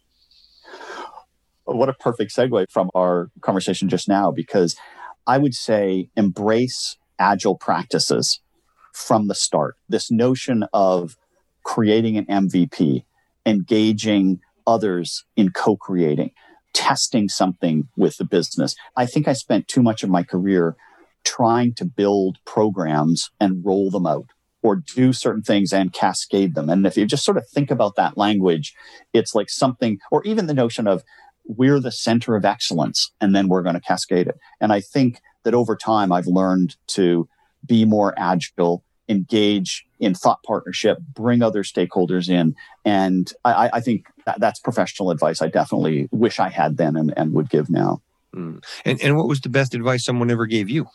what 1.63 1.87
a 1.87 1.93
perfect 1.93 2.35
segue 2.35 2.65
from 2.69 2.89
our 2.95 3.29
conversation 3.41 3.89
just 3.89 4.09
now, 4.09 4.31
because 4.31 4.75
I 5.27 5.37
would 5.37 5.53
say 5.53 6.09
embrace 6.17 6.97
agile 7.19 7.55
practices 7.55 8.41
from 8.91 9.27
the 9.27 9.35
start. 9.35 9.75
This 9.87 10.09
notion 10.09 10.65
of 10.73 11.15
creating 11.63 12.17
an 12.17 12.25
MVP, 12.25 13.03
engaging 13.45 14.39
others 14.69 15.25
in 15.35 15.49
co 15.49 15.75
creating, 15.75 16.31
testing 16.73 17.27
something 17.27 17.89
with 17.97 18.17
the 18.17 18.25
business. 18.25 18.75
I 18.95 19.05
think 19.07 19.27
I 19.27 19.33
spent 19.33 19.67
too 19.67 19.81
much 19.81 20.03
of 20.03 20.09
my 20.09 20.23
career 20.23 20.75
trying 21.25 21.73
to 21.75 21.85
build 21.85 22.37
programs 22.45 23.31
and 23.39 23.65
roll 23.65 23.89
them 23.89 24.05
out 24.05 24.27
or 24.61 24.75
do 24.75 25.11
certain 25.11 25.41
things 25.41 25.73
and 25.73 25.91
cascade 25.91 26.53
them. 26.53 26.69
And 26.69 26.85
if 26.85 26.97
you 26.97 27.05
just 27.05 27.25
sort 27.25 27.37
of 27.37 27.47
think 27.47 27.71
about 27.71 27.95
that 27.95 28.17
language, 28.17 28.73
it's 29.13 29.33
like 29.33 29.49
something, 29.49 29.99
or 30.11 30.23
even 30.23 30.47
the 30.47 30.53
notion 30.53 30.87
of 30.87 31.03
we're 31.45 31.79
the 31.79 31.91
center 31.91 32.35
of 32.35 32.45
excellence 32.45 33.11
and 33.19 33.35
then 33.35 33.47
we're 33.47 33.63
going 33.63 33.75
to 33.75 33.81
cascade 33.81 34.27
it. 34.27 34.37
And 34.61 34.71
I 34.71 34.81
think 34.81 35.19
that 35.43 35.53
over 35.53 35.75
time, 35.75 36.11
I've 36.11 36.27
learned 36.27 36.75
to 36.87 37.27
be 37.65 37.85
more 37.85 38.13
agile, 38.17 38.83
engage 39.09 39.85
in 39.99 40.13
thought 40.13 40.41
partnership, 40.43 40.99
bring 41.13 41.41
other 41.41 41.63
stakeholders 41.63 42.29
in. 42.29 42.55
And 42.85 43.33
I, 43.43 43.69
I 43.73 43.81
think 43.81 44.05
that, 44.25 44.39
that's 44.39 44.59
professional 44.59 45.11
advice 45.11 45.41
I 45.41 45.47
definitely 45.47 46.07
wish 46.11 46.39
I 46.39 46.49
had 46.49 46.77
then 46.77 46.95
and, 46.95 47.13
and 47.17 47.33
would 47.33 47.49
give 47.49 47.69
now. 47.69 48.01
Mm. 48.33 48.63
And, 48.85 49.01
and 49.01 49.17
what 49.17 49.27
was 49.27 49.41
the 49.41 49.49
best 49.49 49.73
advice 49.73 50.05
someone 50.05 50.29
ever 50.29 50.45
gave 50.45 50.69
you? 50.69 50.85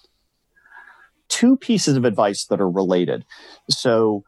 Two 1.29 1.57
pieces 1.57 1.97
of 1.97 2.05
advice 2.05 2.45
that 2.47 2.61
are 2.61 2.71
related. 2.71 3.25
So 3.69 4.25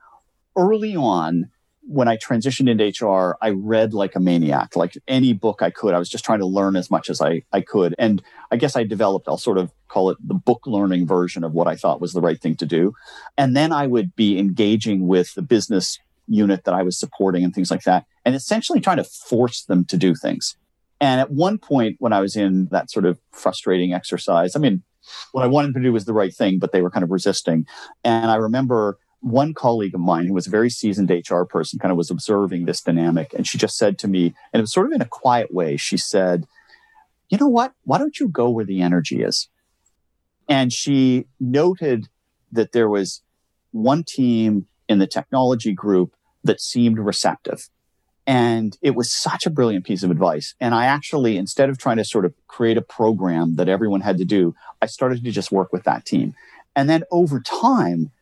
early 0.56 0.96
on, 0.96 1.50
when 1.88 2.08
I 2.08 2.16
transitioned 2.16 2.68
into 2.68 3.06
HR, 3.06 3.36
I 3.40 3.50
read 3.50 3.94
like 3.94 4.16
a 4.16 4.20
maniac, 4.20 4.76
like 4.76 4.98
any 5.06 5.32
book 5.32 5.62
I 5.62 5.70
could. 5.70 5.94
I 5.94 5.98
was 5.98 6.08
just 6.08 6.24
trying 6.24 6.40
to 6.40 6.46
learn 6.46 6.76
as 6.76 6.90
much 6.90 7.08
as 7.08 7.20
I, 7.20 7.42
I 7.52 7.60
could. 7.60 7.94
And 7.98 8.22
I 8.50 8.56
guess 8.56 8.76
I 8.76 8.84
developed, 8.84 9.28
I'll 9.28 9.38
sort 9.38 9.58
of 9.58 9.70
call 9.88 10.10
it 10.10 10.18
the 10.20 10.34
book 10.34 10.66
learning 10.66 11.06
version 11.06 11.44
of 11.44 11.52
what 11.52 11.68
I 11.68 11.76
thought 11.76 12.00
was 12.00 12.12
the 12.12 12.20
right 12.20 12.40
thing 12.40 12.56
to 12.56 12.66
do. 12.66 12.94
And 13.38 13.56
then 13.56 13.72
I 13.72 13.86
would 13.86 14.16
be 14.16 14.38
engaging 14.38 15.06
with 15.06 15.34
the 15.34 15.42
business 15.42 15.98
unit 16.26 16.64
that 16.64 16.74
I 16.74 16.82
was 16.82 16.98
supporting 16.98 17.44
and 17.44 17.54
things 17.54 17.70
like 17.70 17.84
that, 17.84 18.04
and 18.24 18.34
essentially 18.34 18.80
trying 18.80 18.96
to 18.96 19.04
force 19.04 19.62
them 19.64 19.84
to 19.86 19.96
do 19.96 20.14
things. 20.14 20.56
And 21.00 21.20
at 21.20 21.30
one 21.30 21.58
point, 21.58 21.96
when 22.00 22.12
I 22.12 22.20
was 22.20 22.36
in 22.36 22.66
that 22.72 22.90
sort 22.90 23.04
of 23.04 23.20
frustrating 23.30 23.92
exercise, 23.92 24.56
I 24.56 24.58
mean, 24.58 24.82
what 25.32 25.44
I 25.44 25.46
wanted 25.46 25.74
to 25.74 25.82
do 25.82 25.92
was 25.92 26.04
the 26.04 26.12
right 26.12 26.34
thing, 26.34 26.58
but 26.58 26.72
they 26.72 26.82
were 26.82 26.90
kind 26.90 27.04
of 27.04 27.10
resisting. 27.10 27.66
And 28.02 28.30
I 28.30 28.36
remember 28.36 28.98
one 29.26 29.54
colleague 29.54 29.94
of 29.94 30.00
mine 30.00 30.26
who 30.26 30.32
was 30.32 30.46
a 30.46 30.50
very 30.50 30.70
seasoned 30.70 31.10
HR 31.10 31.42
person 31.42 31.80
kind 31.80 31.90
of 31.90 31.98
was 31.98 32.12
observing 32.12 32.64
this 32.64 32.80
dynamic. 32.80 33.34
And 33.34 33.46
she 33.46 33.58
just 33.58 33.76
said 33.76 33.98
to 33.98 34.08
me, 34.08 34.26
and 34.52 34.60
it 34.60 34.62
was 34.62 34.72
sort 34.72 34.86
of 34.86 34.92
in 34.92 35.02
a 35.02 35.06
quiet 35.06 35.52
way, 35.52 35.76
she 35.76 35.96
said, 35.96 36.46
You 37.28 37.38
know 37.38 37.48
what? 37.48 37.72
Why 37.82 37.98
don't 37.98 38.20
you 38.20 38.28
go 38.28 38.48
where 38.48 38.64
the 38.64 38.80
energy 38.80 39.22
is? 39.22 39.48
And 40.48 40.72
she 40.72 41.26
noted 41.40 42.08
that 42.52 42.70
there 42.70 42.88
was 42.88 43.22
one 43.72 44.04
team 44.04 44.66
in 44.88 45.00
the 45.00 45.08
technology 45.08 45.72
group 45.72 46.14
that 46.44 46.60
seemed 46.60 47.00
receptive. 47.00 47.68
And 48.28 48.78
it 48.80 48.94
was 48.94 49.12
such 49.12 49.44
a 49.44 49.50
brilliant 49.50 49.84
piece 49.84 50.04
of 50.04 50.12
advice. 50.12 50.54
And 50.60 50.72
I 50.72 50.84
actually, 50.84 51.36
instead 51.36 51.68
of 51.68 51.78
trying 51.78 51.96
to 51.96 52.04
sort 52.04 52.24
of 52.24 52.34
create 52.46 52.76
a 52.76 52.82
program 52.82 53.56
that 53.56 53.68
everyone 53.68 54.02
had 54.02 54.18
to 54.18 54.24
do, 54.24 54.54
I 54.80 54.86
started 54.86 55.24
to 55.24 55.30
just 55.32 55.50
work 55.50 55.72
with 55.72 55.82
that 55.82 56.04
team. 56.06 56.34
And 56.76 56.88
then 56.88 57.02
over 57.10 57.40
time, 57.40 58.12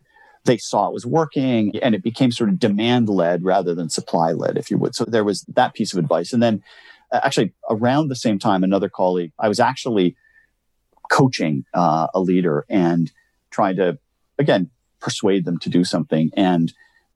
they 0.44 0.58
saw 0.58 0.88
it 0.88 0.92
was 0.92 1.06
working 1.06 1.76
and 1.82 1.94
it 1.94 2.02
became 2.02 2.30
sort 2.30 2.50
of 2.50 2.58
demand 2.58 3.08
led 3.08 3.44
rather 3.44 3.74
than 3.74 3.88
supply 3.88 4.32
led, 4.32 4.58
if 4.58 4.70
you 4.70 4.78
would. 4.78 4.94
So 4.94 5.04
there 5.04 5.24
was 5.24 5.42
that 5.54 5.74
piece 5.74 5.92
of 5.92 5.98
advice. 5.98 6.32
And 6.32 6.42
then 6.42 6.62
uh, 7.12 7.20
actually 7.22 7.52
around 7.70 8.08
the 8.08 8.16
same 8.16 8.38
time, 8.38 8.62
another 8.62 8.88
colleague, 8.88 9.32
I 9.38 9.48
was 9.48 9.60
actually 9.60 10.16
coaching 11.10 11.64
uh, 11.74 12.08
a 12.14 12.20
leader 12.20 12.64
and 12.68 13.10
trying 13.50 13.76
to, 13.76 13.98
again, 14.38 14.70
persuade 15.00 15.44
them 15.44 15.58
to 15.58 15.68
do 15.68 15.84
something. 15.84 16.30
And 16.36 16.72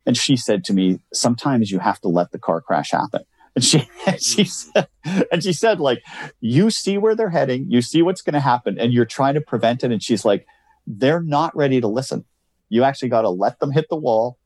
And 0.06 0.16
she 0.16 0.36
said 0.36 0.64
to 0.64 0.72
me, 0.72 1.00
sometimes 1.12 1.70
you 1.70 1.80
have 1.80 2.00
to 2.00 2.08
let 2.08 2.32
the 2.32 2.38
car 2.38 2.62
crash 2.62 2.92
happen. 2.92 3.24
And 3.54 3.62
she, 3.62 3.88
and 4.06 4.22
she 4.22 4.44
said, 4.44 4.88
and 5.30 5.42
she 5.42 5.52
said, 5.52 5.80
like, 5.80 6.02
you 6.40 6.70
see 6.70 6.96
where 6.96 7.14
they're 7.14 7.28
heading, 7.28 7.66
you 7.68 7.82
see 7.82 8.00
what's 8.00 8.22
going 8.22 8.34
to 8.34 8.40
happen, 8.40 8.78
and 8.78 8.92
you're 8.92 9.04
trying 9.04 9.34
to 9.34 9.42
prevent 9.42 9.84
it. 9.84 9.92
And 9.92 10.02
she's 10.02 10.24
like, 10.24 10.46
they're 10.86 11.20
not 11.20 11.54
ready 11.54 11.80
to 11.80 11.88
listen. 11.88 12.24
You 12.68 12.84
actually 12.84 13.08
got 13.08 13.22
to 13.22 13.30
let 13.30 13.60
them 13.60 13.72
hit 13.72 13.86
the 13.88 13.96
wall 13.96 14.38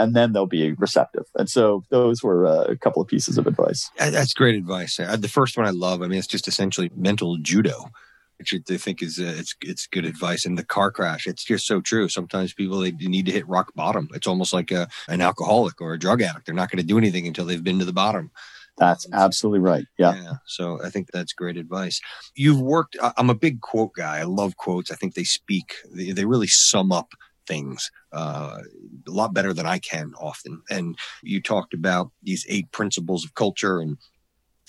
and 0.00 0.14
then 0.14 0.32
they'll 0.32 0.46
be 0.46 0.72
receptive. 0.72 1.26
And 1.36 1.48
so 1.48 1.84
those 1.90 2.22
were 2.22 2.46
uh, 2.46 2.64
a 2.64 2.76
couple 2.76 3.02
of 3.02 3.08
pieces 3.08 3.38
of 3.38 3.46
advice. 3.46 3.90
That's 3.98 4.32
great 4.32 4.54
advice. 4.54 4.96
The 4.96 5.30
first 5.30 5.56
one 5.56 5.66
I 5.66 5.70
love. 5.70 6.02
I 6.02 6.06
mean, 6.06 6.18
it's 6.18 6.26
just 6.26 6.48
essentially 6.48 6.90
mental 6.96 7.36
judo, 7.36 7.90
which 8.38 8.54
I 8.54 8.76
think 8.76 9.02
is 9.02 9.18
uh, 9.18 9.34
it's 9.36 9.54
it's 9.60 9.86
good 9.86 10.06
advice. 10.06 10.46
And 10.46 10.56
the 10.56 10.64
car 10.64 10.90
crash, 10.90 11.26
it's 11.26 11.44
just 11.44 11.66
so 11.66 11.80
true. 11.80 12.08
Sometimes 12.08 12.54
people 12.54 12.78
they 12.78 12.92
need 12.92 13.26
to 13.26 13.32
hit 13.32 13.46
rock 13.46 13.74
bottom. 13.74 14.08
It's 14.14 14.26
almost 14.26 14.52
like 14.52 14.70
a, 14.70 14.88
an 15.08 15.20
alcoholic 15.20 15.80
or 15.80 15.92
a 15.92 15.98
drug 15.98 16.22
addict. 16.22 16.46
They're 16.46 16.54
not 16.54 16.70
going 16.70 16.80
to 16.80 16.86
do 16.86 16.98
anything 16.98 17.26
until 17.26 17.44
they've 17.44 17.62
been 17.62 17.78
to 17.78 17.84
the 17.84 17.92
bottom. 17.92 18.30
That's 18.78 19.06
absolutely 19.12 19.60
right. 19.60 19.84
Yeah. 19.98 20.14
yeah. 20.14 20.32
So 20.46 20.82
I 20.82 20.88
think 20.88 21.08
that's 21.12 21.34
great 21.34 21.58
advice. 21.58 22.00
You've 22.34 22.62
worked, 22.62 22.96
I'm 23.18 23.28
a 23.28 23.34
big 23.34 23.60
quote 23.60 23.92
guy. 23.92 24.20
I 24.20 24.22
love 24.22 24.56
quotes. 24.56 24.90
I 24.90 24.94
think 24.94 25.12
they 25.12 25.24
speak, 25.24 25.74
they, 25.94 26.12
they 26.12 26.24
really 26.24 26.46
sum 26.46 26.90
up 26.90 27.12
things 27.50 27.90
uh, 28.12 28.60
a 29.08 29.10
lot 29.10 29.34
better 29.34 29.52
than 29.52 29.66
I 29.66 29.78
can 29.78 30.12
often. 30.18 30.62
And 30.70 30.96
you 31.22 31.42
talked 31.42 31.74
about 31.74 32.12
these 32.22 32.46
eight 32.48 32.70
principles 32.70 33.24
of 33.24 33.34
culture, 33.34 33.80
and 33.80 33.98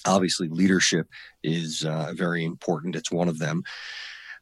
obviously 0.06 0.48
leadership 0.50 1.08
is 1.44 1.86
uh, 1.86 2.14
very 2.16 2.44
important. 2.44 2.96
It's 2.96 3.12
one 3.12 3.30
of 3.30 3.38
them. 3.38 3.64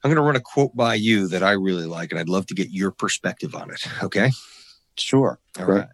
I'm 0.02 0.10
going 0.10 0.16
to 0.16 0.24
run 0.24 0.38
a 0.38 0.42
quote 0.54 0.76
by 0.76 0.96
you 0.96 1.28
that 1.28 1.44
I 1.44 1.52
really 1.52 1.86
like, 1.86 2.12
and 2.12 2.20
I'd 2.20 2.30
love 2.30 2.46
to 2.48 2.56
get 2.56 2.70
your 2.72 2.92
perspective 2.92 3.54
on 3.54 3.70
it. 3.70 3.82
Okay. 4.02 4.32
Sure. 4.98 5.40
All 5.60 5.66
right. 5.66 5.88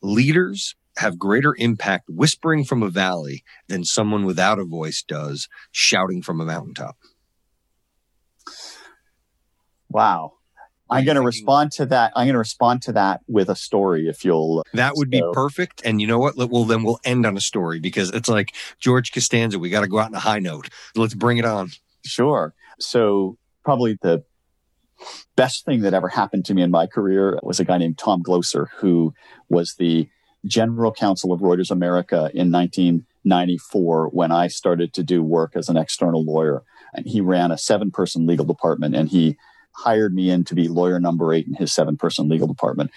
Leaders 0.00 0.76
have 0.98 1.18
greater 1.18 1.54
impact 1.58 2.08
whispering 2.08 2.64
from 2.64 2.82
a 2.82 2.90
valley 2.90 3.44
than 3.68 3.84
someone 3.84 4.24
without 4.24 4.58
a 4.58 4.64
voice 4.64 5.02
does 5.06 5.48
shouting 5.72 6.22
from 6.22 6.40
a 6.40 6.44
mountaintop. 6.44 6.96
Wow. 9.88 10.37
I'm 10.90 11.04
going 11.04 11.16
to 11.16 11.22
respond 11.22 11.72
to 11.72 11.86
that. 11.86 12.12
I'm 12.16 12.26
going 12.26 12.34
to 12.34 12.38
respond 12.38 12.82
to 12.82 12.92
that 12.92 13.20
with 13.28 13.48
a 13.48 13.56
story 13.56 14.08
if 14.08 14.24
you'll. 14.24 14.64
That 14.74 14.94
would 14.96 15.08
so. 15.08 15.10
be 15.10 15.22
perfect. 15.32 15.82
And 15.84 16.00
you 16.00 16.06
know 16.06 16.18
what? 16.18 16.36
Well, 16.36 16.64
then 16.64 16.82
we'll 16.82 17.00
end 17.04 17.26
on 17.26 17.36
a 17.36 17.40
story 17.40 17.80
because 17.80 18.10
it's 18.10 18.28
like 18.28 18.54
George 18.78 19.12
Costanza. 19.12 19.58
We 19.58 19.70
got 19.70 19.82
to 19.82 19.88
go 19.88 19.98
out 19.98 20.06
on 20.06 20.14
a 20.14 20.20
high 20.20 20.38
note. 20.38 20.68
Let's 20.96 21.14
bring 21.14 21.38
it 21.38 21.44
on. 21.44 21.70
Sure. 22.04 22.54
So, 22.78 23.36
probably 23.64 23.98
the 24.00 24.24
best 25.36 25.64
thing 25.64 25.82
that 25.82 25.94
ever 25.94 26.08
happened 26.08 26.44
to 26.46 26.54
me 26.54 26.62
in 26.62 26.70
my 26.70 26.86
career 26.86 27.38
was 27.42 27.60
a 27.60 27.64
guy 27.64 27.78
named 27.78 27.98
Tom 27.98 28.22
Glocer, 28.22 28.66
who 28.78 29.14
was 29.48 29.74
the 29.78 30.08
general 30.46 30.92
counsel 30.92 31.32
of 31.32 31.40
Reuters 31.40 31.70
America 31.70 32.30
in 32.34 32.50
1994 32.50 34.08
when 34.08 34.32
I 34.32 34.48
started 34.48 34.94
to 34.94 35.02
do 35.02 35.22
work 35.22 35.52
as 35.54 35.68
an 35.68 35.76
external 35.76 36.24
lawyer. 36.24 36.62
And 36.94 37.06
he 37.06 37.20
ran 37.20 37.50
a 37.50 37.58
seven 37.58 37.90
person 37.90 38.26
legal 38.26 38.46
department 38.46 38.94
and 38.94 39.08
he 39.08 39.36
hired 39.78 40.14
me 40.14 40.30
in 40.30 40.44
to 40.44 40.54
be 40.54 40.68
lawyer 40.68 40.98
number 40.98 41.32
eight 41.32 41.46
in 41.46 41.54
his 41.54 41.72
seven 41.72 41.96
person 41.96 42.28
legal 42.28 42.48
department. 42.48 42.90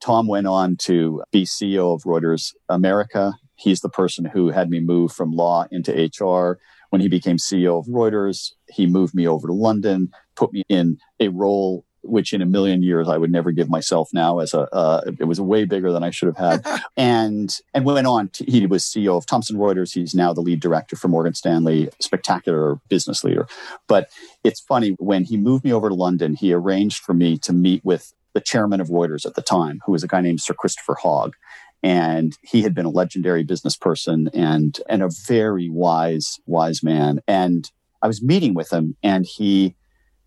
Tom 0.00 0.26
went 0.26 0.46
on 0.46 0.76
to 0.76 1.22
be 1.32 1.44
CEO 1.44 1.94
of 1.94 2.02
Reuters 2.02 2.52
America. 2.68 3.32
He's 3.54 3.80
the 3.80 3.88
person 3.88 4.26
who 4.26 4.50
had 4.50 4.68
me 4.68 4.80
move 4.80 5.12
from 5.12 5.30
law 5.30 5.66
into 5.70 5.92
HR. 5.92 6.58
When 6.90 7.00
he 7.00 7.08
became 7.08 7.38
CEO 7.38 7.78
of 7.78 7.86
Reuters, 7.86 8.52
he 8.68 8.86
moved 8.86 9.14
me 9.14 9.26
over 9.26 9.48
to 9.48 9.54
London, 9.54 10.10
put 10.36 10.52
me 10.52 10.62
in 10.68 10.98
a 11.18 11.28
role 11.28 11.85
which 12.08 12.32
in 12.32 12.42
a 12.42 12.46
million 12.46 12.82
years 12.82 13.08
I 13.08 13.18
would 13.18 13.30
never 13.30 13.50
give 13.52 13.68
myself 13.68 14.08
now 14.12 14.38
as 14.38 14.54
a 14.54 14.60
uh, 14.74 15.02
it 15.18 15.24
was 15.24 15.40
way 15.40 15.64
bigger 15.64 15.92
than 15.92 16.02
I 16.02 16.10
should 16.10 16.34
have 16.34 16.36
had. 16.36 16.66
And 16.98 17.54
and 17.74 17.84
went 17.84 18.06
on 18.06 18.28
to, 18.30 18.44
he 18.44 18.66
was 18.66 18.82
CEO 18.82 19.18
of 19.18 19.26
Thomson 19.26 19.56
Reuters. 19.56 19.92
He's 19.92 20.14
now 20.14 20.32
the 20.32 20.40
lead 20.40 20.60
director 20.60 20.96
for 20.96 21.08
Morgan 21.08 21.34
Stanley 21.34 21.90
spectacular 22.00 22.80
business 22.88 23.22
leader. 23.22 23.46
But 23.86 24.08
it's 24.44 24.60
funny 24.60 24.96
when 24.98 25.24
he 25.24 25.36
moved 25.36 25.64
me 25.64 25.72
over 25.72 25.88
to 25.88 25.94
London 25.94 26.34
he 26.34 26.52
arranged 26.52 27.02
for 27.02 27.14
me 27.14 27.36
to 27.38 27.52
meet 27.52 27.84
with 27.84 28.12
the 28.34 28.40
chairman 28.40 28.80
of 28.80 28.88
Reuters 28.88 29.26
at 29.26 29.34
the 29.34 29.42
time 29.42 29.80
who 29.84 29.92
was 29.92 30.02
a 30.02 30.08
guy 30.08 30.20
named 30.20 30.40
Sir 30.40 30.54
Christopher 30.54 30.96
Hogg. 31.00 31.34
And 31.82 32.36
he 32.42 32.62
had 32.62 32.74
been 32.74 32.86
a 32.86 32.90
legendary 32.90 33.44
business 33.44 33.76
person 33.76 34.28
and 34.32 34.78
and 34.88 35.02
a 35.02 35.10
very 35.26 35.68
wise 35.68 36.38
wise 36.46 36.82
man. 36.82 37.20
And 37.28 37.70
I 38.02 38.06
was 38.06 38.22
meeting 38.22 38.54
with 38.54 38.72
him 38.72 38.96
and 39.02 39.26
he 39.26 39.74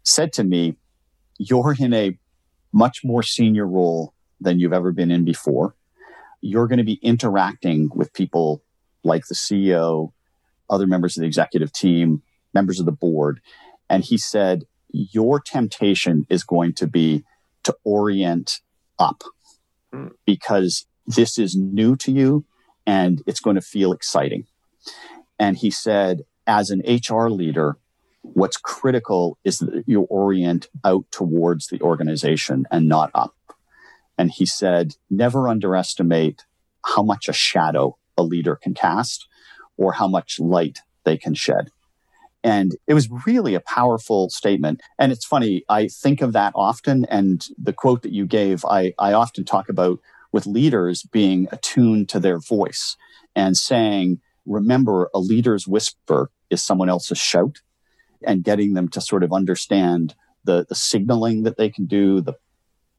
said 0.04 0.34
to 0.34 0.44
me 0.44 0.76
you're 1.40 1.74
in 1.80 1.94
a 1.94 2.20
much 2.72 3.04
more 3.04 3.24
senior 3.24 3.66
role 3.66 4.14
than 4.40 4.60
you've 4.60 4.74
ever 4.74 4.92
been 4.92 5.10
in 5.10 5.26
before. 5.26 5.76
You're 6.42 6.68
going 6.68 6.78
to 6.78 6.84
be 6.84 7.00
interacting 7.02 7.90
with 7.96 8.14
people 8.14 8.62
like 9.04 9.26
the 9.28 9.36
CEO, 9.36 10.12
other 10.70 10.86
members 10.86 11.18
of 11.18 11.22
the 11.22 11.28
executive 11.28 11.72
team, 11.72 12.22
members 12.54 12.80
of 12.80 12.86
the 12.86 12.92
board. 12.92 13.42
And 13.90 14.04
he 14.04 14.18
said, 14.18 14.66
Your 14.90 15.40
temptation 15.40 16.28
is 16.30 16.44
going 16.44 16.74
to 16.74 16.88
be 16.88 17.24
to 17.64 17.76
orient 17.84 18.60
up 19.00 19.24
mm. 19.94 20.12
because 20.26 20.86
this 21.08 21.38
is 21.38 21.56
new 21.56 21.96
to 21.98 22.12
you 22.12 22.46
and 22.86 23.24
it's 23.26 23.40
going 23.40 23.56
to 23.56 23.62
feel 23.62 23.92
exciting. 23.92 24.46
And 25.40 25.58
he 25.58 25.72
said, 25.72 26.22
As 26.46 26.70
an 26.70 26.82
HR 26.86 27.30
leader, 27.30 27.78
what's 28.22 28.58
critical 28.58 29.38
is 29.44 29.60
that 29.60 29.84
you 29.88 30.02
orient 30.02 30.68
out 30.84 31.06
towards 31.12 31.68
the 31.68 31.82
organization 31.82 32.66
and 32.72 32.88
not 32.88 33.12
up. 33.14 33.36
And 34.18 34.32
he 34.32 34.46
said, 34.46 34.96
never 35.10 35.48
underestimate 35.48 36.46
how 36.86 37.04
much 37.04 37.28
a 37.28 37.34
shadow 37.34 37.98
a 38.18 38.24
leader 38.24 38.56
can 38.56 38.74
cast 38.74 39.28
or 39.78 39.94
how 39.94 40.08
much 40.08 40.40
light 40.40 40.80
they 41.06 41.18
can 41.18 41.34
shed. 41.34 41.72
And 42.44 42.76
it 42.88 42.94
was 42.94 43.10
really 43.26 43.54
a 43.54 43.62
powerful 43.62 44.30
statement. 44.30 44.82
And 44.98 45.12
it's 45.12 45.26
funny, 45.26 45.64
I 45.68 45.88
think 45.88 46.22
of 46.22 46.34
that 46.34 46.54
often. 46.56 47.06
And 47.06 47.46
the 47.58 47.74
quote 47.74 48.02
that 48.04 48.14
you 48.14 48.26
gave, 48.26 48.64
I, 48.66 48.94
I 48.98 49.14
often 49.14 49.44
talk 49.44 49.70
about 49.70 50.00
with 50.32 50.46
leaders 50.46 51.04
being 51.04 51.48
attuned 51.52 52.08
to 52.10 52.20
their 52.20 52.40
voice 52.40 52.96
and 53.36 53.58
saying, 53.58 54.20
remember, 54.46 55.10
a 55.14 55.20
leader's 55.20 55.68
whisper 55.68 56.32
is 56.50 56.64
someone 56.64 56.90
else's 56.90 57.18
shout 57.18 57.60
and 58.26 58.44
getting 58.44 58.74
them 58.74 58.88
to 58.90 59.02
sort 59.02 59.24
of 59.24 59.34
understand 59.34 60.16
the, 60.44 60.66
the 60.68 60.76
signaling 60.76 61.44
that 61.44 61.58
they 61.58 61.70
can 61.70 61.86
do, 61.86 62.22
the 62.22 62.36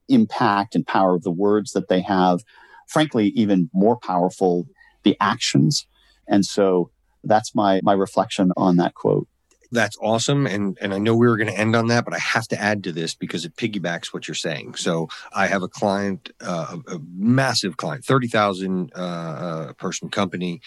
impact 0.08 0.74
and 0.74 0.86
power 0.86 1.14
of 1.14 1.22
the 1.22 1.30
words 1.30 1.72
that 1.72 1.88
they 1.88 2.00
have. 2.00 2.40
Frankly, 2.88 3.28
even 3.28 3.70
more 3.72 3.96
powerful, 3.96 4.66
the 5.04 5.16
actions. 5.20 5.86
And 6.26 6.44
so 6.44 6.90
that's 7.24 7.54
my, 7.54 7.80
my 7.82 7.92
reflection 7.92 8.52
on 8.56 8.76
that 8.76 8.94
quote. 8.94 9.28
That's 9.72 9.96
awesome. 10.02 10.46
And, 10.46 10.76
and 10.80 10.92
I 10.92 10.98
know 10.98 11.14
we 11.14 11.28
were 11.28 11.36
going 11.36 11.48
to 11.48 11.58
end 11.58 11.76
on 11.76 11.86
that, 11.88 12.04
but 12.04 12.12
I 12.12 12.18
have 12.18 12.48
to 12.48 12.60
add 12.60 12.82
to 12.84 12.92
this 12.92 13.14
because 13.14 13.44
it 13.44 13.54
piggybacks 13.54 14.12
what 14.12 14.26
you're 14.26 14.34
saying. 14.34 14.74
So 14.74 15.08
I 15.32 15.46
have 15.46 15.62
a 15.62 15.68
client, 15.68 16.30
uh, 16.40 16.78
a, 16.88 16.98
massive 17.16 17.76
client, 17.76 18.04
30,000 18.04 18.90
uh, 18.96 18.98
uh, 18.98 19.72
person 19.74 20.08
company 20.08 20.60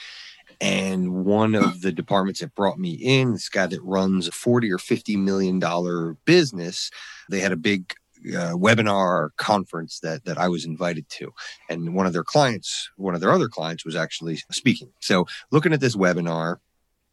and 0.61 1.25
one 1.25 1.55
of 1.55 1.81
the 1.81 1.91
departments 1.91 2.39
that 2.39 2.55
brought 2.55 2.79
me 2.79 2.91
in, 2.91 3.33
this 3.33 3.49
guy 3.49 3.67
that 3.67 3.81
runs 3.83 4.27
a 4.27 4.31
40 4.31 4.71
or 4.71 4.77
50 4.77 5.17
million 5.17 5.59
dollar 5.59 6.15
business, 6.25 6.89
they 7.29 7.39
had 7.39 7.51
a 7.51 7.57
big 7.57 7.93
uh, 8.29 8.53
webinar 8.53 9.29
conference 9.37 9.99
that 9.99 10.23
that 10.25 10.37
I 10.37 10.47
was 10.47 10.65
invited 10.65 11.09
to, 11.09 11.33
and 11.69 11.93
one 11.93 12.05
of 12.05 12.13
their 12.13 12.23
clients, 12.23 12.89
one 12.95 13.15
of 13.15 13.21
their 13.21 13.31
other 13.31 13.49
clients, 13.49 13.85
was 13.85 13.95
actually 13.95 14.37
speaking. 14.51 14.91
So, 15.01 15.25
looking 15.51 15.73
at 15.73 15.81
this 15.81 15.95
webinar, 15.95 16.57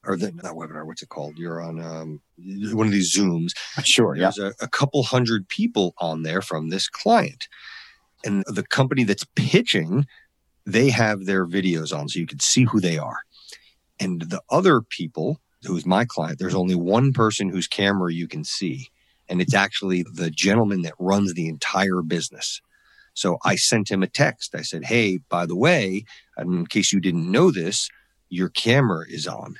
or 0.04 0.16
the 0.16 0.32
not 0.32 0.54
webinar, 0.54 0.86
what's 0.86 1.02
it 1.02 1.08
called? 1.08 1.36
You're 1.36 1.60
on 1.60 1.80
um, 1.80 2.20
one 2.76 2.86
of 2.86 2.92
these 2.92 3.14
Zooms. 3.16 3.52
Sure. 3.84 4.16
There's 4.16 4.38
yeah. 4.38 4.50
a, 4.60 4.64
a 4.64 4.68
couple 4.68 5.02
hundred 5.02 5.48
people 5.48 5.94
on 5.98 6.22
there 6.22 6.42
from 6.42 6.68
this 6.68 6.88
client, 6.88 7.48
and 8.24 8.44
the 8.46 8.62
company 8.62 9.04
that's 9.04 9.26
pitching, 9.34 10.06
they 10.64 10.90
have 10.90 11.24
their 11.24 11.46
videos 11.46 11.96
on, 11.96 12.08
so 12.08 12.18
you 12.18 12.26
can 12.26 12.40
see 12.40 12.64
who 12.64 12.80
they 12.80 12.98
are. 12.98 13.18
And 14.00 14.22
the 14.22 14.42
other 14.50 14.80
people, 14.80 15.40
who's 15.64 15.86
my 15.86 16.04
client, 16.04 16.38
there's 16.38 16.54
only 16.54 16.74
one 16.74 17.12
person 17.12 17.50
whose 17.50 17.68
camera 17.68 18.12
you 18.12 18.26
can 18.26 18.44
see. 18.44 18.88
And 19.28 19.40
it's 19.40 19.54
actually 19.54 20.04
the 20.12 20.30
gentleman 20.30 20.82
that 20.82 20.94
runs 20.98 21.34
the 21.34 21.48
entire 21.48 22.02
business. 22.02 22.60
So 23.14 23.38
I 23.44 23.56
sent 23.56 23.90
him 23.90 24.02
a 24.02 24.08
text. 24.08 24.54
I 24.54 24.62
said, 24.62 24.84
Hey, 24.84 25.18
by 25.28 25.46
the 25.46 25.56
way, 25.56 26.04
in 26.38 26.66
case 26.66 26.92
you 26.92 27.00
didn't 27.00 27.30
know 27.30 27.50
this, 27.50 27.88
your 28.30 28.48
camera 28.48 29.04
is 29.08 29.26
on. 29.26 29.56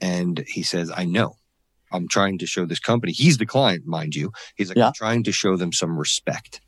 And 0.00 0.44
he 0.48 0.62
says, 0.62 0.90
I 0.94 1.04
know. 1.04 1.36
I'm 1.92 2.08
trying 2.08 2.38
to 2.38 2.46
show 2.46 2.64
this 2.66 2.80
company. 2.80 3.12
He's 3.12 3.38
the 3.38 3.46
client, 3.46 3.86
mind 3.86 4.14
you. 4.14 4.32
He's 4.56 4.68
like, 4.68 4.78
yeah. 4.78 4.88
I'm 4.88 4.92
trying 4.94 5.22
to 5.24 5.32
show 5.32 5.56
them 5.56 5.72
some 5.72 5.98
respect. 5.98 6.60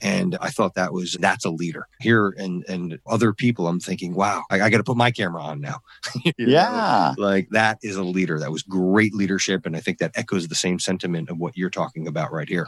And 0.00 0.36
I 0.40 0.50
thought 0.50 0.74
that 0.74 0.92
was, 0.92 1.16
that's 1.20 1.44
a 1.44 1.50
leader 1.50 1.86
here. 2.00 2.34
And, 2.36 2.64
and 2.68 2.98
other 3.06 3.32
people, 3.32 3.66
I'm 3.68 3.80
thinking, 3.80 4.14
wow, 4.14 4.44
I, 4.50 4.62
I 4.62 4.70
got 4.70 4.78
to 4.78 4.84
put 4.84 4.96
my 4.96 5.10
camera 5.10 5.42
on 5.42 5.60
now. 5.60 5.80
yeah. 6.38 7.14
Know? 7.16 7.22
Like 7.22 7.48
that 7.50 7.78
is 7.82 7.96
a 7.96 8.04
leader. 8.04 8.38
That 8.38 8.52
was 8.52 8.62
great 8.62 9.14
leadership. 9.14 9.66
And 9.66 9.76
I 9.76 9.80
think 9.80 9.98
that 9.98 10.12
echoes 10.14 10.48
the 10.48 10.54
same 10.54 10.78
sentiment 10.78 11.28
of 11.28 11.38
what 11.38 11.56
you're 11.56 11.70
talking 11.70 12.06
about 12.06 12.32
right 12.32 12.48
here. 12.48 12.66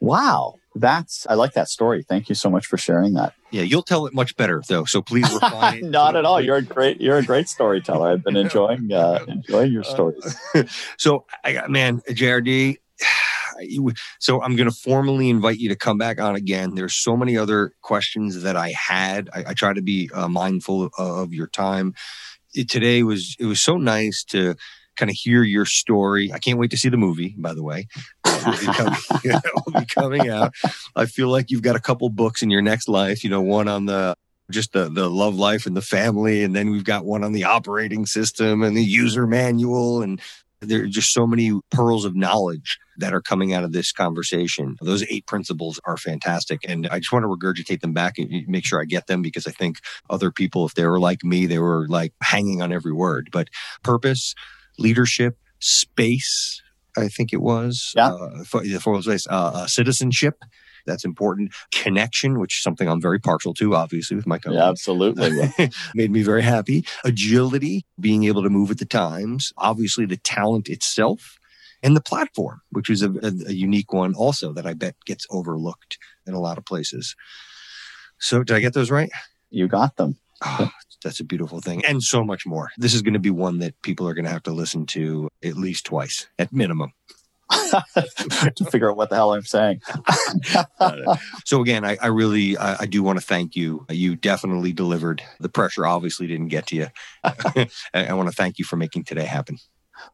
Wow. 0.00 0.54
That's, 0.74 1.26
I 1.28 1.34
like 1.34 1.52
that 1.52 1.68
story. 1.68 2.02
Thank 2.02 2.28
you 2.28 2.34
so 2.34 2.50
much 2.50 2.66
for 2.66 2.76
sharing 2.76 3.12
that. 3.14 3.34
Yeah, 3.50 3.62
you'll 3.62 3.82
tell 3.82 4.06
it 4.06 4.14
much 4.14 4.36
better 4.36 4.62
though. 4.66 4.84
So 4.84 5.02
please 5.02 5.32
refine. 5.42 5.90
Not 5.90 6.16
at 6.16 6.24
all. 6.24 6.40
You're 6.40 6.56
a 6.56 6.62
great, 6.62 7.00
you're 7.00 7.18
a 7.18 7.22
great 7.22 7.48
storyteller. 7.48 8.10
I've 8.10 8.24
been 8.24 8.36
enjoying, 8.36 8.92
uh, 8.92 9.24
enjoying 9.28 9.72
your 9.72 9.84
stories. 9.84 10.36
so 10.96 11.26
I 11.44 11.52
got, 11.52 11.70
man, 11.70 12.00
JRD, 12.08 12.78
so 14.18 14.42
I'm 14.42 14.56
going 14.56 14.68
to 14.68 14.74
formally 14.74 15.28
invite 15.28 15.58
you 15.58 15.68
to 15.68 15.76
come 15.76 15.98
back 15.98 16.20
on 16.20 16.34
again. 16.34 16.74
There's 16.74 16.94
so 16.94 17.16
many 17.16 17.36
other 17.36 17.72
questions 17.82 18.42
that 18.42 18.56
I 18.56 18.70
had. 18.70 19.28
I, 19.32 19.44
I 19.48 19.54
try 19.54 19.72
to 19.72 19.82
be 19.82 20.10
uh, 20.14 20.28
mindful 20.28 20.84
of, 20.84 20.92
of, 20.98 21.32
your 21.32 21.46
time. 21.46 21.94
It, 22.54 22.68
today 22.70 23.02
was 23.02 23.36
it 23.38 23.46
was 23.46 23.60
so 23.60 23.76
nice 23.76 24.24
to 24.30 24.54
kind 24.96 25.10
of 25.10 25.16
hear 25.16 25.42
your 25.42 25.64
story. 25.64 26.32
I 26.32 26.38
can't 26.38 26.58
wait 26.58 26.70
to 26.72 26.76
see 26.76 26.88
the 26.88 26.96
movie. 26.96 27.34
By 27.38 27.54
the 27.54 27.62
way, 27.62 27.88
will 28.24 28.52
be, 28.52 28.66
coming, 28.66 28.98
be 29.74 29.86
coming 29.86 30.28
out. 30.28 30.52
I 30.94 31.06
feel 31.06 31.28
like 31.28 31.50
you've 31.50 31.62
got 31.62 31.76
a 31.76 31.80
couple 31.80 32.08
books 32.10 32.42
in 32.42 32.50
your 32.50 32.62
next 32.62 32.88
life. 32.88 33.24
You 33.24 33.30
know, 33.30 33.40
one 33.40 33.68
on 33.68 33.86
the 33.86 34.14
just 34.50 34.72
the 34.72 34.88
the 34.88 35.08
love 35.08 35.34
life 35.34 35.66
and 35.66 35.76
the 35.76 35.82
family, 35.82 36.42
and 36.42 36.54
then 36.54 36.70
we've 36.70 36.84
got 36.84 37.04
one 37.04 37.24
on 37.24 37.32
the 37.32 37.44
operating 37.44 38.06
system 38.06 38.62
and 38.62 38.76
the 38.76 38.84
user 38.84 39.26
manual 39.26 40.02
and 40.02 40.20
there 40.62 40.82
are 40.82 40.86
just 40.86 41.12
so 41.12 41.26
many 41.26 41.52
pearls 41.70 42.04
of 42.04 42.14
knowledge 42.14 42.78
that 42.98 43.12
are 43.12 43.20
coming 43.20 43.52
out 43.52 43.64
of 43.64 43.72
this 43.72 43.92
conversation. 43.92 44.76
Those 44.80 45.04
eight 45.10 45.26
principles 45.26 45.80
are 45.84 45.96
fantastic. 45.96 46.60
And 46.68 46.86
I 46.88 46.98
just 46.98 47.12
want 47.12 47.24
to 47.24 47.28
regurgitate 47.28 47.80
them 47.80 47.92
back 47.92 48.18
and 48.18 48.46
make 48.48 48.64
sure 48.64 48.80
I 48.80 48.84
get 48.84 49.06
them 49.06 49.22
because 49.22 49.46
I 49.46 49.50
think 49.50 49.78
other 50.08 50.30
people, 50.30 50.66
if 50.66 50.74
they 50.74 50.86
were 50.86 51.00
like 51.00 51.24
me, 51.24 51.46
they 51.46 51.58
were 51.58 51.86
like 51.88 52.12
hanging 52.22 52.62
on 52.62 52.72
every 52.72 52.92
word. 52.92 53.30
But 53.32 53.48
purpose, 53.82 54.34
leadership, 54.78 55.36
space, 55.58 56.62
I 56.96 57.08
think 57.08 57.32
it 57.32 57.40
was. 57.40 57.92
Yeah. 57.96 58.12
Uh, 58.12 58.44
for, 58.44 58.64
for, 58.64 58.96
uh, 58.96 59.18
uh, 59.28 59.66
citizenship, 59.66 60.44
that's 60.86 61.04
important. 61.04 61.52
Connection, 61.72 62.38
which 62.38 62.58
is 62.58 62.62
something 62.62 62.88
I'm 62.88 63.00
very 63.00 63.18
partial 63.18 63.54
to, 63.54 63.74
obviously, 63.74 64.16
with 64.16 64.26
my 64.26 64.38
company. 64.38 64.62
Yeah, 64.62 64.68
absolutely. 64.68 65.30
Made 65.94 66.10
me 66.10 66.22
very 66.22 66.42
happy. 66.42 66.84
Agility, 67.04 67.84
being 68.00 68.24
able 68.24 68.42
to 68.42 68.50
move 68.50 68.70
at 68.70 68.78
the 68.78 68.84
times. 68.84 69.52
Obviously, 69.56 70.06
the 70.06 70.16
talent 70.16 70.68
itself 70.68 71.38
and 71.82 71.96
the 71.96 72.00
platform, 72.00 72.60
which 72.70 72.88
is 72.88 73.02
a, 73.02 73.10
a, 73.10 73.32
a 73.48 73.52
unique 73.52 73.92
one 73.92 74.14
also 74.14 74.52
that 74.52 74.66
I 74.66 74.74
bet 74.74 74.94
gets 75.06 75.26
overlooked 75.30 75.98
in 76.26 76.34
a 76.34 76.40
lot 76.40 76.58
of 76.58 76.64
places. 76.64 77.16
So, 78.18 78.42
did 78.42 78.56
I 78.56 78.60
get 78.60 78.74
those 78.74 78.90
right? 78.90 79.10
You 79.50 79.68
got 79.68 79.96
them. 79.96 80.16
Oh, 80.44 80.70
that's 81.02 81.20
a 81.20 81.24
beautiful 81.24 81.60
thing. 81.60 81.84
And 81.84 82.02
so 82.02 82.24
much 82.24 82.46
more. 82.46 82.70
This 82.76 82.94
is 82.94 83.02
going 83.02 83.14
to 83.14 83.20
be 83.20 83.30
one 83.30 83.58
that 83.58 83.80
people 83.82 84.08
are 84.08 84.14
going 84.14 84.24
to 84.24 84.30
have 84.30 84.42
to 84.44 84.52
listen 84.52 84.86
to 84.86 85.28
at 85.44 85.56
least 85.56 85.86
twice 85.86 86.26
at 86.38 86.52
minimum. 86.52 86.92
to 88.56 88.64
figure 88.70 88.90
out 88.90 88.96
what 88.96 89.10
the 89.10 89.16
hell 89.16 89.34
I'm 89.34 89.42
saying. 89.42 89.80
so 91.44 91.60
again, 91.60 91.84
I, 91.84 91.96
I 92.00 92.08
really, 92.08 92.56
I, 92.56 92.82
I, 92.82 92.86
do 92.86 93.02
want 93.02 93.18
to 93.18 93.24
thank 93.24 93.56
you. 93.56 93.86
You 93.88 94.16
definitely 94.16 94.72
delivered. 94.72 95.22
The 95.40 95.48
pressure 95.48 95.86
obviously 95.86 96.26
didn't 96.26 96.48
get 96.48 96.66
to 96.68 96.76
you. 96.76 96.86
I, 97.24 97.68
I 97.94 98.12
want 98.14 98.28
to 98.28 98.34
thank 98.34 98.58
you 98.58 98.64
for 98.64 98.76
making 98.76 99.04
today 99.04 99.24
happen. 99.24 99.58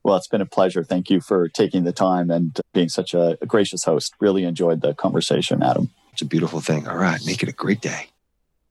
Well, 0.03 0.17
it's 0.17 0.29
been 0.29 0.41
a 0.41 0.47
pleasure. 0.47 0.85
Thank 0.85 1.11
you 1.11 1.21
for 1.21 1.49
taking 1.49 1.85
the 1.85 1.93
time 1.93 2.31
and 2.31 2.59
being 2.73 2.89
such 2.89 3.15
a, 3.15 3.39
a 3.41 3.47
gracious 3.47 3.85
host. 3.85 4.15
Really 4.21 4.45
enjoyed 4.45 4.81
the 4.81 4.95
conversation, 4.95 5.63
Adam. 5.63 5.91
It's 6.13 6.23
a 6.23 6.27
beautiful 6.27 6.61
thing. 6.61 6.87
All 6.87 6.97
right, 6.97 7.21
make 7.25 7.43
it 7.43 7.49
a 7.49 7.53
great 7.53 7.81
day. 7.81 8.09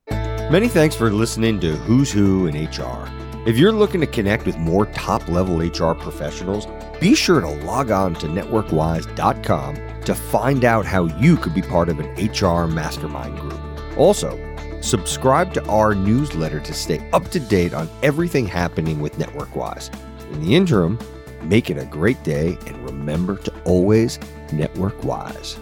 Many 0.10 0.70
thanks 0.70 0.96
for 0.96 1.12
listening 1.12 1.60
to 1.60 1.76
Who's 1.76 2.12
Who 2.12 2.48
in 2.48 2.66
HR. 2.66 3.27
If 3.46 3.58
you're 3.58 3.72
looking 3.72 4.02
to 4.02 4.08
connect 4.08 4.46
with 4.46 4.58
more 4.58 4.88
top 4.88 5.28
level 5.30 5.60
HR 5.60 5.94
professionals, 5.94 6.68
be 7.00 7.16
sure 7.16 7.40
to 7.40 7.48
log 7.48 7.92
on 7.92 8.16
to 8.16 8.28
networkwise.com 8.28 9.76
to 10.02 10.16
find 10.16 10.66
out 10.66 10.86
how 10.86 11.06
you 11.20 11.38
could 11.38 11.54
be 11.54 11.62
part 11.62 11.90
of 11.90 12.00
an 12.00 12.08
HR 12.16 12.68
mastermind 12.68 13.40
group. 13.40 13.60
Also, 13.98 14.38
subscribe 14.82 15.54
to 15.54 15.66
our 15.68 15.96
newsletter 15.96 16.60
to 16.60 16.74
stay 16.74 17.08
up 17.12 17.30
to 17.30 17.40
date 17.40 17.74
on 17.74 17.90
everything 18.04 18.46
happening 18.46 19.00
with 19.00 19.18
NetworkWise. 19.18 19.94
In 20.32 20.44
the 20.44 20.56
interim, 20.56 21.00
make 21.44 21.70
it 21.70 21.78
a 21.78 21.86
great 21.86 22.22
day 22.24 22.58
and 22.68 22.84
remember 22.84 23.38
to 23.38 23.54
always 23.64 24.20
network 24.52 25.04
wise. 25.04 25.58